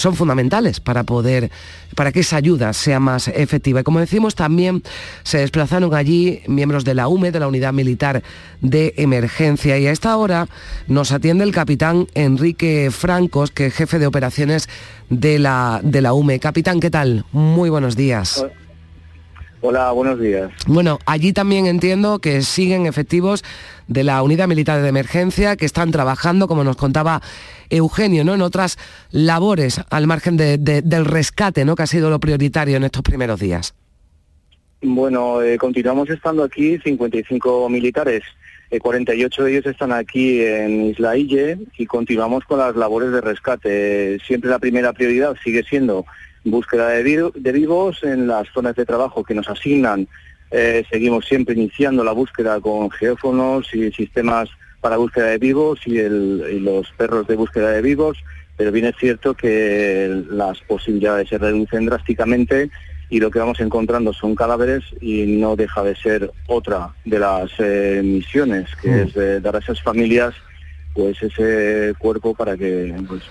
son 0.00 0.16
fundamentales 0.16 0.80
para 0.80 1.04
poder, 1.04 1.50
para 1.94 2.12
que 2.12 2.20
esa 2.20 2.36
ayuda 2.36 2.72
sea 2.72 3.00
más 3.00 3.28
efectiva. 3.28 3.80
Y 3.80 3.84
como 3.84 4.00
decimos, 4.00 4.34
también 4.34 4.82
se 5.22 5.38
desplazaron 5.38 5.94
allí 5.94 6.42
miembros 6.46 6.84
de 6.84 6.94
la 6.94 7.08
UME, 7.08 7.32
de 7.32 7.40
la 7.40 7.48
Unidad 7.48 7.72
Militar 7.72 8.22
de 8.60 8.94
Emergencia. 8.96 9.78
Y 9.78 9.86
a 9.86 9.92
esta 9.92 10.16
hora 10.16 10.48
nos 10.86 11.12
atiende 11.12 11.44
el 11.44 11.52
capitán 11.52 12.06
Enrique 12.14 12.90
Francos, 12.90 13.50
que 13.50 13.66
es 13.66 13.74
jefe 13.74 13.98
de 13.98 14.06
operaciones 14.06 14.68
de 15.08 15.38
la, 15.38 15.80
de 15.82 16.00
la 16.00 16.12
UME. 16.12 16.40
Capitán, 16.40 16.80
¿qué 16.80 16.90
tal? 16.90 17.24
Muy 17.32 17.70
buenos 17.70 17.96
días. 17.96 18.44
Hola, 19.62 19.90
buenos 19.92 20.18
días. 20.18 20.50
Bueno, 20.66 20.98
allí 21.04 21.34
también 21.34 21.66
entiendo 21.66 22.18
que 22.18 22.40
siguen 22.40 22.86
efectivos 22.86 23.44
de 23.88 24.04
la 24.04 24.22
Unidad 24.22 24.48
Militar 24.48 24.80
de 24.80 24.88
Emergencia, 24.88 25.56
que 25.56 25.66
están 25.66 25.90
trabajando, 25.90 26.48
como 26.48 26.64
nos 26.64 26.76
contaba 26.76 27.20
Eugenio, 27.70 28.24
¿no? 28.24 28.34
en 28.34 28.42
otras 28.42 28.78
labores 29.10 29.80
al 29.90 30.06
margen 30.06 30.36
del 30.36 31.04
rescate, 31.04 31.64
¿no? 31.64 31.76
que 31.76 31.84
ha 31.84 31.86
sido 31.86 32.10
lo 32.10 32.20
prioritario 32.20 32.76
en 32.76 32.84
estos 32.84 33.02
primeros 33.02 33.40
días. 33.40 33.74
Bueno, 34.82 35.42
eh, 35.42 35.58
continuamos 35.58 36.08
estando 36.08 36.42
aquí 36.42 36.78
55 36.78 37.68
militares. 37.68 38.22
48 38.78 39.42
eh, 39.42 39.44
de 39.44 39.50
ellos 39.50 39.66
están 39.66 39.92
aquí 39.92 40.40
en 40.42 40.86
Isla 40.86 41.16
Ille 41.16 41.58
y 41.76 41.86
continuamos 41.86 42.44
con 42.44 42.60
las 42.60 42.74
labores 42.76 43.12
de 43.12 43.20
rescate. 43.20 44.18
Siempre 44.26 44.48
la 44.48 44.58
primera 44.58 44.92
prioridad 44.92 45.36
sigue 45.42 45.62
siendo 45.64 46.06
búsqueda 46.44 46.88
de, 46.88 47.52
vivos 47.52 48.02
en 48.02 48.26
las 48.26 48.48
zonas 48.48 48.74
de 48.76 48.86
trabajo 48.86 49.22
que 49.22 49.34
nos 49.34 49.48
asignan. 49.48 50.08
Eh, 50.50 50.84
seguimos 50.90 51.26
siempre 51.26 51.54
iniciando 51.54 52.02
la 52.02 52.12
búsqueda 52.12 52.58
con 52.60 52.90
geófonos 52.90 53.72
y 53.74 53.92
sistemas 53.92 54.48
para 54.80 54.96
búsqueda 54.96 55.26
de 55.26 55.38
vivos 55.38 55.80
y, 55.86 55.98
los 56.60 56.90
perros 56.92 57.26
de 57.26 57.36
búsqueda 57.36 57.70
de 57.70 57.82
vivos, 57.82 58.18
pero 58.56 58.72
bien 58.72 58.86
es 58.86 58.96
cierto 58.98 59.34
que 59.34 60.24
las 60.30 60.60
posibilidades 60.60 61.28
se 61.28 61.38
reducen 61.38 61.86
drásticamente 61.86 62.70
y 63.08 63.18
lo 63.20 63.30
que 63.30 63.38
vamos 63.40 63.60
encontrando 63.60 64.12
son 64.12 64.34
cadáveres 64.34 64.84
y 65.00 65.24
no 65.26 65.56
deja 65.56 65.82
de 65.82 65.96
ser 65.96 66.30
otra 66.46 66.94
de 67.04 67.18
las 67.18 67.50
eh, 67.58 68.00
misiones, 68.04 68.68
que 68.80 68.88
mm. 68.88 69.18
es 69.18 69.42
dar 69.42 69.56
a 69.56 69.58
esas 69.58 69.82
familias 69.82 70.34
pues 70.92 71.22
ese 71.22 71.94
cuerpo 71.98 72.34
para 72.34 72.56
que, 72.56 72.94
pues, 73.06 73.22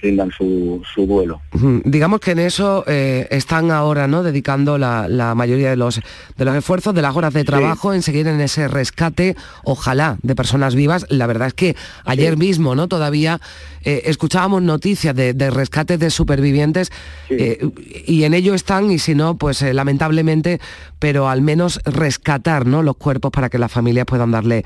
rindan 0.00 0.30
su, 0.30 0.82
su 0.94 1.06
duelo. 1.06 1.40
Digamos 1.84 2.20
que 2.20 2.32
en 2.32 2.38
eso 2.38 2.84
eh, 2.86 3.26
están 3.30 3.72
ahora 3.72 4.06
no 4.06 4.22
dedicando 4.22 4.78
la, 4.78 5.34
mayoría 5.34 5.70
de 5.70 5.76
los, 5.76 6.00
de 6.36 6.44
los 6.44 6.54
esfuerzos, 6.54 6.94
de 6.94 7.02
las 7.02 7.16
horas 7.16 7.34
de 7.34 7.44
trabajo 7.44 7.92
en 7.92 8.02
seguir 8.02 8.28
en 8.28 8.40
ese 8.40 8.68
rescate, 8.68 9.36
ojalá, 9.64 10.18
de 10.22 10.36
personas 10.36 10.74
vivas. 10.74 11.06
La 11.08 11.26
verdad 11.26 11.48
es 11.48 11.54
que 11.54 11.76
ayer 12.04 12.36
mismo 12.36 12.76
no 12.76 12.86
todavía 12.86 13.40
eh, 13.82 14.02
escuchábamos 14.04 14.62
noticias 14.62 15.14
de, 15.14 15.34
de, 15.34 15.50
rescates 15.50 15.98
de 15.98 16.10
supervivientes 16.10 16.92
eh, 17.30 17.66
y 18.06 18.22
en 18.22 18.34
ello 18.34 18.54
están, 18.54 18.90
y 18.90 18.98
si 18.98 19.16
no, 19.16 19.36
pues 19.36 19.62
lamentablemente, 19.62 20.60
pero 21.00 21.28
al 21.28 21.42
menos 21.42 21.80
rescatar 21.84 22.66
¿no? 22.66 22.82
los 22.82 22.96
cuerpos 22.96 23.32
para 23.32 23.48
que 23.48 23.58
las 23.58 23.72
familias 23.72 24.06
puedan 24.06 24.30
darle 24.30 24.64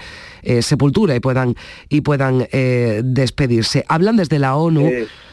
sepultura 0.61 1.17
y 1.17 1.21
puedan, 1.21 1.55
y 1.89 2.03
puedan 2.03 2.34
eh, 2.53 3.03
despedirse. 3.05 3.85
Hablan 3.89 4.17
desde 4.17 4.39
la 4.39 4.57
ONU. 4.57 4.91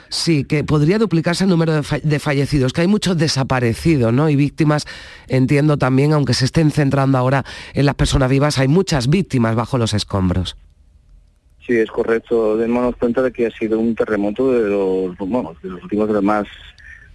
Sí, 0.09 0.43
que 0.43 0.65
podría 0.65 0.99
duplicarse 0.99 1.45
el 1.45 1.49
número 1.49 1.71
de, 2.03 2.19
fallecidos, 2.19 2.73
que 2.73 2.81
hay 2.81 2.87
muchos 2.87 3.17
desaparecidos, 3.17 4.11
¿no? 4.11 4.29
Y 4.29 4.35
víctimas, 4.35 4.85
entiendo 5.29 5.77
también, 5.77 6.11
aunque 6.11 6.33
se 6.33 6.43
estén 6.43 6.69
centrando 6.69 7.17
ahora 7.17 7.45
en 7.73 7.85
las 7.85 7.95
personas 7.95 8.29
vivas, 8.29 8.59
hay 8.59 8.67
muchas 8.67 9.09
víctimas 9.09 9.55
bajo 9.55 9.77
los 9.77 9.93
escombros. 9.93 10.57
Sí, 11.65 11.77
es 11.77 11.89
correcto. 11.89 12.57
Démonos 12.57 12.97
cuenta 12.97 13.21
de 13.21 13.31
que 13.31 13.45
ha 13.47 13.51
sido 13.51 13.79
un 13.79 13.95
terremoto 13.95 14.51
de 14.51 14.69
los, 14.69 15.17
de 15.63 15.69
los 15.69 15.83
últimos 15.83 16.13
de 16.13 16.19
más 16.19 16.45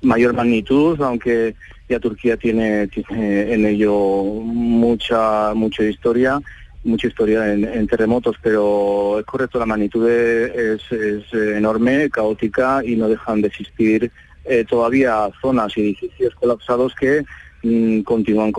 mayor 0.01 0.33
magnitud, 0.33 0.99
aunque 1.03 1.55
ya 1.91 2.01
Turquía 2.01 2.39
tiene, 2.39 2.87
tiene 2.89 3.53
en 3.53 3.67
ello 3.67 3.93
mucha 3.93 5.53
mucha 5.55 5.85
historia 5.85 6.41
mucha 6.87 7.09
historia 7.09 7.53
en, 7.53 7.87
terremotos, 7.87 8.37
pero 8.43 9.19
es 9.19 9.27
correcto, 9.27 9.59
la 9.59 9.67
magnitud 9.67 10.09
es, 10.09 10.81
enorme, 11.33 12.09
caótica 12.11 12.83
y 12.85 12.97
no 12.97 13.09
dejan 13.09 13.43
de 13.43 13.49
existir 13.49 14.11
eh, 14.45 14.65
todavía 14.65 15.29
zonas 15.43 15.77
y 15.77 15.81
edificios 15.81 16.35
colapsados 16.37 16.95
que 16.95 17.25
mm, 17.63 18.03
continúan 18.03 18.53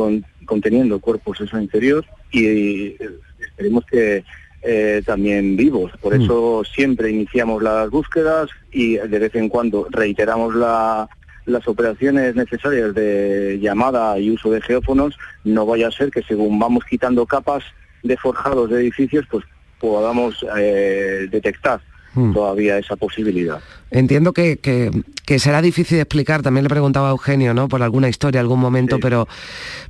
conteniendo 0.45 0.99
cuerpos 0.99 1.39
en 1.41 1.47
su 1.47 1.57
interior 1.57 2.05
y, 2.31 2.95
esperemos 3.39 3.85
que 3.85 4.23
eh, 4.61 5.01
también 5.05 5.55
vivos. 5.55 5.91
Por 6.01 6.17
mm. 6.17 6.21
eso 6.21 6.63
siempre 6.65 7.09
iniciamos 7.09 7.63
las 7.63 7.89
búsquedas 7.89 8.49
y 8.71 8.97
de 8.97 9.19
vez 9.19 9.33
en 9.35 9.47
cuando 9.47 9.87
reiteramos 9.89 10.53
las 10.55 11.67
operaciones 11.67 12.35
necesarias 12.35 12.93
de 12.93 13.57
llamada 13.61 14.19
y 14.19 14.31
uso 14.31 14.51
de 14.51 14.61
geófonos, 14.61 15.17
no 15.45 15.65
vaya 15.65 15.87
a 15.87 15.91
ser 15.91 16.11
que 16.11 16.23
según 16.23 16.59
vamos 16.59 16.83
quitando 16.83 17.25
capas, 17.25 17.63
de 18.07 18.17
forjados 18.17 18.69
de 18.69 18.81
edificios, 18.81 19.25
pues 19.29 19.45
podamos 19.79 20.45
eh, 20.57 21.27
detectar 21.29 21.79
hmm. 22.13 22.33
todavía 22.33 22.77
esa 22.77 22.95
posibilidad. 22.95 23.59
Entiendo 23.89 24.33
que, 24.33 24.57
que, 24.57 25.39
será 25.39 25.61
difícil 25.61 25.97
de 25.97 26.01
explicar, 26.01 26.41
también 26.41 26.63
le 26.63 26.69
preguntaba 26.69 27.07
a 27.07 27.11
Eugenio, 27.11 27.53
¿no? 27.53 27.69
Por 27.69 27.83
alguna 27.83 28.09
historia, 28.09 28.41
algún 28.41 28.59
momento, 28.59 28.99
pero, 28.99 29.27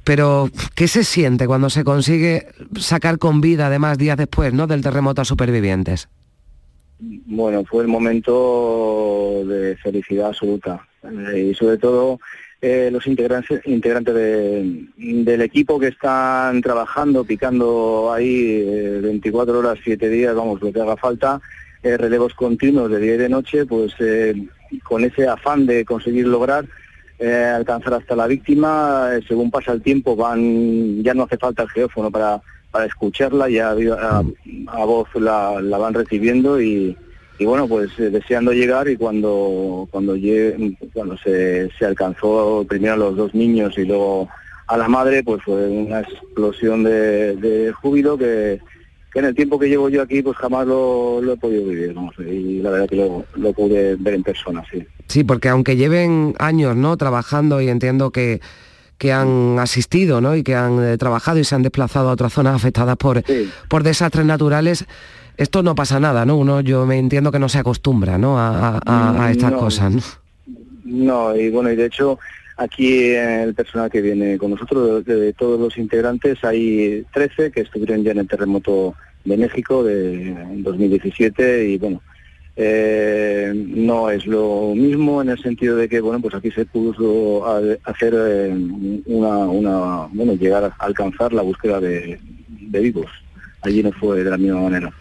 pero 0.04 0.50
¿qué 0.76 0.88
se 0.88 1.04
siente 1.04 1.48
cuando 1.48 1.70
se 1.70 1.84
consigue 1.84 2.48
sacar 2.80 3.18
con 3.18 3.42
vida, 3.42 3.68
además, 3.68 3.98
días 3.98 4.18
después, 4.18 4.54
¿no? 4.54 4.68
Del 4.68 4.84
terremoto 4.84 5.22
a 5.22 5.26
supervivientes. 5.26 6.10
Bueno, 7.00 7.64
fue 7.66 7.84
el 7.84 7.88
momento 7.88 9.44
de 9.46 9.76
felicidad 9.78 10.28
absoluta. 10.28 10.88
Eh, 11.04 11.50
y 11.52 11.54
sobre 11.54 11.78
todo 11.78 12.20
eh, 12.60 12.90
los 12.92 13.06
integrantes, 13.06 13.62
integrantes 13.68 14.16
del 14.16 15.42
equipo 15.42 15.80
que 15.80 15.90
están 15.90 16.60
trabajando, 16.62 17.24
picando 17.24 18.12
ahí 18.12 19.00
24 19.02 19.54
eh, 19.54 19.58
horas, 19.58 19.80
7 19.84 20.10
días, 20.10 20.34
vamos, 20.34 20.60
lo 20.62 20.74
que 20.74 20.82
haga 20.82 20.98
falta, 20.98 21.40
eh, 21.84 21.98
relevos 21.98 22.34
continuos 22.34 22.90
de 22.90 23.00
día 23.00 23.14
y 23.14 23.18
de 23.18 23.30
noche, 23.30 23.66
pues 23.68 23.94
con 24.84 25.04
ese 25.04 25.28
afán 25.28 25.68
de 25.68 25.86
conseguir 25.86 26.28
lograr 26.28 26.66
alcanzar 27.20 27.96
hasta 27.96 28.16
la 28.16 28.28
víctima, 28.28 29.10
según 29.28 29.52
pasa 29.52 29.72
el 29.72 29.82
tiempo 29.82 30.16
van, 30.16 31.04
ya 31.04 31.14
no 31.14 31.24
hace 31.24 31.38
falta 31.38 31.64
el 31.64 31.70
geófono 31.70 32.12
para, 32.12 32.42
para 32.72 32.86
escucharla, 32.86 33.50
ya 33.50 33.70
a, 33.70 34.24
a 34.68 34.86
voz 34.86 35.10
la, 35.16 35.62
la 35.62 35.78
van 35.78 35.94
recibiendo 35.94 36.60
y, 36.62 36.98
y 37.40 37.46
bueno 37.46 37.68
pues 37.68 37.90
eh, 38.00 38.10
deseando 38.10 38.52
llegar 38.52 38.88
y 38.88 38.98
cuando 38.98 39.88
cuando 39.92 40.16
cuando 40.94 41.18
se, 41.18 41.70
se, 41.78 41.86
alcanzó 41.86 42.66
primero 42.68 42.94
a 42.94 42.98
los 42.98 43.16
dos 43.16 43.36
niños 43.36 43.78
y 43.78 43.86
luego 43.86 44.28
a 44.68 44.78
la 44.78 44.88
madre 44.88 45.24
pues 45.24 45.44
fue 45.44 45.68
una 45.68 46.02
explosión 46.02 46.84
de, 46.84 47.72
júbilo 47.82 48.18
que, 48.18 48.60
en 49.14 49.26
el 49.26 49.36
tiempo 49.36 49.60
que 49.60 49.70
llevo 49.70 49.90
yo 49.90 50.02
aquí 50.02 50.22
pues 50.22 50.38
jamás 50.38 50.68
lo, 50.68 51.22
he 51.32 51.38
podido 51.38 51.66
vivir 51.66 51.96
y 52.20 52.62
la 52.62 52.72
verdad 52.72 52.90
que 52.90 52.96
lo, 52.96 53.26
lo, 53.36 53.54
pude 53.54 53.96
ver 53.96 54.16
en 54.16 54.24
persona 54.24 54.64
sí. 54.72 54.84
Sí 55.08 55.24
porque 55.24 55.50
aunque 55.50 55.76
lleven 55.76 56.34
años 56.40 56.76
no 56.76 56.98
trabajando 56.98 57.62
y 57.62 57.70
entiendo 57.70 58.12
que 58.12 58.42
que 58.98 59.14
han 59.14 59.60
asistido 59.60 60.22
¿no? 60.22 60.36
y 60.36 60.44
que 60.44 60.56
han 60.56 60.84
eh, 60.84 60.98
trabajado 60.98 61.38
y 61.40 61.44
se 61.44 61.56
han 61.56 61.62
desplazado 61.62 62.10
a 62.10 62.14
otras 62.14 62.34
zonas 62.34 62.56
afectadas 62.56 62.98
por, 62.98 63.24
por 63.70 63.84
desastres 63.84 64.26
naturales 64.26 64.86
esto 65.38 65.62
no 65.62 65.76
pasa 65.76 66.00
nada, 66.00 66.26
¿no? 66.26 66.36
Uno, 66.36 66.62
yo 66.62 66.86
me 66.86 66.98
entiendo 66.98 67.32
que 67.32 67.40
no 67.40 67.48
se 67.48 67.60
acostumbra, 67.60 68.18
¿no? 68.18 68.38
A, 68.40 69.30
estas 69.32 69.54
cosas, 69.54 69.94
¿no? 69.94 70.02
No, 70.84 71.36
y 71.36 71.50
bueno, 71.50 71.72
y 71.72 71.76
de 71.76 71.86
hecho 71.86 72.18
aquí 72.58 73.12
el 73.12 73.54
personal 73.54 73.92
que 73.92 74.02
viene 74.02 74.38
con 74.38 74.52
nosotros, 74.52 75.06
de, 75.06 75.34
todos 75.34 75.60
los 75.60 75.78
integrantes, 75.78 76.44
hay 76.44 77.06
13 77.14 77.52
que 77.52 77.62
estuvieron 77.62 78.04
ya 78.04 78.12
en 78.12 78.20
el 78.20 78.28
terremoto 78.28 78.96
de 79.24 79.38
México 79.38 79.84
de 79.84 80.36
2017 80.58 81.70
y 81.70 81.78
bueno, 81.78 82.02
eh, 82.56 83.52
no 83.54 84.10
es 84.10 84.26
lo 84.26 84.74
mismo 84.76 85.22
en 85.22 85.30
el 85.30 85.38
sentido 85.38 85.76
de 85.76 85.88
que 85.88 86.00
bueno 86.02 86.20
pues 86.22 86.34
aquí 86.34 86.50
se 86.50 86.66
pudo 86.66 87.46
hacer 87.84 88.16
eh, 88.18 88.52
una, 89.06 89.38
una 89.46 90.08
bueno 90.12 90.34
llegar 90.34 90.64
a 90.64 90.76
alcanzar 90.80 91.34
la 91.34 91.44
búsqueda 91.44 91.80
de 91.80 92.20
vivos 92.72 93.12
allí 93.62 93.84
no 93.84 93.92
fue 93.92 94.24
de 94.24 94.32
la 94.32 94.38
misma 94.38 94.62
manera 94.62 94.92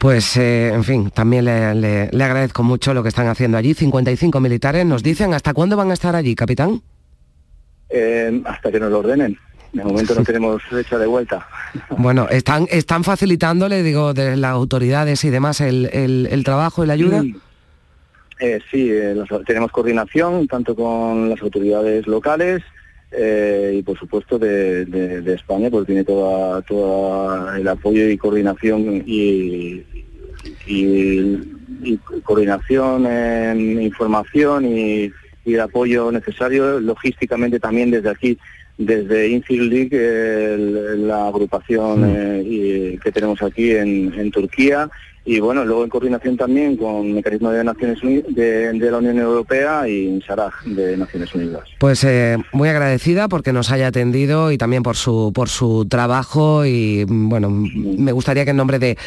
pues, 0.00 0.34
eh, 0.38 0.68
en 0.72 0.82
fin, 0.82 1.10
también 1.10 1.44
le, 1.44 2.08
agradezco 2.24 2.62
mucho 2.62 2.94
lo 2.94 3.02
que 3.02 3.10
están 3.10 3.26
haciendo 3.26 3.58
allí. 3.58 3.74
55 3.74 4.40
militares 4.40 4.86
nos 4.86 5.02
dicen, 5.02 5.34
¿hasta 5.34 5.52
cuándo 5.52 5.76
van 5.76 5.90
a 5.90 5.92
estar 5.92 6.16
allí, 6.16 6.34
capitán? 6.34 6.80
Eh, 7.90 8.40
hasta 8.46 8.72
que 8.72 8.80
nos 8.80 8.90
lo 8.90 9.00
ordenen. 9.00 9.36
De 9.74 9.84
momento 9.84 10.14
no 10.14 10.22
tenemos 10.24 10.62
fecha 10.62 10.96
de 10.96 11.06
vuelta. 11.06 11.46
Bueno, 11.98 12.30
están, 12.30 12.66
están 12.70 13.04
facilitándole, 13.04 13.82
digo, 13.82 14.14
de 14.14 14.38
las 14.38 14.52
autoridades 14.52 15.22
y 15.24 15.28
demás 15.28 15.60
el, 15.60 16.42
trabajo 16.46 16.82
y 16.82 16.86
la 16.86 16.94
ayuda. 16.94 17.22
Eh, 18.38 18.58
sí, 18.70 18.90
tenemos 19.44 19.70
coordinación 19.70 20.48
tanto 20.48 20.74
con 20.74 21.28
las 21.28 21.42
autoridades 21.42 22.06
locales 22.06 22.62
eh, 23.12 23.76
y 23.78 23.82
por 23.82 23.98
supuesto 23.98 24.38
de, 24.38 25.22
España, 25.34 25.68
porque 25.70 25.86
tiene 25.86 26.04
toda, 26.04 26.62
toda 26.62 27.58
el 27.58 27.66
apoyo 27.68 28.08
y 28.08 28.16
coordinación 28.16 29.02
y, 29.06 29.82
y 30.66 31.96
coordinación 32.22 33.06
en 33.06 33.82
información 33.82 34.64
y, 34.64 35.10
y 35.44 35.54
el 35.54 35.60
apoyo 35.60 36.12
necesario 36.12 36.80
logísticamente 36.80 37.58
también 37.58 37.90
desde 37.90 38.10
aquí 38.10 38.38
desde 38.78 39.28
Infield 39.28 39.70
League, 39.70 40.56
la 40.96 41.28
agrupación 41.28 42.02
eh, 42.16 42.42
y- 42.42 42.98
que 42.98 43.12
tenemos 43.12 43.42
aquí 43.42 43.72
en, 43.72 44.10
en 44.18 44.30
Turquía, 44.30 44.88
y 45.30 45.38
bueno, 45.38 45.64
luego 45.64 45.84
en 45.84 45.90
coordinación 45.90 46.36
también 46.36 46.76
con 46.76 47.12
Mecanismo 47.12 47.52
de 47.52 47.62
Naciones 47.62 48.00
de, 48.02 48.90
la 48.90 48.98
Unión 48.98 49.16
Europea 49.16 49.88
y 49.88 50.20
Saraj 50.26 50.64
de 50.64 50.96
Naciones 50.96 51.32
Unidas. 51.32 51.62
Pues 51.78 52.02
eh, 52.02 52.36
muy 52.52 52.68
agradecida 52.68 53.28
porque 53.28 53.52
nos 53.52 53.70
haya 53.70 53.86
atendido 53.86 54.50
y 54.50 54.58
también 54.58 54.82
por 54.82 54.96
su, 54.96 55.30
por 55.32 55.48
su 55.48 55.86
trabajo 55.88 56.66
y 56.66 57.04
bueno, 57.06 57.48
me 57.48 58.10
gustaría 58.10 58.44
que 58.44 58.50
en 58.50 58.56
nombre 58.56 58.80
de, 58.80 58.98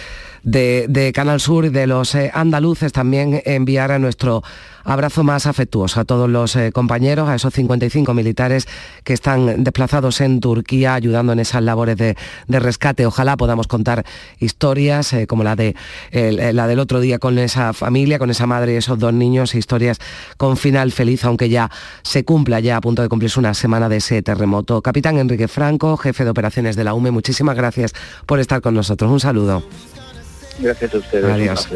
de- 0.44 1.12
Canal 1.14 1.39
Sur 1.39 1.66
y 1.66 1.70
de 1.70 1.88
los 1.88 2.16
eh, 2.16 2.32
andaluces 2.34 2.91
también 2.91 3.41
enviara 3.46 4.00
nuestro 4.00 4.44
abrazo 4.84 5.24
más 5.24 5.46
afectuoso 5.46 6.00
a 6.02 6.06
todos 6.06 6.30
los 6.30 6.56
eh, 6.56 6.72
compañeros, 6.74 7.30
a 7.30 7.36
esos 7.36 7.54
55 7.54 8.14
militares 8.14 8.68
que 9.04 9.14
están 9.14 9.64
desplazados 9.64 10.20
en 10.22 10.39
Turquía 10.41 10.94
ayudando 10.94 11.32
en 11.34 11.39
esas 11.39 11.64
labores 11.64 11.98
de, 11.98 12.16
rescate. 12.48 13.06
Ojalá 13.06 13.38
podamos 13.38 13.68
contar 13.68 14.06
historias 14.39 15.14
eh, 15.14 15.28
como 15.28 15.44
la, 15.44 15.56
de, 15.56 15.76
la 16.12 16.68
del 16.68 16.80
otro 16.80 17.00
día 17.00 17.20
con 17.20 17.39
esa 17.39 17.74
familia, 17.74 18.20
con 18.20 18.30
esa 18.30 18.46
madre 18.46 18.74
y 18.74 18.78
esos 18.78 19.00
dos 19.00 19.14
niños, 19.14 19.56
historias 19.56 20.00
con 20.38 20.58
final 20.58 20.91
feliz, 20.91 21.24
aunque 21.26 21.50
ya 21.50 21.72
se 22.04 22.26
cumpla 22.26 22.60
ya 22.60 22.78
a 22.78 22.82
punto 22.82 23.02
de 23.02 23.10
cumplirse 23.10 23.39
una 23.39 23.54
semana 23.54 23.88
de 23.89 23.98
ese 23.98 24.22
terremoto. 24.22 24.82
Capitán 24.82 25.18
Enrique 25.18 25.48
Franco, 25.48 25.96
jefe 25.98 26.24
de 26.24 26.30
operaciones 26.32 26.76
de 26.76 26.84
la 26.84 26.94
UME, 26.94 27.12
muchísimas 27.12 27.56
gracias 27.56 27.94
por 28.26 28.39
estar 28.39 28.62
con 28.62 28.74
nosotros. 28.74 29.10
Un 29.10 29.20
saludo. 29.20 29.64
Gracias 30.60 30.93
a 30.93 30.97
ustedes. 30.97 31.26
Adiós. 31.26 31.68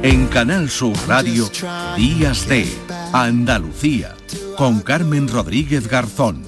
En 0.00 0.26
Canal 0.28 0.70
Sur 0.70 0.96
Radio, 1.06 1.50
Días 1.96 2.48
de 2.48 2.66
Andalucía, 3.12 4.14
con 4.56 4.80
Carmen 4.80 5.28
Rodríguez 5.28 5.86
Garzón. 5.88 6.47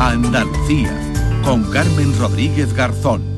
Andalucía, 0.00 0.90
con 1.44 1.62
Carmen 1.70 2.18
Rodríguez 2.18 2.72
Garzón. 2.72 3.29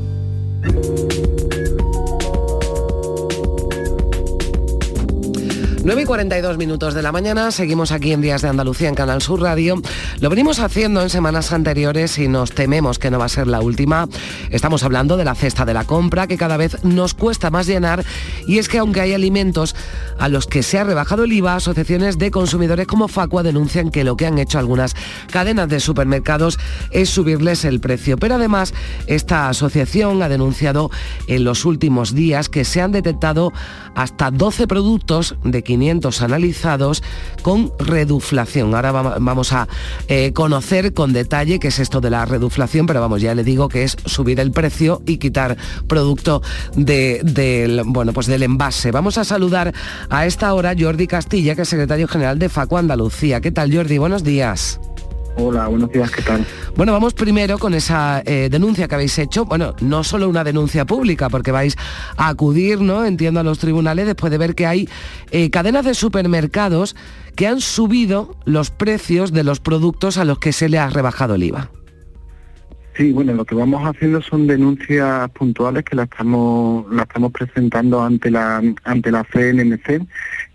9 5.85 6.03
y 6.03 6.05
42 6.05 6.59
minutos 6.59 6.95
de 6.95 7.03
la 7.03 7.11
mañana, 7.11 7.51
seguimos 7.51 7.91
aquí 7.91 8.12
en 8.12 8.20
Días 8.20 8.41
de 8.41 8.49
Andalucía 8.49 8.89
en 8.89 8.95
Canal 8.95 9.20
Sur 9.20 9.41
Radio. 9.41 9.83
Lo 10.20 10.30
venimos 10.30 10.61
haciendo 10.61 11.03
en 11.03 11.11
semanas 11.11 11.53
anteriores 11.53 12.18
y 12.18 12.28
nos 12.28 12.53
tememos 12.53 13.01
que 13.01 13.11
no 13.11 13.18
va 13.18 13.24
a 13.24 13.28
ser 13.28 13.49
la 13.49 13.61
última. 13.61 14.09
Estamos 14.51 14.85
hablando 14.85 15.16
de 15.16 15.24
la 15.24 15.35
cesta 15.35 15.64
de 15.64 15.74
la 15.74 15.83
compra 15.85 16.28
que 16.28 16.39
cada 16.39 16.57
vez 16.57 16.85
nos 16.85 17.14
cuesta 17.14 17.51
más 17.51 17.66
llenar 17.66 18.05
y 18.47 18.59
es 18.59 18.68
que 18.68 18.78
aunque 18.78 19.01
hay 19.01 19.12
alimentos 19.12 19.74
a 20.20 20.28
los 20.28 20.47
que 20.47 20.62
se 20.62 20.78
ha 20.78 20.85
rebajado 20.85 21.24
el 21.24 21.33
IVA, 21.33 21.57
asociaciones 21.57 22.16
de 22.16 22.30
consumidores 22.30 22.87
como 22.87 23.09
Facua 23.09 23.43
denuncian 23.43 23.91
que 23.91 24.05
lo 24.05 24.16
que 24.16 24.26
han 24.26 24.39
hecho 24.39 24.61
algunas 24.61 24.95
cadenas 25.33 25.68
de 25.68 25.80
supermercados 25.80 26.61
es 26.93 27.11
subirles 27.11 27.64
el 27.64 27.80
precio. 27.80 28.18
Pero 28.18 28.37
además, 28.37 28.72
esta 29.09 29.49
asociación 29.49 30.22
ha 30.22 30.28
denunciado 30.28 30.93
en 31.26 31.43
los 31.43 31.64
últimos 31.64 32.14
días 32.14 32.49
que 32.49 32.64
se 32.64 32.80
han 32.80 32.93
detectado 32.93 33.53
hasta 33.97 34.30
12 34.30 34.68
productos 34.68 35.35
de 35.43 35.64
500 35.73 36.23
analizados 36.23 37.03
con 37.43 37.73
reduflación. 37.79 38.75
Ahora 38.75 38.93
va- 38.93 39.16
vamos 39.18 39.53
a 39.53 39.68
eh, 40.09 40.33
conocer 40.33 40.93
con 40.93 41.12
detalle 41.12 41.59
qué 41.59 41.68
es 41.68 41.79
esto 41.79 42.01
de 42.01 42.11
la 42.11 42.25
reduflación, 42.25 42.87
pero 42.87 43.01
vamos, 43.01 43.23
ya 43.23 43.35
le 43.35 43.43
digo 43.45 43.68
que 43.68 43.85
es 43.85 43.97
subir 44.05 44.39
el 44.41 44.53
precio 44.53 45.03
y 45.07 45.16
quitar 45.18 45.57
producto 45.87 46.43
de- 46.77 47.20
del, 47.25 47.83
bueno, 47.87 48.12
pues 48.12 48.27
del 48.27 48.43
envase. 48.43 48.91
Vamos 48.91 49.16
a 49.18 49.25
saludar 49.25 49.73
a 50.11 50.27
esta 50.27 50.53
hora 50.55 50.75
Jordi 50.79 51.07
Castilla, 51.07 51.55
que 51.55 51.62
es 51.62 51.68
secretario 51.68 52.07
general 52.09 52.39
de 52.39 52.49
Facu 52.49 52.77
Andalucía. 52.77 53.41
¿Qué 53.41 53.51
tal, 53.51 53.75
Jordi? 53.75 53.99
Buenos 53.99 54.25
días. 54.25 54.79
Hola, 55.37 55.66
buenos 55.68 55.91
días, 55.91 56.11
¿qué 56.11 56.22
tal? 56.22 56.45
Bueno, 56.76 56.93
vamos 56.93 57.14
primero 57.14 57.59
con 57.59 57.72
esa 57.74 58.22
eh, 58.26 58.49
denuncia 58.51 58.87
que 58.87 58.95
habéis 58.95 59.18
hecho. 59.18 59.47
Bueno, 59.47 59.74
no 59.80 60.05
solo 60.05 60.28
una 60.28 60.45
denuncia 60.45 60.85
pública, 60.85 61.30
porque 61.30 61.51
vais 61.51 61.76
a 62.16 62.28
acudir, 62.28 62.80
¿no? 62.80 63.05
Entiendo, 63.05 63.41
a 63.41 63.43
los 63.43 63.59
tribunales 63.59 64.07
después 64.07 64.30
de 64.30 64.39
ver 64.39 64.55
que 64.55 64.66
hay 64.66 64.89
eh, 65.30 65.51
cadenas 65.51 65.85
de 65.85 65.95
supermercados 65.95 66.97
que 67.35 67.47
han 67.47 67.61
subido 67.61 68.37
los 68.45 68.70
precios 68.70 69.33
de 69.33 69.43
los 69.43 69.61
productos 69.61 70.18
a 70.18 70.24
los 70.24 70.39
que 70.39 70.53
se 70.53 70.68
le 70.68 70.78
ha 70.78 70.91
rebajado 70.91 71.35
el 71.35 71.45
IVA. 71.45 71.70
Sí, 72.95 73.11
bueno, 73.11 73.33
lo 73.33 73.47
que 73.47 73.55
vamos 73.55 73.83
haciendo 73.87 74.20
son 74.20 74.47
denuncias 74.47 75.30
puntuales 75.30 75.83
que 75.83 75.97
la 75.97 76.03
estamos, 76.03 76.85
la 76.93 77.05
estamos 77.05 77.33
presentando 77.33 78.03
ante 78.03 78.30
la, 78.30 78.62
ante 78.85 79.11
la 79.11 79.24
CNMC 79.24 80.07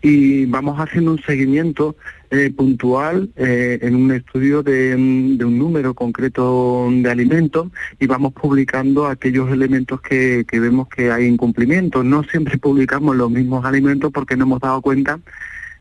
y 0.03 0.45
vamos 0.45 0.79
haciendo 0.79 1.11
un 1.11 1.21
seguimiento 1.23 1.95
eh, 2.29 2.51
puntual 2.55 3.29
eh, 3.35 3.79
en 3.81 3.95
un 3.95 4.11
estudio 4.11 4.63
de, 4.63 4.89
de 4.89 5.45
un 5.45 5.57
número 5.57 5.93
concreto 5.93 6.89
de 6.91 7.09
alimentos 7.09 7.69
y 7.99 8.07
vamos 8.07 8.33
publicando 8.33 9.07
aquellos 9.07 9.51
elementos 9.51 10.01
que, 10.01 10.45
que 10.47 10.59
vemos 10.59 10.87
que 10.89 11.11
hay 11.11 11.25
incumplimiento. 11.25 12.03
No 12.03 12.23
siempre 12.23 12.57
publicamos 12.57 13.15
los 13.15 13.31
mismos 13.31 13.65
alimentos 13.65 14.11
porque 14.11 14.35
no 14.35 14.43
hemos 14.43 14.59
dado 14.59 14.81
cuenta 14.81 15.19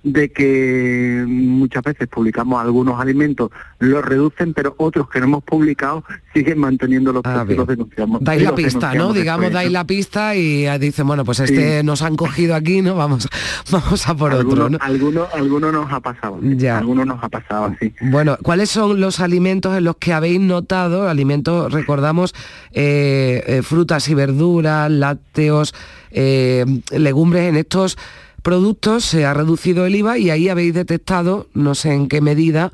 de 0.06 0.30
que 0.30 1.24
muchas 1.26 1.82
veces 1.82 2.06
publicamos 2.06 2.62
algunos 2.62 3.00
alimentos, 3.00 3.50
los 3.80 4.04
reducen, 4.04 4.54
pero 4.54 4.72
otros 4.78 5.10
que 5.10 5.18
no 5.18 5.26
hemos 5.26 5.42
publicado 5.42 6.04
siguen 6.32 6.60
manteniendo 6.60 7.12
los 7.12 7.22
precios 7.24 7.50
y 7.50 7.54
los 7.54 7.66
denunciamos. 7.66 8.22
Dais 8.22 8.40
la 8.40 8.54
pista, 8.54 8.94
¿no? 8.94 9.12
Digamos, 9.12 9.50
dais 9.50 9.70
la 9.72 9.84
pista 9.84 10.36
y 10.36 10.66
dicen, 10.78 11.08
bueno, 11.08 11.24
pues 11.24 11.40
este 11.40 11.80
Sí. 11.80 11.86
nos 11.86 12.02
han 12.02 12.14
cogido 12.14 12.54
aquí, 12.54 12.82
¿no? 12.82 12.94
Vamos, 12.94 13.26
vamos 13.72 14.06
a 14.08 14.14
por 14.14 14.32
otro, 14.32 14.40
Algunos, 14.42 14.70
¿no? 14.70 14.78
algunos, 14.80 15.28
algunos 15.34 15.72
nos 15.72 15.92
ha 15.92 15.98
pasado, 15.98 16.38
sí. 16.40 16.56
Ya. 16.56 16.78
algunos 16.78 17.04
nos 17.04 17.24
ha 17.24 17.28
pasado 17.28 17.64
así. 17.64 17.92
Bueno, 18.00 18.38
¿cuáles 18.44 18.70
son 18.70 19.00
los 19.00 19.18
alimentos 19.18 19.76
en 19.76 19.82
los 19.82 19.96
que 19.96 20.12
habéis 20.12 20.38
notado, 20.40 21.08
alimentos, 21.08 21.72
recordamos, 21.72 22.32
eh, 22.72 23.42
eh, 23.48 23.62
frutas 23.62 24.08
y 24.08 24.14
verduras, 24.14 24.88
lácteos, 24.88 25.74
eh, 26.12 26.64
legumbres, 26.92 27.48
en 27.48 27.56
estos 27.56 27.98
productos 28.46 29.04
se 29.04 29.24
ha 29.26 29.34
reducido 29.34 29.86
el 29.86 29.96
IVA 29.96 30.18
y 30.18 30.30
ahí 30.30 30.48
habéis 30.48 30.72
detectado, 30.72 31.48
no 31.52 31.74
sé 31.74 31.92
en 31.92 32.06
qué 32.06 32.20
medida, 32.20 32.70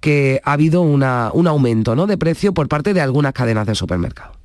que 0.00 0.40
ha 0.42 0.54
habido 0.54 0.80
una- 0.82 1.30
un 1.32 1.46
aumento 1.46 1.94
¿no? 1.94 2.08
de 2.08 2.18
precio 2.18 2.52
por 2.52 2.66
parte 2.66 2.92
de 2.92 3.00
algunas 3.02 3.32
cadenas 3.32 3.64
de 3.68 3.76
supermercados. 3.76 4.36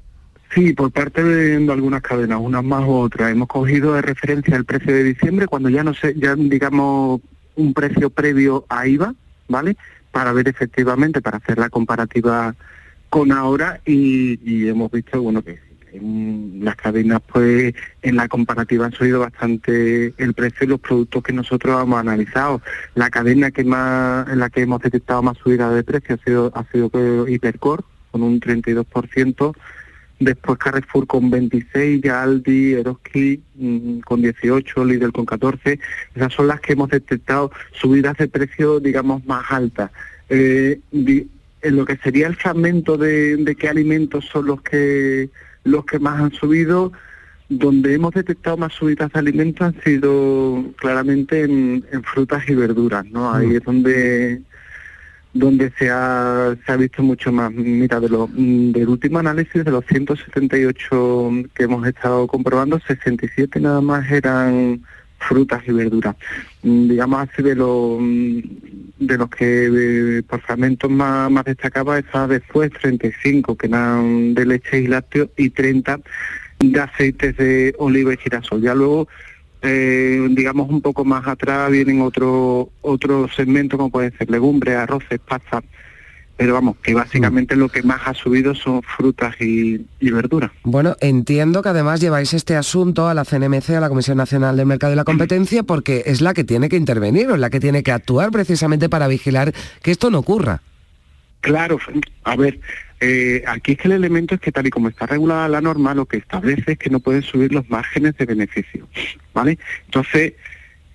Sí, 0.53 0.73
por 0.73 0.91
parte 0.91 1.23
de, 1.23 1.55
algunas 1.71 2.03
cadenas, 2.03 2.38
unas 2.39 2.63
más 2.63 2.84
u 2.84 2.91
otras. 2.91 3.32
Hemos 3.32 3.47
cogido 3.47 3.95
de 3.95 4.03
referencia 4.03 4.55
el 4.55 4.65
precio 4.65 4.93
de 4.93 5.03
diciembre 5.03 5.47
cuando 5.47 5.69
ya 5.69 5.84
no 5.84 5.95
sé, 5.95 6.13
ya 6.15 6.36
digamos 6.36 7.21
un 7.55 7.73
precio 7.73 8.11
previo 8.11 8.63
a 8.69 8.86
IVA, 8.88 9.15
¿vale? 9.47 9.78
Para 10.11 10.32
ver 10.32 10.47
efectivamente, 10.47 11.23
para 11.23 11.38
hacer 11.38 11.57
la 11.57 11.71
comparativa 11.71 12.53
con 13.09 13.32
ahora 13.32 13.82
y, 13.84 14.39
y 14.47 14.67
hemos 14.67 14.91
visto, 14.91 15.23
bueno, 15.23 15.41
que 15.41 15.57
las 15.93 16.75
cadenas 16.75 17.21
pues 17.31 17.73
en 18.01 18.15
la 18.15 18.27
comparativa 18.27 18.85
han 18.85 18.91
subido 18.91 19.19
bastante 19.19 20.13
el 20.17 20.33
precio 20.33 20.59
de 20.61 20.67
los 20.67 20.79
productos 20.79 21.23
que 21.23 21.33
nosotros 21.33 21.81
hemos 21.81 21.99
analizado. 21.99 22.61
La 22.95 23.09
cadena 23.09 23.51
que 23.51 23.63
más, 23.63 24.27
en 24.29 24.39
la 24.39 24.49
que 24.49 24.61
hemos 24.61 24.81
detectado 24.81 25.23
más 25.23 25.38
subida 25.38 25.69
de 25.71 25.83
precio 25.83 26.15
ha 26.15 26.23
sido, 26.23 26.51
ha 26.55 26.63
sido 26.71 26.91
eh, 26.93 27.31
Hipercor, 27.31 27.83
con 28.11 28.23
un 28.23 28.39
32%, 28.39 29.55
después 30.19 30.57
Carrefour 30.57 31.07
con 31.07 31.29
26, 31.29 32.01
ya 32.01 32.23
Aldi, 32.23 32.73
Eroski 32.73 33.41
mm, 33.55 33.99
con 33.99 34.21
18, 34.21 34.85
Lidl 34.85 35.11
con 35.11 35.25
14. 35.25 35.79
Esas 36.15 36.33
son 36.33 36.47
las 36.47 36.59
que 36.59 36.73
hemos 36.73 36.89
detectado 36.89 37.51
subidas 37.71 38.17
de 38.17 38.27
precio, 38.27 38.79
digamos, 38.79 39.25
más 39.25 39.45
altas. 39.49 39.91
Eh, 40.29 40.79
en 40.91 41.75
lo 41.75 41.85
que 41.85 41.97
sería 41.97 42.27
el 42.27 42.35
fragmento 42.35 42.97
de, 42.97 43.38
de 43.38 43.55
qué 43.55 43.67
alimentos 43.67 44.25
son 44.25 44.45
los 44.45 44.61
que 44.61 45.29
los 45.68 45.86
que 45.86 45.99
más 45.99 46.20
han 46.20 46.32
subido, 46.32 46.91
donde 47.49 47.93
hemos 47.93 48.13
detectado 48.13 48.57
más 48.57 48.74
subidas 48.74 49.11
de 49.11 49.20
alimentos 49.20 49.68
han 49.68 49.82
sido 49.82 50.65
claramente 50.78 51.43
en, 51.43 51.84
frutas 52.03 52.47
y 52.49 52.55
verduras, 52.55 53.05
¿no? 53.05 53.34
Ahí 53.34 53.47
mm. 53.47 53.55
es 53.55 53.63
donde 53.63 54.41
donde 55.34 55.72
se 55.78 55.89
ha, 55.89 56.55
se 56.65 56.72
ha 56.72 56.78
visto 56.78 57.03
mucho 57.03 57.32
más. 57.32 57.51
Mira, 57.51 57.99
de 57.99 58.09
lo, 58.09 58.28
del 58.34 58.89
último 58.89 59.20
análisis 59.20 59.63
de 59.63 59.72
los 59.72 59.86
178 59.86 61.32
que 61.53 61.63
hemos 61.63 61.86
estado 61.88 62.28
comprobando, 62.28 62.80
67 62.80 63.59
nada 63.59 63.82
más 63.82 64.09
eran 64.11 64.82
frutas 65.20 65.61
y 65.68 65.72
verduras. 65.72 66.15
Mm, 66.63 66.89
digamos 66.89 67.30
así 67.30 67.43
de 67.43 67.55
los 67.55 67.99
de 68.99 69.18
los 69.18 69.30
que 69.30 70.24
por 70.28 70.41
fragmentos 70.41 70.89
más, 70.89 71.30
más 71.30 71.45
destacaba 71.45 71.99
está 71.99 72.28
después 72.28 72.72
35 72.72 73.55
que 73.55 73.68
eran 73.68 74.34
de 74.34 74.45
leche 74.45 74.80
y 74.82 74.88
lácteos 74.88 75.30
y 75.38 75.49
30 75.49 75.99
de 76.59 76.80
aceites 76.80 77.38
de 77.38 77.76
oliva 77.78 78.13
y 78.13 78.18
girasol. 78.18 78.61
Ya 78.61 78.74
luego, 78.74 79.07
eh, 79.61 80.28
digamos 80.32 80.70
un 80.70 80.82
poco 80.82 81.05
más 81.05 81.28
atrás, 81.28 81.72
vienen 81.72 82.01
otros 82.01 82.68
otros 82.82 83.36
segmentos 83.36 83.78
como 83.78 83.91
pueden 83.91 84.18
ser 84.18 84.30
legumbres, 84.30 84.76
arroces, 84.76 85.20
pasta. 85.20 85.63
Pero 86.38 86.53
vamos, 86.53 86.77
que 86.83 86.93
básicamente 86.93 87.55
lo 87.55 87.67
que 87.67 87.81
más 87.81 88.01
ha 88.05 88.13
subido 88.13 88.53
son 88.53 88.83
frutas 88.83 89.35
y, 89.41 89.85
y, 89.99 90.11
verduras. 90.11 90.51
Bueno, 90.63 90.95
entiendo 91.01 91.63
que 91.63 91.69
además 91.69 91.99
lleváis 91.99 92.33
este 92.33 92.55
asunto 92.55 93.07
a 93.07 93.15
la 93.15 93.25
CNMC, 93.25 93.71
a 93.71 93.79
la 93.79 93.89
Comisión 93.89 94.17
Nacional 94.17 94.55
del 94.55 94.67
Mercado 94.67 94.93
y 94.93 94.95
la 94.95 95.03
Competencia, 95.03 95.63
porque 95.63 96.03
es 96.05 96.21
la 96.21 96.35
que 96.35 96.43
tiene 96.43 96.69
que 96.69 96.75
intervenir 96.75 97.27
o 97.29 97.33
es 97.33 97.39
la 97.39 97.49
que 97.49 97.59
tiene 97.59 97.81
que 97.81 97.91
actuar 97.91 98.29
precisamente 98.29 98.88
para 98.88 99.07
vigilar 99.07 99.51
que 99.81 99.91
esto 99.91 100.11
no 100.11 100.19
ocurra. 100.19 100.61
Claro, 101.41 101.79
a 102.23 102.35
ver, 102.35 102.59
eh, 102.99 103.43
aquí 103.47 103.73
es 103.73 103.77
que 103.77 103.88
el 103.88 103.93
elemento 103.93 104.35
es 104.35 104.41
que 104.41 104.51
tal 104.51 104.67
y 104.67 104.69
como 104.69 104.89
está 104.89 105.05
regulada 105.05 105.47
la 105.47 105.61
norma, 105.61 105.93
lo 105.93 106.05
que 106.05 106.17
establece 106.17 106.73
es 106.73 106.77
que 106.77 106.89
no 106.89 106.99
pueden 106.99 107.21
subir 107.21 107.53
los 107.53 107.69
márgenes 107.69 108.17
de 108.17 108.25
beneficio, 108.25 108.88
¿vale? 109.33 109.57
Entonces, 109.85 110.33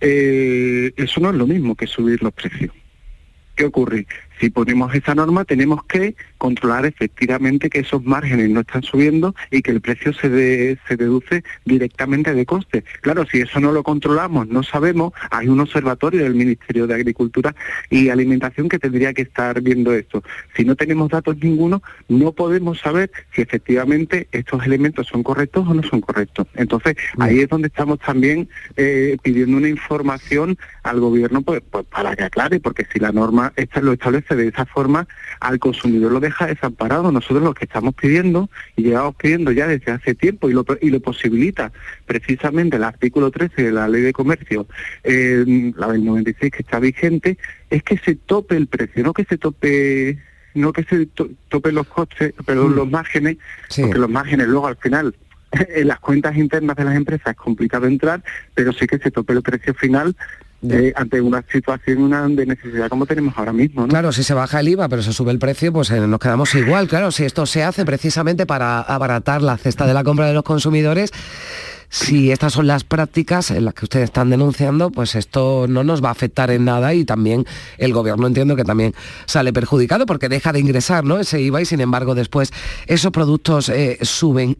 eh, 0.00 0.92
eso 0.96 1.20
no 1.20 1.30
es 1.30 1.36
lo 1.36 1.46
mismo 1.46 1.76
que 1.76 1.86
subir 1.86 2.22
los 2.22 2.32
precios. 2.32 2.72
¿Qué 3.54 3.66
ocurre? 3.66 4.06
Si 4.40 4.50
ponemos 4.50 4.94
esa 4.94 5.14
norma 5.14 5.44
tenemos 5.44 5.84
que 5.84 6.16
controlar 6.38 6.86
efectivamente 6.86 7.70
que 7.70 7.80
esos 7.80 8.04
márgenes 8.04 8.50
no 8.50 8.60
están 8.60 8.82
subiendo 8.82 9.34
y 9.50 9.62
que 9.62 9.70
el 9.70 9.80
precio 9.80 10.12
se, 10.12 10.78
se 10.88 10.96
deduce 10.96 11.44
directamente 11.64 12.34
de 12.34 12.46
coste. 12.46 12.84
Claro, 13.00 13.24
si 13.26 13.40
eso 13.40 13.60
no 13.60 13.72
lo 13.72 13.82
controlamos, 13.82 14.48
no 14.48 14.62
sabemos, 14.62 15.12
hay 15.30 15.48
un 15.48 15.60
observatorio 15.60 16.22
del 16.24 16.34
Ministerio 16.34 16.86
de 16.86 16.94
Agricultura 16.94 17.54
y 17.90 18.08
Alimentación 18.08 18.68
que 18.68 18.78
tendría 18.78 19.12
que 19.12 19.22
estar 19.22 19.60
viendo 19.60 19.92
esto. 19.92 20.22
Si 20.56 20.64
no 20.64 20.76
tenemos 20.76 21.10
datos 21.10 21.36
ninguno, 21.38 21.82
no 22.08 22.32
podemos 22.32 22.78
saber 22.78 23.10
si 23.34 23.42
efectivamente 23.42 24.28
estos 24.32 24.64
elementos 24.64 25.06
son 25.06 25.22
correctos 25.22 25.66
o 25.68 25.74
no 25.74 25.82
son 25.82 26.00
correctos. 26.00 26.46
Entonces, 26.54 26.96
ahí 27.18 27.40
es 27.40 27.48
donde 27.48 27.68
estamos 27.68 27.98
también 27.98 28.48
eh, 28.76 29.16
pidiendo 29.22 29.56
una 29.56 29.68
información 29.68 30.56
al 30.82 31.00
gobierno 31.00 31.42
pues, 31.42 31.62
pues, 31.70 31.84
para 31.86 32.16
que 32.16 32.24
aclare, 32.24 32.60
porque 32.60 32.86
si 32.92 32.98
la 32.98 33.12
norma 33.12 33.52
esta 33.56 33.80
lo 33.80 33.92
establece 33.92 34.21
de 34.28 34.48
esa 34.48 34.66
forma 34.66 35.06
al 35.40 35.58
consumidor 35.58 36.12
lo 36.12 36.20
deja 36.20 36.46
desamparado. 36.46 37.10
Nosotros 37.12 37.42
lo 37.42 37.54
que 37.54 37.64
estamos 37.64 37.94
pidiendo 37.94 38.48
y 38.76 38.82
llevamos 38.84 39.16
pidiendo 39.16 39.52
ya 39.52 39.66
desde 39.66 39.92
hace 39.92 40.14
tiempo 40.14 40.48
y 40.48 40.52
lo, 40.52 40.64
y 40.80 40.90
lo 40.90 41.00
posibilita 41.00 41.72
precisamente 42.06 42.76
el 42.76 42.84
artículo 42.84 43.30
13 43.30 43.62
de 43.62 43.72
la 43.72 43.88
Ley 43.88 44.02
de 44.02 44.12
Comercio, 44.12 44.66
eh, 45.04 45.72
la 45.76 45.88
del 45.88 46.04
96 46.04 46.52
que 46.52 46.62
está 46.62 46.78
vigente, 46.78 47.38
es 47.70 47.82
que 47.82 47.98
se 47.98 48.16
tope 48.16 48.56
el 48.56 48.66
precio, 48.66 49.02
no 49.02 49.12
que 49.12 49.24
se 49.24 49.38
tope 49.38 50.18
no 50.54 50.72
que 50.72 50.84
se 50.84 51.06
tope 51.06 51.72
los 51.72 51.86
costes, 51.86 52.34
perdón, 52.44 52.72
mm. 52.72 52.76
los 52.76 52.90
márgenes, 52.90 53.38
porque 53.74 53.98
los 53.98 54.10
márgenes 54.10 54.48
luego 54.48 54.66
al 54.66 54.76
final 54.76 55.14
en 55.74 55.88
las 55.88 56.00
cuentas 56.00 56.36
internas 56.36 56.76
de 56.76 56.84
las 56.84 56.96
empresas 56.96 57.28
es 57.28 57.36
complicado 57.36 57.86
entrar, 57.86 58.22
pero 58.54 58.72
sí 58.72 58.86
que 58.86 58.98
se 58.98 59.10
tope 59.10 59.32
el 59.32 59.42
precio 59.42 59.74
final 59.74 60.16
eh, 60.68 60.92
ante 60.94 61.20
una 61.20 61.44
situación 61.50 62.02
una 62.02 62.28
de 62.28 62.46
necesidad 62.46 62.88
como 62.88 63.06
tenemos 63.06 63.34
ahora 63.36 63.52
mismo. 63.52 63.88
Claro, 63.88 64.12
si 64.12 64.22
se 64.22 64.34
baja 64.34 64.60
el 64.60 64.68
IVA 64.68 64.88
pero 64.88 65.02
se 65.02 65.12
sube 65.12 65.32
el 65.32 65.38
precio, 65.38 65.72
pues 65.72 65.90
eh, 65.90 66.00
nos 66.06 66.20
quedamos 66.20 66.54
igual. 66.54 66.88
Claro, 66.88 67.10
si 67.10 67.24
esto 67.24 67.46
se 67.46 67.64
hace 67.64 67.84
precisamente 67.84 68.46
para 68.46 68.80
abaratar 68.80 69.42
la 69.42 69.56
cesta 69.56 69.86
de 69.86 69.94
la 69.94 70.04
compra 70.04 70.26
de 70.26 70.34
los 70.34 70.44
consumidores, 70.44 71.12
si 71.88 72.30
estas 72.30 72.54
son 72.54 72.66
las 72.66 72.84
prácticas 72.84 73.50
en 73.50 73.64
las 73.66 73.74
que 73.74 73.84
ustedes 73.84 74.04
están 74.04 74.30
denunciando, 74.30 74.90
pues 74.90 75.14
esto 75.14 75.66
no 75.68 75.84
nos 75.84 76.02
va 76.02 76.08
a 76.08 76.12
afectar 76.12 76.50
en 76.50 76.64
nada 76.64 76.94
y 76.94 77.04
también 77.04 77.44
el 77.76 77.92
gobierno 77.92 78.26
entiendo 78.26 78.56
que 78.56 78.64
también 78.64 78.94
sale 79.26 79.52
perjudicado 79.52 80.06
porque 80.06 80.30
deja 80.30 80.52
de 80.52 80.60
ingresar 80.60 81.04
¿no? 81.04 81.18
ese 81.18 81.40
IVA 81.40 81.60
y 81.60 81.66
sin 81.66 81.80
embargo 81.80 82.14
después 82.14 82.52
esos 82.86 83.10
productos 83.10 83.68
eh, 83.68 83.98
suben. 84.02 84.56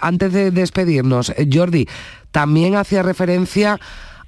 antes 0.00 0.32
de 0.32 0.50
despedirnos, 0.52 1.32
Jordi, 1.52 1.88
también 2.30 2.76
hacía 2.76 3.02
referencia 3.02 3.80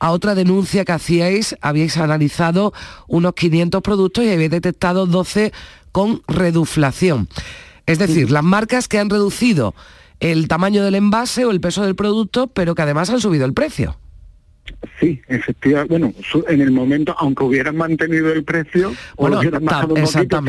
a 0.04 0.10
otra 0.10 0.34
denuncia 0.34 0.84
que 0.84 0.92
hacíais, 0.92 1.56
habíais 1.62 1.96
analizado 1.96 2.74
unos 3.08 3.32
500 3.32 3.80
productos 3.80 4.22
y 4.22 4.30
habéis 4.30 4.50
detectado 4.50 5.06
12 5.06 5.50
con 5.92 6.20
reduflación. 6.28 7.26
Es 7.86 7.98
decir, 7.98 8.30
las 8.30 8.44
marcas 8.44 8.86
que 8.86 8.98
han 8.98 9.08
reducido 9.08 9.74
el 10.20 10.46
tamaño 10.46 10.84
del 10.84 10.96
envase 10.96 11.46
o 11.46 11.50
el 11.50 11.62
peso 11.62 11.84
del 11.84 11.96
producto, 11.96 12.48
pero 12.48 12.74
que 12.74 12.82
además 12.82 13.08
han 13.08 13.18
subido 13.18 13.46
el 13.46 13.54
precio. 13.54 13.96
Sí, 15.00 15.22
efectivamente. 15.26 15.98
Bueno, 15.98 16.14
en 16.48 16.60
el 16.60 16.70
momento, 16.70 17.16
aunque 17.18 17.44
hubieran 17.44 17.76
mantenido 17.78 18.30
el 18.30 18.44
precio, 18.44 18.92
o 19.16 19.30
lo 19.30 19.38
hubieran 19.38 19.64
bajado 19.64 19.94
un 19.94 20.02
poquito, 20.02 20.42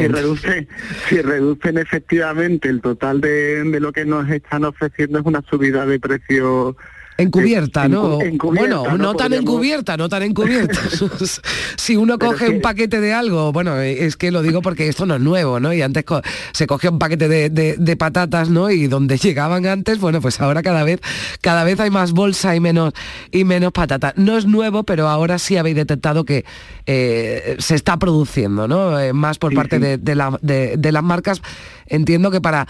si 1.08 1.22
reducen 1.22 1.78
efectivamente 1.78 2.68
el 2.68 2.82
total 2.82 3.22
de, 3.22 3.64
de, 3.64 3.80
lo 3.80 3.94
que 3.94 4.04
nos 4.04 4.30
están 4.30 4.66
ofreciendo, 4.66 5.20
es 5.20 5.26
una 5.26 5.42
subida 5.50 5.86
de 5.86 5.98
precio 5.98 6.76
Encubierta, 7.18 7.88
¿no? 7.88 8.20
bueno, 8.44 8.98
no, 8.98 9.14
tan 9.14 9.32
encubierta, 9.34 9.96
no 9.96 10.10
tan 10.10 10.24
encubierta. 10.24 10.80
si 11.78 11.96
uno 11.96 12.20
coge 12.20 12.50
un 12.50 12.60
paquete 12.60 13.00
de 13.00 13.14
algo, 13.14 13.54
bueno, 13.54 13.80
es 13.80 14.18
que 14.18 14.32
lo 14.32 14.42
digo 14.42 14.62
porque 14.62 14.90
esto 14.90 15.06
no 15.06 15.16
es 15.16 15.22
nuevo, 15.22 15.62
¿no? 15.62 15.74
Y 15.74 15.82
antes 15.82 16.04
se 16.52 16.68
cogía 16.68 16.90
un 16.90 17.00
paquete 17.00 17.30
de, 17.30 17.96
patatas, 17.96 18.50
¿no? 18.50 18.70
Y 18.70 18.88
donde 18.88 19.18
llegaban 19.18 19.66
antes, 19.66 20.00
bueno, 20.00 20.20
pues 20.20 20.42
ahora 20.42 20.62
cada 20.62 20.84
vez, 20.84 21.00
cada 21.40 21.64
vez 21.64 21.80
hay 21.80 21.90
más 21.90 22.12
bolsa 22.12 22.54
y 22.54 22.60
menos, 22.60 22.94
y 23.32 23.46
menos 23.46 23.72
patata. 23.72 24.14
No 24.18 24.38
es 24.38 24.46
nuevo, 24.46 24.84
pero 24.84 25.08
ahora 25.08 25.40
sí 25.40 25.56
habéis 25.56 25.78
detectado 25.78 26.26
que 26.26 26.44
eh, 26.86 27.56
se 27.60 27.76
está 27.76 27.98
produciendo, 27.98 28.68
¿no? 28.68 29.00
Eh, 29.00 29.14
más 29.14 29.38
por 29.38 29.54
parte 29.54 29.80
De, 29.80 30.16
la, 30.16 30.38
de 30.42 30.92
las 30.92 31.04
marcas. 31.04 31.42
Entiendo 31.88 32.32
que 32.32 32.42
para 32.42 32.68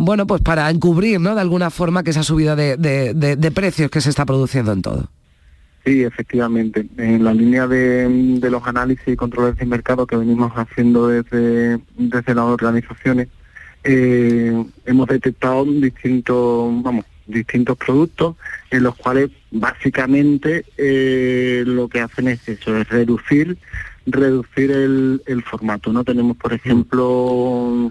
bueno, 0.00 0.26
pues 0.26 0.40
para 0.40 0.70
encubrir, 0.70 1.20
¿no? 1.20 1.34
De 1.34 1.40
alguna 1.40 1.70
forma 1.70 2.02
que 2.02 2.10
esa 2.10 2.22
subida 2.22 2.56
de, 2.56 3.52
precios 3.54 3.90
que 3.90 4.00
se 4.00 4.10
está 4.10 4.24
produciendo 4.24 4.72
en 4.72 4.82
todo. 4.82 5.08
Sí, 5.84 6.02
efectivamente. 6.02 6.86
En 6.96 7.24
la 7.24 7.34
línea 7.34 7.66
de, 7.66 8.38
los 8.50 8.66
análisis 8.66 9.06
y 9.08 9.16
controles 9.16 9.56
de 9.56 9.66
mercado 9.66 10.06
que 10.06 10.16
venimos 10.16 10.52
haciendo 10.54 11.08
desde, 11.08 11.78
desde 11.96 12.34
las 12.34 12.44
organizaciones, 12.44 13.28
eh, 13.84 14.64
hemos 14.86 15.08
detectado 15.08 15.64
distintos, 15.64 16.82
vamos, 16.82 17.04
distintos 17.26 17.76
productos 17.76 18.36
en 18.70 18.82
los 18.82 18.96
cuales 18.96 19.30
básicamente 19.50 20.64
eh, 20.76 21.62
lo 21.66 21.88
que 21.88 22.00
hacen 22.00 22.28
es 22.28 22.46
eso, 22.48 22.76
es 22.76 22.88
reducir 22.88 23.56
reducir 24.06 24.70
el, 24.70 25.22
el 25.26 25.42
formato. 25.42 25.92
No 25.92 26.04
tenemos, 26.04 26.36
por 26.36 26.52
ejemplo, 26.52 27.90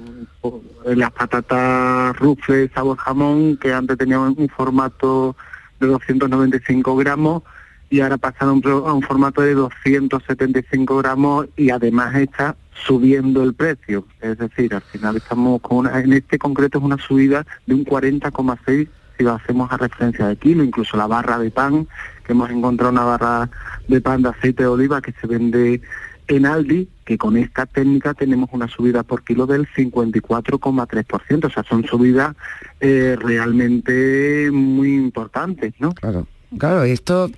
las 0.85 1.11
patatas 1.11 2.17
rufles 2.17 2.71
sabor 2.73 2.97
jamón, 2.97 3.57
que 3.57 3.73
antes 3.73 3.97
tenían 3.97 4.35
un 4.37 4.49
formato 4.49 5.35
de 5.79 5.87
295 5.87 6.95
gramos 6.95 7.43
y 7.89 8.01
ahora 8.01 8.17
pasaron 8.17 8.61
a 8.65 8.93
un 8.93 9.01
formato 9.01 9.41
de 9.41 9.55
275 9.55 10.97
gramos 10.97 11.47
y 11.57 11.71
además 11.71 12.15
está 12.15 12.55
subiendo 12.85 13.43
el 13.43 13.53
precio. 13.53 14.05
Es 14.21 14.37
decir, 14.37 14.73
al 14.75 14.81
final 14.81 15.17
estamos 15.17 15.61
con 15.61 15.77
una, 15.79 15.99
en 15.99 16.13
este 16.13 16.37
concreto 16.37 16.77
es 16.77 16.83
una 16.83 16.97
subida 16.97 17.45
de 17.65 17.73
un 17.73 17.85
40,6 17.85 18.87
si 19.19 19.25
lo 19.25 19.33
hacemos 19.33 19.69
a 19.69 19.75
referencia 19.75 20.27
de 20.27 20.37
kilo, 20.37 20.63
incluso 20.63 20.95
la 20.95 21.05
barra 21.05 21.37
de 21.37 21.51
pan, 21.51 21.87
que 22.25 22.31
hemos 22.31 22.49
encontrado 22.49 22.93
una 22.93 23.03
barra 23.03 23.49
de 23.89 23.99
pan 23.99 24.21
de 24.21 24.29
aceite 24.29 24.63
de 24.63 24.69
oliva 24.69 25.01
que 25.01 25.11
se 25.11 25.27
vende 25.27 25.81
en 26.29 26.45
Aldi, 26.45 26.87
que 27.03 27.17
con 27.17 27.35
esta 27.35 27.65
técnica 27.65 28.13
tenemos 28.13 28.49
una 28.53 28.69
subida 28.69 29.03
por 29.03 29.25
kilo 29.25 29.45
del 29.45 29.67
54,3%, 29.67 31.45
o 31.45 31.49
sea, 31.49 31.63
son 31.63 31.83
subidas 31.83 32.33
eh, 32.79 33.17
realmente 33.19 34.49
muy 34.53 34.95
importantes, 34.95 35.73
¿no? 35.79 35.91
Claro, 35.95 36.25
claro, 36.57 36.83
esto 36.83 37.29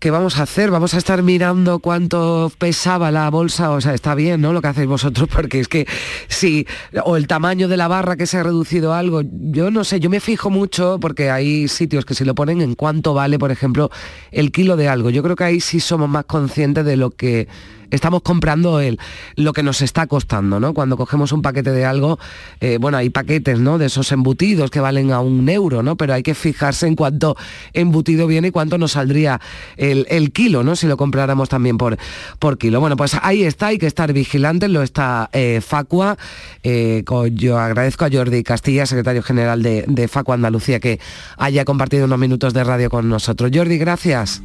¿qué 0.00 0.10
vamos 0.10 0.38
a 0.38 0.44
hacer? 0.44 0.70
Vamos 0.70 0.94
a 0.94 0.98
estar 0.98 1.22
mirando 1.22 1.78
cuánto 1.78 2.50
pesaba 2.58 3.10
la 3.10 3.28
bolsa, 3.28 3.70
o 3.70 3.82
sea, 3.82 3.92
está 3.92 4.14
bien, 4.14 4.40
¿no? 4.40 4.54
Lo 4.54 4.62
que 4.62 4.68
hacéis 4.68 4.88
vosotros, 4.88 5.28
porque 5.32 5.60
es 5.60 5.68
que 5.68 5.86
sí, 6.26 6.66
o 7.04 7.18
el 7.18 7.26
tamaño 7.26 7.68
de 7.68 7.76
la 7.76 7.86
barra 7.86 8.16
que 8.16 8.26
se 8.26 8.38
ha 8.38 8.42
reducido 8.42 8.94
algo, 8.94 9.20
yo 9.22 9.70
no 9.70 9.84
sé, 9.84 10.00
yo 10.00 10.08
me 10.08 10.20
fijo 10.20 10.48
mucho 10.48 10.98
porque 11.00 11.30
hay 11.30 11.68
sitios 11.68 12.06
que 12.06 12.14
si 12.14 12.24
lo 12.24 12.34
ponen 12.34 12.62
en 12.62 12.74
cuánto 12.74 13.12
vale, 13.12 13.38
por 13.38 13.50
ejemplo, 13.50 13.90
el 14.32 14.50
kilo 14.52 14.76
de 14.76 14.88
algo. 14.88 15.10
Yo 15.10 15.22
creo 15.22 15.36
que 15.36 15.44
ahí 15.44 15.60
sí 15.60 15.80
somos 15.80 16.08
más 16.08 16.24
conscientes 16.24 16.86
de 16.86 16.96
lo 16.96 17.10
que 17.10 17.46
estamos 17.90 18.22
comprando 18.22 18.80
el, 18.80 18.98
lo 19.36 19.52
que 19.52 19.62
nos 19.62 19.82
está 19.82 20.06
costando, 20.06 20.60
¿no? 20.60 20.74
Cuando 20.74 20.96
cogemos 20.96 21.32
un 21.32 21.42
paquete 21.42 21.70
de 21.70 21.84
algo, 21.84 22.18
eh, 22.60 22.78
bueno, 22.80 22.98
hay 22.98 23.10
paquetes, 23.10 23.58
¿no? 23.58 23.78
De 23.78 23.86
esos 23.86 24.12
embutidos 24.12 24.70
que 24.70 24.80
valen 24.80 25.12
a 25.12 25.20
un 25.20 25.48
euro, 25.48 25.82
¿no? 25.82 25.96
Pero 25.96 26.14
hay 26.14 26.22
que 26.22 26.34
fijarse 26.34 26.86
en 26.86 26.96
cuánto 26.96 27.36
embutido 27.72 28.26
viene 28.26 28.48
y 28.48 28.50
cuánto 28.50 28.78
nos 28.78 28.92
saldría 28.92 29.40
el, 29.76 30.32
kilo, 30.32 30.62
¿no? 30.62 30.76
Si 30.76 30.86
lo 30.86 30.96
compráramos 30.96 31.48
también 31.48 31.78
por, 31.78 31.96
por 32.38 32.58
kilo. 32.58 32.80
Bueno, 32.80 32.96
pues 32.96 33.16
ahí 33.22 33.42
está, 33.42 33.68
hay 33.68 33.78
que 33.78 33.86
estar 33.86 34.12
vigilantes, 34.12 34.70
lo 34.70 34.82
está 34.82 35.28
eh, 35.32 35.60
Facua. 35.60 36.16
Eh, 36.62 37.04
yo 37.32 37.58
agradezco 37.58 38.04
a 38.04 38.10
Jordi 38.10 38.42
Castilla, 38.42 38.86
secretario 38.86 39.22
general 39.22 39.62
de, 39.62 39.84
de 39.86 40.08
Facua 40.08 40.34
Andalucía, 40.34 40.80
que 40.80 41.00
haya 41.36 41.64
compartido 41.64 42.04
unos 42.04 42.18
minutos 42.18 42.54
de 42.54 42.64
radio 42.64 42.90
con 42.90 43.08
nosotros. 43.08 43.50
Jordi, 43.52 43.78
gracias. 43.78 44.42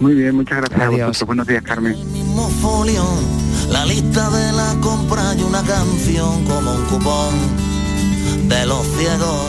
Muy 0.00 0.14
bien, 0.14 0.34
muchas 0.34 0.62
gracias 0.62 0.80
Adiós. 0.80 1.22
Buenos 1.26 1.46
días, 1.46 1.62
Carmen. 1.62 1.94
la 3.70 3.84
lista 3.84 4.30
de 4.30 4.52
la 4.52 4.74
compra 4.80 5.34
y 5.38 5.42
una 5.42 5.62
canción 5.62 6.44
como 6.46 6.72
un 6.74 6.84
cupón 6.86 7.34
de 8.48 8.66
los 8.66 8.86
ciegos. 8.96 9.46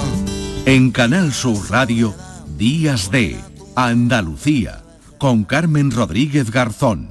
En 0.65 0.91
Canal 0.91 1.31
Sur 1.31 1.71
Radio, 1.71 2.13
Días 2.57 3.09
de 3.09 3.39
Andalucía, 3.75 4.83
con 5.17 5.45
Carmen 5.45 5.89
Rodríguez 5.89 6.51
Garzón. 6.51 7.10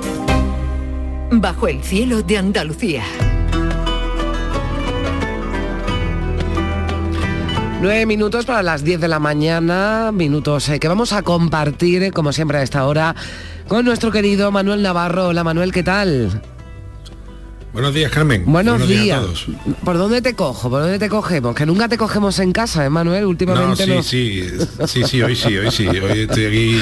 Bajo 1.33 1.69
el 1.69 1.81
cielo 1.81 2.21
de 2.23 2.37
Andalucía. 2.37 3.03
Nueve 7.81 8.05
minutos 8.05 8.45
para 8.45 8.61
las 8.61 8.83
10 8.83 8.99
de 8.99 9.07
la 9.07 9.19
mañana, 9.19 10.11
minutos 10.11 10.67
eh, 10.67 10.77
que 10.77 10.89
vamos 10.89 11.13
a 11.13 11.23
compartir, 11.23 12.03
eh, 12.03 12.11
como 12.11 12.33
siempre 12.33 12.57
a 12.57 12.63
esta 12.63 12.85
hora, 12.85 13.15
con 13.69 13.85
nuestro 13.85 14.11
querido 14.11 14.51
Manuel 14.51 14.83
Navarro. 14.83 15.29
Hola 15.29 15.45
Manuel, 15.45 15.71
¿qué 15.71 15.83
tal? 15.83 16.41
Buenos 17.73 17.93
días, 17.93 18.11
Carmen. 18.11 18.43
Buenos, 18.45 18.85
días. 18.85 19.23
¿Por 19.85 19.97
dónde 19.97 20.21
te 20.21 20.33
cojo? 20.35 20.69
¿Por 20.69 20.81
dónde 20.81 20.99
te 20.99 21.07
cogemos? 21.07 21.55
Que 21.55 21.65
nunca 21.65 21.87
te 21.87 21.97
cogemos 21.97 22.37
en 22.39 22.51
casa, 22.51 22.85
¿eh, 22.85 22.89
Manuel? 22.89 23.25
Últimamente 23.25 23.87
no. 23.87 24.03
Sí, 24.03 24.43
sí, 24.43 24.67
sí, 24.87 25.03
sí, 25.05 25.21
hoy 25.21 25.37
sí, 25.37 25.57
hoy 25.57 25.71
sí. 25.71 25.87
Hoy 25.87 26.19
estoy 26.19 26.45
aquí 26.45 26.77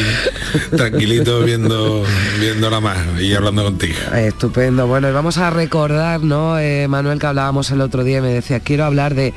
tranquilito 0.76 1.42
viendo, 1.42 2.04
viendo 2.40 2.72
la 2.72 2.80
más 2.80 2.98
y 3.22 3.36
hablando 3.36 3.66
contigo. 3.66 4.00
Estupendo. 4.16 4.88
Bueno, 4.88 5.10
y 5.10 5.12
vamos 5.12 5.38
a 5.38 5.52
recordar, 5.52 6.24
¿no, 6.24 6.58
eh, 6.58 6.88
Manuel, 6.88 7.20
que 7.20 7.28
hablábamos 7.28 7.70
el 7.70 7.82
otro 7.82 8.04
día 8.04 8.18
y 8.18 8.22
me 8.22 8.34
decía, 8.34 8.60
quiero 8.60 8.86
hablar 8.86 9.14
de, 9.14 9.36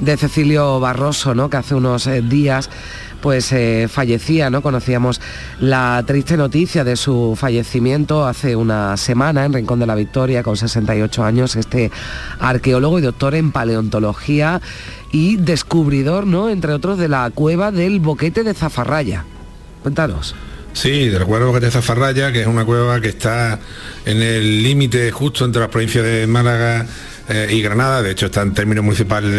de 0.00 0.16
Cecilio 0.16 0.80
Barroso, 0.80 1.32
¿no? 1.32 1.48
Que 1.48 1.58
hace 1.58 1.76
unos 1.76 2.08
eh, 2.08 2.22
días 2.22 2.70
pues 3.20 3.52
eh, 3.52 3.88
fallecía, 3.88 4.50
¿no? 4.50 4.62
Conocíamos 4.62 5.20
la 5.60 6.02
triste 6.06 6.36
noticia 6.36 6.84
de 6.84 6.96
su 6.96 7.36
fallecimiento 7.36 8.26
hace 8.26 8.56
una 8.56 8.96
semana 8.96 9.44
en 9.44 9.52
Rincón 9.52 9.80
de 9.80 9.86
la 9.86 9.94
Victoria, 9.94 10.42
con 10.42 10.56
68 10.56 11.24
años, 11.24 11.56
este 11.56 11.90
arqueólogo 12.38 12.98
y 12.98 13.02
doctor 13.02 13.34
en 13.34 13.52
paleontología 13.52 14.60
y 15.12 15.36
descubridor, 15.36 16.26
¿no? 16.26 16.48
Entre 16.48 16.72
otros, 16.72 16.98
de 16.98 17.08
la 17.08 17.30
cueva 17.30 17.72
del 17.72 18.00
Boquete 18.00 18.44
de 18.44 18.54
Zafarraya. 18.54 19.24
Cuéntanos. 19.82 20.34
Sí, 20.72 21.08
del 21.08 21.24
cueva 21.24 21.46
Boquete 21.46 21.66
de 21.66 21.72
Zafarraya, 21.72 22.32
que 22.32 22.42
es 22.42 22.46
una 22.46 22.64
cueva 22.64 23.00
que 23.00 23.08
está 23.08 23.58
en 24.04 24.22
el 24.22 24.62
límite 24.62 25.10
justo 25.10 25.44
entre 25.44 25.60
las 25.60 25.70
provincias 25.70 26.04
de 26.04 26.26
Málaga 26.26 26.86
eh, 27.28 27.48
y 27.50 27.60
Granada, 27.62 28.02
de 28.02 28.12
hecho 28.12 28.26
está 28.26 28.42
en 28.42 28.54
términos 28.54 28.84
municipales 28.84 29.30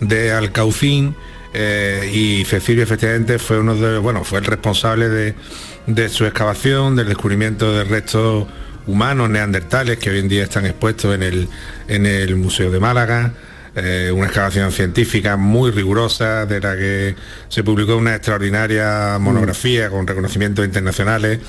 de, 0.00 0.06
de 0.06 0.32
Alcaucín 0.32 1.14
eh, 1.58 2.10
y 2.12 2.44
Cecilio 2.44 2.82
efectivamente 2.82 3.38
fue 3.38 3.58
uno 3.58 3.74
de, 3.74 3.96
bueno, 3.96 4.24
fue 4.24 4.40
el 4.40 4.44
responsable 4.44 5.08
de, 5.08 6.08
su 6.10 6.26
excavación, 6.26 6.96
del 6.96 7.08
descubrimiento 7.08 7.72
de 7.72 7.84
restos 7.84 8.46
humanos 8.86 9.30
neandertales 9.30 9.98
que 9.98 10.10
hoy 10.10 10.18
en 10.18 10.28
día 10.28 10.42
están 10.44 10.66
expuestos 10.66 11.14
en 11.14 11.22
el, 11.22 11.48
en 11.88 12.04
el 12.04 12.36
Museo 12.36 12.70
de 12.70 12.78
Málaga. 12.78 13.32
Eh, 13.74 14.10
una 14.12 14.26
excavación 14.26 14.70
científica 14.70 15.36
muy 15.36 15.70
rigurosa, 15.70 16.44
de 16.44 16.60
la 16.60 16.76
que 16.76 17.16
se 17.48 17.64
publicó 17.64 17.96
una 17.96 18.14
extraordinaria 18.14 19.16
monografía 19.18 19.88
con 19.88 20.06
reconocimientos 20.06 20.62
internacionales. 20.64 21.40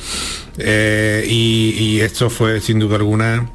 Eh, 0.57 1.25
y, 1.27 1.99
esto 1.99 2.29
fue 2.29 2.61
sin 2.61 2.79
duda 2.79 2.95
alguna, 2.95 3.49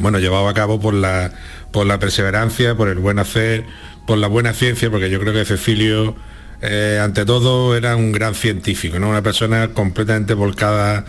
bueno, 0.00 0.18
llevado 0.18 0.48
a 0.48 0.54
cabo 0.54 0.80
por 0.80 0.94
la, 0.94 1.32
por 1.70 1.86
la 1.86 1.98
perseverancia, 1.98 2.74
por 2.74 2.88
el 2.88 2.98
buen 2.98 3.18
hacer, 3.18 3.64
por 4.06 4.18
la 4.18 4.28
buena 4.28 4.52
ciencia, 4.52 4.90
porque 4.90 5.10
yo 5.10 5.20
creo 5.20 5.32
que 5.32 5.44
Cecilio, 5.44 6.14
eh, 6.62 7.00
ante 7.02 7.24
todo, 7.24 7.76
era 7.76 7.96
un 7.96 8.12
gran 8.12 8.34
científico, 8.34 8.98
¿no? 8.98 9.10
una 9.10 9.22
persona 9.22 9.68
completamente 9.68 10.34
volcada 10.34 11.04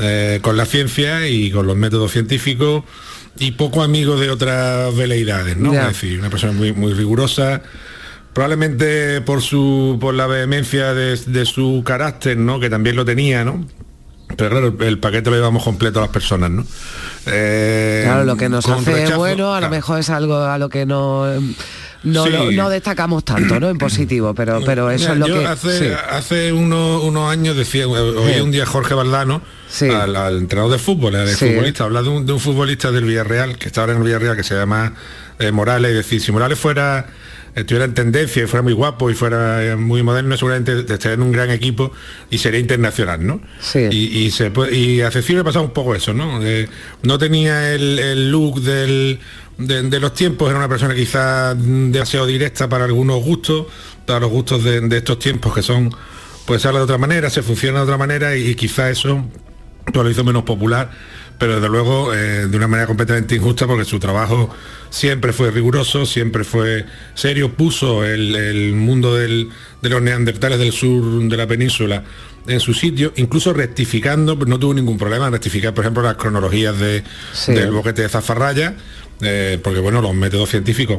eh, 0.00 0.38
con 0.42 0.56
la 0.56 0.66
ciencia 0.66 1.28
y 1.28 1.50
con 1.50 1.66
los 1.66 1.76
métodos 1.76 2.12
científicos 2.12 2.84
y 3.38 3.52
poco 3.52 3.82
amigo 3.82 4.18
de 4.18 4.30
otras 4.30 4.94
veleidades, 4.96 5.56
¿no? 5.56 5.72
Es 5.72 5.86
decir, 5.88 6.18
una 6.18 6.30
persona 6.30 6.52
muy, 6.52 6.72
muy 6.72 6.92
rigurosa, 6.92 7.62
probablemente 8.32 9.20
por 9.20 9.42
su 9.42 9.98
por 10.00 10.14
la 10.14 10.26
vehemencia 10.26 10.94
de, 10.94 11.44
su 11.44 11.82
carácter, 11.84 12.36
¿no? 12.36 12.60
Que 12.60 12.70
también 12.70 12.96
lo 12.96 13.04
tenía, 13.04 13.44
¿no? 13.44 13.66
Pero 14.36 14.50
claro, 14.50 14.76
el, 14.80 14.98
paquete 14.98 15.30
lo 15.30 15.36
llevamos 15.36 15.64
completo 15.64 15.98
a 15.98 16.02
las 16.02 16.10
personas, 16.10 16.50
¿no? 16.50 16.64
Eh, 17.26 18.02
claro, 18.04 18.24
lo 18.24 18.36
que 18.36 18.48
nos 18.48 18.68
hace 18.68 19.14
bueno, 19.16 19.54
a 19.54 19.60
lo 19.60 19.70
mejor 19.70 19.98
es 19.98 20.10
algo 20.10 20.36
a 20.36 20.58
lo 20.58 20.68
que 20.68 20.86
no 20.86 21.26
no, 22.02 22.70
destacamos 22.70 23.24
tanto, 23.24 23.60
¿no? 23.60 23.68
En 23.68 23.78
positivo, 23.78 24.34
pero, 24.34 24.60
pero 24.64 24.90
eso 24.90 25.12
es 25.12 25.18
lo 25.18 25.26
que... 25.26 25.46
Hace, 25.46 25.94
hace 25.94 26.52
unos, 26.52 27.30
años 27.30 27.56
decía, 27.56 27.86
hoy 27.88 28.40
un 28.40 28.50
día 28.50 28.66
Jorge 28.66 28.94
Valdano, 28.94 29.42
al, 29.82 30.38
entrenador 30.38 30.72
de 30.72 30.78
fútbol, 30.78 31.12
de 31.12 31.34
futbolista, 31.34 31.84
habla 31.84 32.02
de 32.02 32.08
un, 32.08 32.40
futbolista 32.40 32.90
del 32.90 33.04
Villarreal, 33.04 33.58
que 33.58 33.68
está 33.68 33.82
ahora 33.82 33.92
en 33.92 33.98
el 33.98 34.04
Villarreal, 34.04 34.36
que 34.36 34.44
se 34.44 34.54
llama 34.54 34.94
eh, 35.38 35.52
Morales, 35.52 35.92
y 35.92 35.94
decir, 35.94 36.20
si 36.20 36.32
Morales 36.32 36.58
fuera 36.58 37.06
estuviera 37.54 37.84
en 37.84 37.94
tendencia 37.94 38.44
y 38.44 38.46
fuera 38.46 38.62
muy 38.62 38.72
guapo 38.72 39.10
y 39.10 39.14
fuera 39.14 39.64
eh, 39.64 39.76
muy 39.76 40.02
moderno, 40.02 40.36
seguramente 40.36 40.80
estaría 40.80 41.14
en 41.14 41.22
un 41.22 41.32
gran 41.32 41.50
equipo 41.50 41.92
y 42.30 42.38
sería 42.38 42.60
internacional, 42.60 43.26
¿no? 43.26 43.40
Sí. 43.60 43.88
Y, 43.90 44.30
se 44.30 44.52
y 44.72 45.00
a 45.00 45.10
Cecilio 45.10 45.40
le 45.40 45.44
pasaba 45.44 45.64
un 45.64 45.72
poco 45.72 45.94
eso, 45.94 46.12
¿no? 46.12 46.40
no 47.02 47.18
tenía 47.18 47.74
el 47.74 48.30
look 48.30 48.60
del 48.60 49.20
de, 49.60 50.00
los 50.00 50.14
tiempos, 50.14 50.48
era 50.48 50.58
una 50.58 50.68
persona 50.68 50.94
quizás 50.94 51.56
demasiado 51.58 52.26
directa 52.26 52.68
para 52.68 52.84
algunos 52.84 53.22
gustos, 53.22 53.66
para 54.06 54.20
los 54.20 54.30
gustos 54.30 54.64
de, 54.64 54.96
estos 54.96 55.18
tiempos 55.18 55.54
que 55.54 55.62
son, 55.62 55.94
pues 56.46 56.62
se 56.62 56.68
habla 56.68 56.80
de 56.80 56.84
otra 56.84 56.98
manera, 56.98 57.30
se 57.30 57.42
funciona 57.42 57.78
de 57.78 57.84
otra 57.84 57.98
manera 57.98 58.36
y, 58.36 58.54
quizás 58.54 58.92
eso 58.92 59.24
pues, 59.84 60.04
lo 60.04 60.10
hizo 60.10 60.24
menos 60.24 60.44
popular 60.44 60.90
pero 61.40 61.54
desde 61.54 61.70
luego 61.70 62.14
eh, 62.14 62.46
de 62.46 62.56
una 62.56 62.68
manera 62.68 62.86
completamente 62.86 63.34
injusta 63.34 63.66
porque 63.66 63.86
su 63.86 63.98
trabajo 63.98 64.50
siempre 64.90 65.32
fue 65.32 65.50
riguroso, 65.50 66.04
siempre 66.04 66.44
fue 66.44 66.84
serio, 67.14 67.54
puso 67.54 68.04
el, 68.04 68.74
mundo 68.74 69.16
de 69.16 69.48
los 69.80 70.02
neandertales 70.02 70.58
del 70.58 70.72
sur 70.72 71.02
de 71.22 71.36
la 71.38 71.46
península 71.46 72.04
en 72.46 72.60
su 72.60 72.74
sitio, 72.74 73.14
incluso 73.16 73.54
rectificando, 73.54 74.36
no 74.36 74.58
tuvo 74.58 74.74
ningún 74.74 74.98
problema 74.98 75.28
en 75.28 75.32
rectificar, 75.32 75.72
por 75.72 75.84
ejemplo, 75.84 76.02
las 76.02 76.16
cronologías 76.16 76.78
de, 76.78 77.02
del 77.46 77.70
boquete 77.70 78.02
de 78.02 78.08
Zafarraya, 78.10 78.74
eh, 79.22 79.58
porque 79.62 79.80
bueno, 79.80 80.02
los 80.02 80.14
métodos 80.14 80.50
científicos 80.50 80.98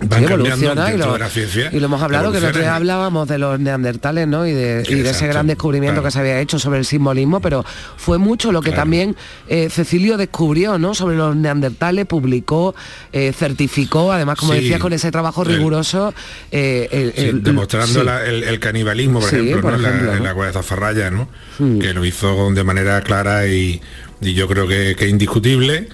van 0.00 0.24
cambiando 0.24 0.90
y 0.90 0.96
lo, 0.98 1.12
de 1.14 1.18
la 1.18 1.28
ciencia. 1.28 1.70
Y 1.72 1.80
lo 1.80 1.86
hemos 1.86 2.02
hablado, 2.02 2.30
que 2.30 2.40
nosotros 2.40 2.66
hablábamos 2.66 3.28
de 3.28 3.38
los 3.38 3.58
neandertales, 3.58 4.28
¿no? 4.28 4.46
Y 4.46 4.52
de, 4.52 4.80
ese 4.82 5.26
gran 5.26 5.46
descubrimiento 5.46 6.02
que 6.02 6.10
se 6.10 6.18
había 6.18 6.40
hecho 6.40 6.58
sobre 6.58 6.78
el 6.78 6.84
simbolismo, 6.84 7.40
pero 7.40 7.64
fue 7.96 8.18
mucho 8.18 8.52
lo 8.52 8.60
que 8.60 8.72
también 8.72 9.16
eh, 9.48 9.68
Cecilio 9.70 10.16
descubrió, 10.16 10.78
¿no? 10.78 10.94
Sobre 10.94 11.16
los 11.16 11.34
neandertales, 11.34 12.06
publicó, 12.06 12.74
eh, 13.12 13.32
certificó, 13.32 14.12
además, 14.12 14.38
como 14.38 14.52
decía, 14.52 14.78
con 14.78 14.92
ese 14.92 15.10
trabajo 15.10 15.44
riguroso. 15.44 16.12
Eh, 16.50 17.32
demostrando 17.34 18.02
el, 18.02 18.60
canibalismo, 18.60 19.20
por 19.20 19.32
ejemplo, 19.32 19.74
en, 19.74 20.22
la, 20.22 20.34
cueva 20.34 20.46
de 20.48 20.52
Zafarraya, 20.52 21.10
¿no? 21.10 21.28
Hmm. 21.58 21.78
Que 21.78 21.94
lo 21.94 22.04
hizo 22.04 22.50
de 22.52 22.64
manera 22.64 23.00
clara 23.02 23.46
y, 23.46 23.80
yo 24.20 24.48
creo 24.48 24.66
que, 24.66 24.94
que 24.96 25.08
indiscutible 25.08 25.88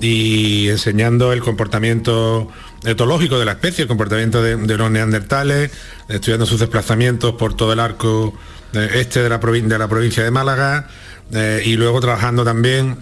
y 0.00 0.68
enseñando 0.68 1.32
el 1.32 1.40
comportamiento 1.40 2.48
etológico 2.84 3.38
de 3.38 3.44
la 3.44 3.52
especie, 3.52 3.82
el 3.82 3.88
comportamiento 3.88 4.42
de, 4.42 4.76
los 4.76 4.90
neandertales, 4.90 5.70
estudiando 6.08 6.46
sus 6.46 6.60
desplazamientos 6.60 7.34
por 7.34 7.54
todo 7.54 7.72
el 7.72 7.80
arco 7.80 8.34
eh, 8.72 8.90
este 8.94 9.22
de 9.22 9.28
la, 9.28 9.38
de 9.38 9.78
la 9.78 9.88
provincia 9.88 10.22
de 10.22 10.30
Málaga 10.30 10.88
eh, 11.32 11.62
y 11.64 11.76
luego 11.76 12.00
trabajando 12.00 12.44
también 12.44 12.98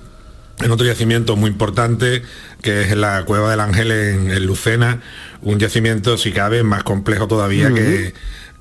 en 0.60 0.70
otro 0.70 0.86
yacimiento 0.86 1.36
muy 1.36 1.50
importante 1.50 2.22
que 2.62 2.82
es 2.82 2.96
la 2.96 3.24
Cueva 3.24 3.50
del 3.50 3.60
Ángel 3.60 3.90
en, 3.90 4.46
Lucena, 4.46 5.00
un 5.42 5.58
yacimiento 5.58 6.16
si 6.16 6.32
cabe 6.32 6.62
más 6.62 6.84
complejo 6.84 7.28
todavía 7.28 7.72
que 7.74 8.14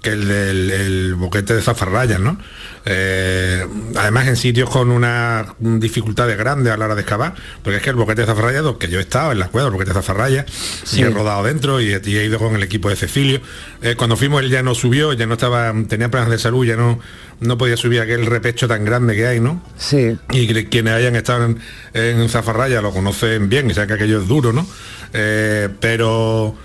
que 0.03 0.11
el 0.11 0.27
del 0.27 1.15
boquete 1.15 1.55
de 1.55 1.61
zafarrayas, 1.61 2.19
¿no? 2.19 2.37
Eh, 2.85 3.65
además 3.95 4.27
en 4.27 4.35
sitios 4.35 4.69
con 4.69 4.91
una 4.91 5.55
dificultades 5.57 6.37
grandes 6.37 6.73
a 6.73 6.77
la 6.77 6.85
hora 6.85 6.95
de 6.95 7.01
excavar, 7.01 7.33
porque 7.63 7.77
es 7.77 7.83
que 7.83 7.89
el 7.89 7.95
boquete 7.95 8.21
de 8.21 8.27
zafarrayas, 8.27 8.65
que 8.77 8.89
yo 8.89 8.99
he 8.99 9.01
estado 9.01 9.31
en 9.31 9.39
la 9.39 9.47
cueva, 9.47 9.67
el 9.67 9.73
boquete 9.73 9.91
de 9.91 9.95
zafarrayas, 9.95 10.45
y 10.93 11.01
he 11.01 11.09
rodado 11.09 11.43
dentro 11.43 11.79
y 11.79 11.93
he, 11.93 12.25
ido 12.25 12.37
con 12.37 12.53
el 12.55 12.63
equipo 12.63 12.89
de 12.89 12.97
Cecilio. 12.97 13.39
Eh, 13.81 13.95
cuando 13.95 14.17
fuimos 14.17 14.43
él 14.43 14.49
ya 14.49 14.61
no 14.61 14.75
subió, 14.75 15.13
ya 15.13 15.25
no 15.25 15.35
estaba, 15.35 15.73
tenía 15.87 16.11
problemas 16.11 16.31
de 16.31 16.39
salud, 16.39 16.65
ya 16.65 16.75
no, 16.75 16.99
no 17.39 17.57
podía 17.57 17.77
subir 17.77 18.01
aquel 18.01 18.25
repecho 18.25 18.67
tan 18.67 18.83
grande 18.83 19.15
que 19.15 19.25
hay, 19.25 19.39
¿no? 19.39 19.63
Sí. 19.77 20.17
Y 20.31 20.65
quienes 20.65 20.93
hayan 20.93 21.15
estado 21.15 21.45
en, 21.45 21.59
en 21.93 22.27
zafarrayas 22.27 22.83
lo 22.83 22.91
conocen 22.91 23.47
bien 23.47 23.71
y 23.71 23.73
saben 23.73 23.87
que 23.87 23.93
aquello 23.93 24.21
es 24.21 24.27
duro, 24.27 24.51
¿no? 24.51 24.67
Eh, 25.13 25.69
pero 25.79 26.55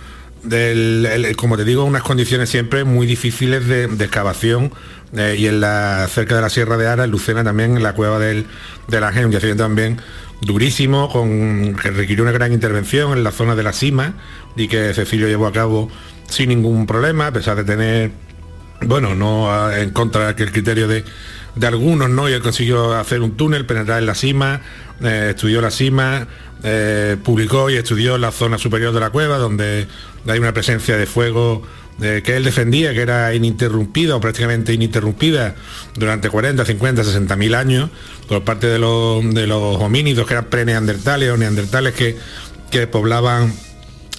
como 1.36 1.56
te 1.56 1.64
digo, 1.64 1.84
unas 1.84 2.02
condiciones 2.02 2.48
siempre 2.48 2.84
muy 2.84 3.06
difíciles 3.06 3.66
de, 3.66 3.84
excavación 3.84 4.72
eh, 5.16 5.36
y 5.38 5.46
en 5.46 5.60
la 5.60 6.06
cerca 6.08 6.36
de 6.36 6.42
la 6.42 6.50
Sierra 6.50 6.76
de 6.76 6.86
Ara, 6.86 7.04
en 7.04 7.10
Lucena 7.10 7.42
también, 7.44 7.76
en 7.76 7.82
la 7.82 7.94
cueva 7.94 8.18
del, 8.18 8.46
del 8.88 9.04
Ángel, 9.04 9.26
un 9.26 9.32
yacimiento 9.32 9.64
también 9.64 10.00
durísimo, 10.40 11.10
con, 11.10 11.74
que 11.74 11.90
requirió 11.90 12.22
una 12.22 12.32
gran 12.32 12.52
intervención 12.52 13.12
en 13.12 13.24
la 13.24 13.32
zona 13.32 13.56
de 13.56 13.62
la 13.62 13.72
cima 13.72 14.14
y 14.56 14.68
que 14.68 14.94
Cecilio 14.94 15.26
llevó 15.26 15.46
a 15.46 15.52
cabo 15.52 15.90
sin 16.28 16.50
ningún 16.50 16.86
problema, 16.86 17.28
a 17.28 17.32
pesar 17.32 17.56
de 17.56 17.64
tener, 17.64 18.10
bueno, 18.82 19.14
no 19.14 19.72
en 19.72 19.90
contra 19.90 20.32
del 20.32 20.52
criterio 20.52 20.86
de, 20.86 21.04
de 21.58 21.66
algunos, 21.66 22.08
¿no? 22.08 22.28
Y 22.28 22.32
él 22.32 22.42
consiguió 22.42 22.94
hacer 22.94 23.20
un 23.20 23.36
túnel, 23.36 23.66
penetrar 23.66 23.98
en 23.98 24.06
la 24.06 24.14
cima, 24.14 24.60
eh, 25.02 25.28
estudió 25.30 25.60
la 25.60 25.70
cima, 25.70 26.26
eh, 26.62 27.16
publicó 27.22 27.70
y 27.70 27.76
estudió 27.76 28.18
la 28.18 28.32
zona 28.32 28.58
superior 28.58 28.92
de 28.92 29.00
la 29.00 29.10
cueva, 29.10 29.38
donde 29.38 29.86
hay 30.26 30.38
una 30.38 30.52
presencia 30.52 30.96
de 30.96 31.06
fuego 31.06 31.62
que 31.98 32.36
él 32.36 32.44
defendía, 32.44 32.94
que 32.94 33.00
era 33.00 33.34
ininterrumpida 33.34 34.14
o 34.14 34.20
prácticamente 34.20 34.72
ininterrumpida 34.72 35.56
durante 35.96 36.30
40, 36.30 36.64
50, 36.64 37.02
60 37.02 37.34
mil 37.34 37.56
años 37.56 37.90
por 38.28 38.44
parte 38.44 38.68
de 38.68 38.78
los, 38.78 39.24
homínidos 39.82 40.24
que 40.24 40.34
eran 40.34 40.44
pre-neandertales 40.44 41.28
o 41.30 41.36
neandertales 41.36 41.94
que, 41.94 42.16
que 42.70 42.86
poblaban 42.86 43.52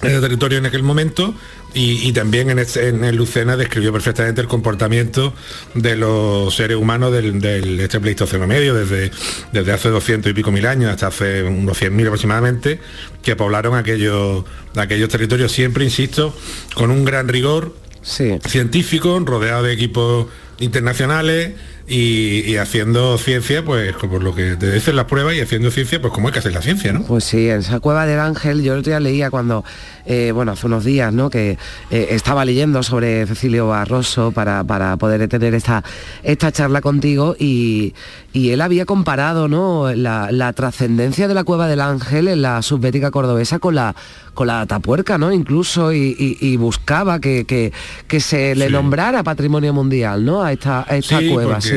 el 0.02 0.20
territorio 0.20 0.58
en 0.58 0.66
aquel 0.66 0.82
momento 0.82 1.34
y, 1.72 2.12
también 2.12 2.50
en, 2.50 3.04
en, 3.04 3.16
Lucena 3.16 3.56
describió 3.56 3.92
perfectamente 3.92 4.40
el 4.40 4.48
comportamiento 4.48 5.32
de 5.74 5.96
los 5.96 6.54
seres 6.54 6.76
humanos 6.76 7.12
del, 7.12 7.80
este 7.80 8.00
Pleistoceno 8.00 8.46
medio, 8.46 8.74
desde, 8.74 9.10
desde 9.52 9.72
hace 9.72 9.88
200 9.88 10.30
y 10.30 10.34
pico 10.34 10.50
mil 10.50 10.66
años 10.66 10.90
hasta 10.90 11.08
hace 11.08 11.42
unos 11.42 11.80
100.000 11.80 12.06
aproximadamente, 12.06 12.80
que 13.22 13.36
poblaron 13.36 13.76
aquellos, 13.76 14.44
aquellos 14.76 15.08
territorios, 15.08 15.52
siempre, 15.52 15.84
insisto, 15.84 16.34
con 16.74 16.90
un 16.90 17.04
gran 17.04 17.28
rigor 17.28 17.74
científico, 18.02 19.20
rodeado 19.24 19.62
de 19.64 19.72
equipos 19.72 20.26
internacionales 20.58 21.52
y, 21.92 22.56
haciendo 22.56 23.18
ciencia, 23.18 23.64
pues 23.64 23.96
como 23.96 24.20
lo 24.20 24.32
que 24.32 24.54
te 24.54 24.70
dicen 24.70 24.94
las 24.94 25.06
pruebas 25.06 25.34
y 25.34 25.40
haciendo 25.40 25.72
ciencia, 25.72 26.00
pues 26.00 26.12
como 26.12 26.28
hay 26.28 26.32
que 26.32 26.38
hacer 26.38 26.52
la 26.52 26.62
ciencia, 26.62 26.92
¿no? 26.92 27.02
Pues 27.02 27.24
sí, 27.24 27.48
en 27.48 27.58
esa 27.58 27.80
cueva 27.80 28.06
del 28.06 28.20
ángel, 28.20 28.62
yo 28.62 28.74
el 28.74 28.80
otro 28.80 28.90
día 28.90 29.00
leía 29.00 29.28
cuando, 29.28 29.64
eh, 30.06 30.30
bueno, 30.32 30.52
hace 30.52 30.66
unos 30.66 30.84
días, 30.84 31.12
¿no? 31.12 31.30
Que 31.30 31.58
eh, 31.90 32.06
estaba 32.10 32.44
leyendo 32.44 32.84
sobre 32.84 33.26
Cecilio 33.26 33.66
Barroso 33.66 34.30
para, 34.30 34.62
para 34.62 34.96
poder 34.98 35.26
tener 35.26 35.52
esta, 35.54 35.82
esta 36.22 36.52
charla 36.52 36.80
contigo 36.80 37.34
y, 37.36 37.92
él 38.32 38.60
había 38.60 38.86
comparado, 38.86 39.48
¿no? 39.48 39.92
La, 39.92 40.52
trascendencia 40.52 41.28
de 41.28 41.34
la 41.34 41.44
cueva 41.44 41.66
del 41.68 41.80
ángel 41.80 42.28
en 42.28 42.42
la 42.42 42.62
subbética 42.62 43.10
cordobesa 43.10 43.58
con 43.58 43.74
la 43.74 43.94
con 44.34 44.46
la 44.46 44.66
tapuerca, 44.66 45.18
¿no? 45.18 45.32
Incluso 45.32 45.92
y, 45.92 46.56
buscaba 46.56 47.20
que, 47.20 47.44
que, 47.44 48.20
se 48.20 48.54
le 48.54 48.70
nombrara 48.70 49.22
patrimonio 49.22 49.72
mundial, 49.72 50.24
¿no? 50.24 50.42
A 50.42 50.52
esta, 50.52 50.86
esta 50.88 51.20
cueva, 51.28 51.60
sí. 51.60 51.74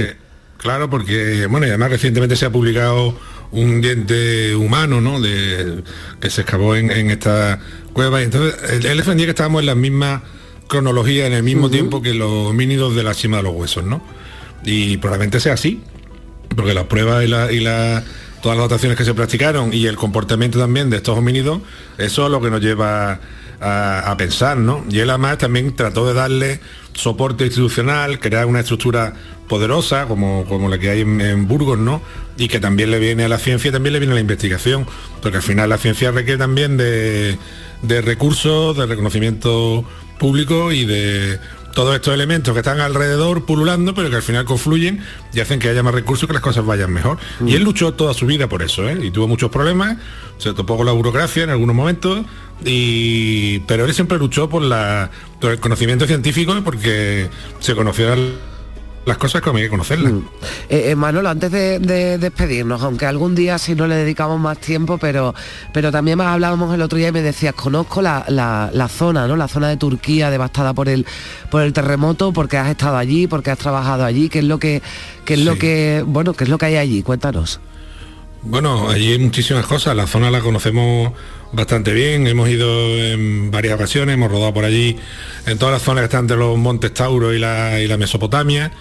Claro, 0.57 0.89
porque, 0.89 1.45
bueno, 1.47 1.65
y 1.65 1.69
además 1.69 1.89
recientemente 1.89 2.37
se 2.37 2.45
ha 2.45 2.49
publicado 2.49 3.17
un 3.51 3.81
diente 3.81 4.55
humano, 4.55 5.01
¿no? 5.01 5.19
De, 5.19 5.83
que 6.21 6.29
se 6.29 6.41
excavó 6.41 6.75
en, 6.75 6.89
esta 7.11 7.59
cueva. 7.91 8.21
Y 8.21 8.25
entonces, 8.25 8.85
él, 8.85 8.97
defendía 8.97 9.25
que 9.25 9.31
estábamos 9.31 9.59
en 9.59 9.65
la 9.65 9.75
misma 9.75 10.23
cronología, 10.67 11.27
en 11.27 11.33
el 11.33 11.43
mismo 11.43 11.69
tiempo 11.69 12.01
que 12.01 12.13
los 12.13 12.47
homínidos 12.47 12.95
de 12.95 13.03
la 13.03 13.13
cima 13.13 13.37
de 13.37 13.43
los 13.43 13.53
huesos, 13.53 13.83
¿no? 13.83 14.01
Y 14.63 14.95
probablemente 14.97 15.41
sea 15.41 15.53
así, 15.53 15.81
porque 16.55 16.73
las 16.73 16.85
pruebas 16.85 17.23
y, 17.23 17.27
la, 17.27 18.03
todas 18.41 18.57
las 18.57 18.69
dotaciones 18.69 18.97
que 18.97 19.05
se 19.05 19.13
practicaron 19.13 19.73
y 19.73 19.87
el 19.87 19.95
comportamiento 19.95 20.59
también 20.59 20.89
de 20.89 20.97
estos 20.97 21.17
homínidos, 21.17 21.61
eso 21.97 22.25
es 22.25 22.31
lo 22.31 22.41
que 22.41 22.49
nos 22.49 22.61
lleva 22.61 23.19
a, 23.61 24.15
pensar, 24.17 24.57
¿no? 24.57 24.83
Y 24.89 24.99
él 24.99 25.09
además 25.09 25.37
también 25.37 25.73
trató 25.75 26.05
de 26.05 26.13
darle 26.13 26.59
soporte 26.93 27.45
institucional, 27.45 28.19
crear 28.19 28.45
una 28.45 28.59
estructura 28.59 29.13
poderosa 29.47 30.05
como, 30.05 30.45
como 30.45 30.67
la 30.67 30.77
que 30.77 30.89
hay 30.89 31.01
en, 31.01 31.47
Burgos, 31.47 31.77
¿no? 31.77 32.01
Y 32.37 32.47
que 32.47 32.59
también 32.59 32.91
le 32.91 32.99
viene 32.99 33.23
a 33.23 33.29
la 33.29 33.37
ciencia, 33.37 33.71
también 33.71 33.93
le 33.93 33.99
viene 33.99 34.13
a 34.13 34.15
la 34.15 34.21
investigación, 34.21 34.85
porque 35.21 35.37
al 35.37 35.43
final 35.43 35.69
la 35.69 35.77
ciencia 35.77 36.11
requiere 36.11 36.37
también 36.37 36.75
de, 36.75 37.37
de 37.83 38.01
recursos, 38.01 38.75
de 38.77 38.85
reconocimiento 38.85 39.85
público 40.19 40.71
y 40.71 40.85
de 40.85 41.39
todos 41.73 41.95
estos 41.95 42.13
elementos 42.13 42.53
que 42.53 42.59
están 42.59 42.79
alrededor 42.79 43.45
pululando, 43.45 43.93
pero 43.93 44.09
que 44.09 44.17
al 44.17 44.21
final 44.21 44.45
confluyen 44.45 45.03
y 45.33 45.39
hacen 45.39 45.59
que 45.59 45.69
haya 45.69 45.83
más 45.83 45.93
recursos 45.93 46.27
que 46.27 46.33
las 46.33 46.41
cosas 46.41 46.65
vayan 46.65 46.91
mejor. 46.91 47.17
Y 47.41 47.43
mm. 47.43 47.49
él 47.49 47.63
luchó 47.63 47.93
toda 47.93 48.13
su 48.13 48.25
vida 48.25 48.47
por 48.47 48.61
eso, 48.61 48.87
¿eh? 48.87 48.97
y 49.01 49.11
tuvo 49.11 49.27
muchos 49.27 49.49
problemas, 49.49 49.97
se 50.37 50.53
topó 50.53 50.77
con 50.77 50.85
la 50.85 50.91
burocracia 50.91 51.43
en 51.43 51.49
algunos 51.49 51.75
momentos, 51.75 52.25
y... 52.63 53.59
pero 53.59 53.85
él 53.85 53.93
siempre 53.93 54.17
luchó 54.17 54.49
por, 54.49 54.61
la... 54.61 55.09
por 55.41 55.51
el 55.51 55.59
conocimiento 55.59 56.05
científico 56.05 56.55
porque 56.63 57.29
se 57.59 57.75
conoció 57.75 58.13
las 59.05 59.17
cosas 59.17 59.41
como 59.41 59.57
hay 59.57 59.63
que 59.63 59.69
conocerlas. 59.69 60.13
Mm. 60.13 60.21
Eh, 60.69 60.91
eh, 60.91 60.95
Manolo, 60.95 61.29
antes 61.29 61.51
de, 61.51 62.17
despedirnos, 62.17 62.81
aunque 62.81 63.05
algún 63.05 63.35
día 63.35 63.57
si 63.57 63.75
no 63.75 63.87
le 63.87 63.95
dedicamos 63.95 64.39
más 64.39 64.57
tiempo, 64.59 64.97
pero, 64.97 65.33
pero 65.73 65.91
también 65.91 66.17
más 66.17 66.27
hablábamos 66.27 66.73
el 66.73 66.81
otro 66.81 66.97
día 66.97 67.09
y 67.09 67.11
me 67.11 67.21
decías, 67.21 67.53
conozco 67.53 68.01
la, 68.01 68.89
zona, 68.89 69.27
¿no? 69.27 69.35
La 69.35 69.47
zona 69.47 69.69
de 69.69 69.77
Turquía 69.77 70.29
devastada 70.29 70.73
por 70.73 70.89
el, 70.89 71.05
por 71.49 71.61
el 71.61 71.73
terremoto, 71.73 72.33
porque 72.33 72.57
has 72.57 72.69
estado 72.69 72.97
allí, 72.97 73.27
porque 73.27 73.51
has 73.51 73.59
trabajado 73.59 74.05
allí, 74.05 74.29
¿qué 74.29 74.39
es 74.39 74.45
lo 74.45 74.59
que, 74.59 74.81
qué 75.25 75.33
es 75.35 75.41
lo 75.41 75.57
que, 75.57 76.03
bueno, 76.05 76.33
qué 76.33 76.45
es 76.45 76.49
lo 76.49 76.57
que 76.57 76.67
hay 76.67 76.77
allí? 76.77 77.03
Cuéntanos. 77.03 77.59
Bueno, 78.45 78.89
allí 78.89 79.13
hay 79.13 79.19
muchísimas 79.19 79.65
cosas, 79.65 79.95
la 79.95 80.05
zona 80.05 80.29
la 80.29 80.41
conocemos 80.41 81.13
bastante 81.53 81.93
bien, 81.93 82.27
hemos 82.27 82.49
ido 82.49 82.67
en 82.97 83.51
varias 83.51 83.75
ocasiones, 83.75 84.15
hemos 84.15 84.29
rodado 84.29 84.53
por 84.53 84.65
allí 84.65 84.97
en 85.45 85.57
todas 85.57 85.73
las 85.73 85.81
zonas 85.81 86.01
que 86.01 86.05
están 86.05 86.21
entre 86.25 86.35
los 86.35 86.57
montes 86.57 86.93
Tauro 86.93 87.33
y 87.33 87.39
la, 87.39 87.79
y 87.79 87.87
la 87.87 87.97
Mesopotamia, 87.97 88.71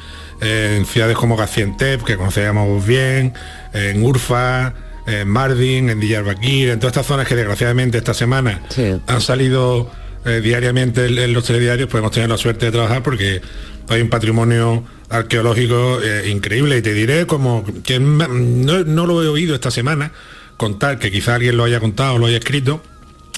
en 0.41 0.85
ciudades 0.85 1.17
como 1.17 1.37
Gaziantep, 1.37 2.03
que 2.03 2.17
conocíamos 2.17 2.85
bien, 2.85 3.35
en 3.73 4.03
Urfa, 4.03 4.75
en 5.07 5.29
Mardin, 5.29 5.91
en 5.91 6.01
Diyarbakir, 6.01 6.71
en 6.71 6.81
todas 6.81 6.93
estas 6.93 7.07
zonas 7.07 7.29
que 7.29 7.37
desgraciadamente 7.37 7.99
esta 7.99 8.15
semana 8.15 8.63
han 9.07 9.21
salido 9.21 9.89
eh, 10.25 10.41
diariamente 10.43 11.07
en, 11.07 11.33
los 11.33 11.45
telediarios, 11.45 11.89
pues 11.89 12.01
hemos 12.01 12.13
tenido 12.13 12.29
la 12.29 12.39
suerte 12.39 12.67
de 12.67 12.73
trabajar 12.73 13.03
porque 13.03 13.41
hay 13.89 14.01
un 14.01 14.09
patrimonio 14.09 14.85
arqueológico 15.13 16.01
eh, 16.03 16.31
increíble. 16.31 16.79
Y 16.79 16.83
te 16.83 16.95
diré 16.95 17.27
como 17.27 17.65
que 17.85 18.01
no, 18.01 18.29
no 18.29 19.07
lo 19.07 19.23
he 19.23 19.29
oído 19.29 19.55
esta 19.55 19.71
semana 19.71 20.13
contar, 20.57 20.99
que 20.99 21.11
quizá 21.11 21.35
alguien 21.35 21.57
lo 21.57 21.65
haya 21.65 21.81
contado 21.81 22.15
o 22.15 22.19
lo 22.19 22.27
haya 22.27 22.39
escrito. 22.39 22.83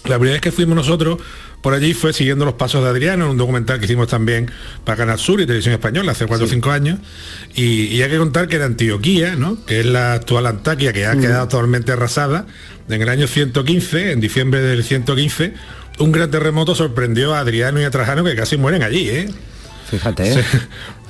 La 0.04 0.18
primera 0.18 0.34
vez 0.34 0.42
que 0.42 0.52
fuimos 0.52 0.76
nosotros 0.76 1.18
por 1.64 1.72
allí 1.72 1.94
fue 1.94 2.12
siguiendo 2.12 2.44
los 2.44 2.54
pasos 2.54 2.84
de 2.84 2.90
Adriano, 2.90 3.30
un 3.30 3.38
documental 3.38 3.78
que 3.78 3.86
hicimos 3.86 4.06
también 4.06 4.50
para 4.84 4.98
Canal 4.98 5.18
Sur 5.18 5.40
y 5.40 5.46
Televisión 5.46 5.72
Española 5.72 6.12
hace 6.12 6.26
4 6.26 6.44
o 6.44 6.48
5 6.50 6.70
años. 6.70 6.98
Y, 7.54 8.02
hay 8.02 8.10
que 8.10 8.18
contar 8.18 8.48
que 8.48 8.56
en 8.56 8.62
Antioquía, 8.62 9.34
¿no? 9.34 9.56
que 9.64 9.80
es 9.80 9.86
la 9.86 10.12
actual 10.12 10.44
Antaquia, 10.46 10.92
que 10.92 11.06
ha 11.06 11.16
quedado 11.16 11.48
totalmente 11.48 11.90
arrasada, 11.92 12.44
en 12.90 13.00
el 13.00 13.08
año 13.08 13.26
115, 13.26 14.12
en 14.12 14.20
diciembre 14.20 14.60
del 14.60 14.84
115, 14.84 15.54
un 16.00 16.12
gran 16.12 16.30
terremoto 16.30 16.74
sorprendió 16.74 17.34
a 17.34 17.38
Adriano 17.38 17.80
y 17.80 17.84
a 17.84 17.90
Trajano 17.90 18.24
que 18.24 18.36
casi 18.36 18.58
mueren 18.58 18.82
allí. 18.82 19.08
¿eh? 19.08 19.30
Fíjate. 19.90 20.44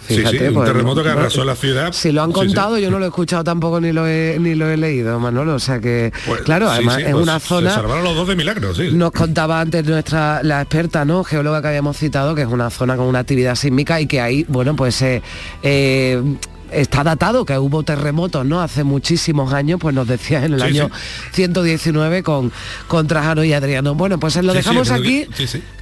Fíjate, 0.07 0.39
sí, 0.39 0.45
un 0.45 0.55
pues, 0.55 0.67
terremoto 0.67 1.03
que 1.03 1.09
arrasó 1.09 1.45
la 1.45 1.57
ciudad. 1.57 1.93
Si 1.93 2.13
lo 2.13 2.23
han 2.23 2.33
contado, 2.33 2.79
yo 2.79 2.91
no 2.91 2.99
lo 2.99 3.07
he 3.07 3.09
escuchado 3.09 3.43
tampoco 3.43 3.81
ni 3.81 3.93
lo 3.93 4.07
he, 4.07 4.37
ni 4.39 4.55
lo 4.55 4.69
he 4.69 4.77
leído, 4.77 5.19
Manolo. 5.19 5.55
O 5.55 5.59
sea 5.59 5.81
que, 5.81 6.13
pues, 6.27 6.43
claro, 6.43 6.69
además 6.69 6.99
es 6.99 7.13
pues, 7.13 7.23
una 7.23 7.41
zona. 7.41 7.71
Se 7.71 7.77
salvaron 7.77 8.05
los 8.05 8.15
dos 8.15 8.29
de 8.29 8.37
milagros, 8.37 8.77
sí. 8.77 8.91
Nos 8.93 9.13
contaba 9.13 9.61
antes 9.61 9.85
nuestra 9.87 10.43
la 10.43 10.61
experta, 10.61 11.05
¿no? 11.05 11.25
Geóloga 11.25 11.63
que 11.63 11.69
habíamos 11.69 11.97
citado, 11.97 12.35
que 12.35 12.43
es 12.43 12.49
una 12.49 12.71
zona 12.71 12.97
con 12.97 13.07
una 13.07 13.21
actividad 13.21 13.55
sísmica 13.55 14.01
y 14.01 14.07
que 14.07 14.21
ahí, 14.21 14.45
bueno, 14.49 14.77
pues 14.77 15.01
eh, 15.03 15.23
eh 15.63 16.23
está 16.75 17.05
datado 17.05 17.45
que 17.45 17.59
hubo 17.59 17.83
terremotos, 17.83 18.45
¿no? 18.45 18.61
Hace 18.61 18.85
muchísimos 18.85 19.53
años, 19.53 19.79
pues 19.81 19.95
nos 19.95 20.07
decía 20.07 20.45
en 20.45 20.55
el 20.55 20.62
año 20.62 20.91
119 21.33 22.22
con, 22.22 22.53
con 22.89 23.07
Trajano 23.07 23.45
y 23.45 23.53
Adriano. 23.53 23.95
Bueno, 23.95 24.18
pues 24.18 24.37
lo 24.37 24.53
dejamos 24.53 24.91
aquí, 24.91 25.27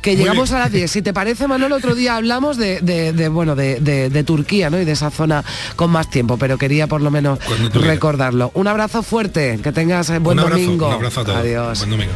que 0.00 0.16
llegamos 0.16 0.52
a 0.52 0.58
las 0.58 0.72
10. 0.72 0.90
Si 0.90 1.02
te 1.02 1.12
parece, 1.12 1.48
Manuel, 1.48 1.72
otro 1.72 1.94
día 1.94 2.16
hablamos 2.16 2.56
de, 2.56 3.28
bueno, 3.32 3.54
de, 3.56 4.24
Turquía, 4.26 4.70
¿no? 4.70 4.80
Y 4.80 4.84
de 4.84 4.92
esa 4.92 5.10
zona 5.10 5.44
con 5.76 5.90
más 5.90 6.08
tiempo, 6.08 6.36
pero 6.36 6.58
quería 6.58 6.86
por 6.86 7.00
lo 7.00 7.10
menos 7.10 7.38
recordarlo. 7.74 8.50
Un 8.54 8.68
abrazo 8.68 9.02
fuerte, 9.02 9.58
que 9.62 9.72
tengas 9.72 10.16
buen 10.20 10.38
domingo. 10.38 10.88
Un 10.88 10.94
abrazo 10.94 11.20
a 11.20 11.24
todos. 11.24 11.38
Adiós. 11.38 11.78
Buen 11.78 11.90
domingo. 11.90 12.12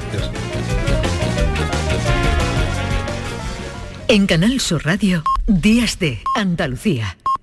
En 4.09 4.27
Canal 4.27 4.61
Sur 4.61 4.85
Radio, 4.85 5.25
Días 5.49 5.99
de 5.99 6.21
Andalucía 6.37 7.17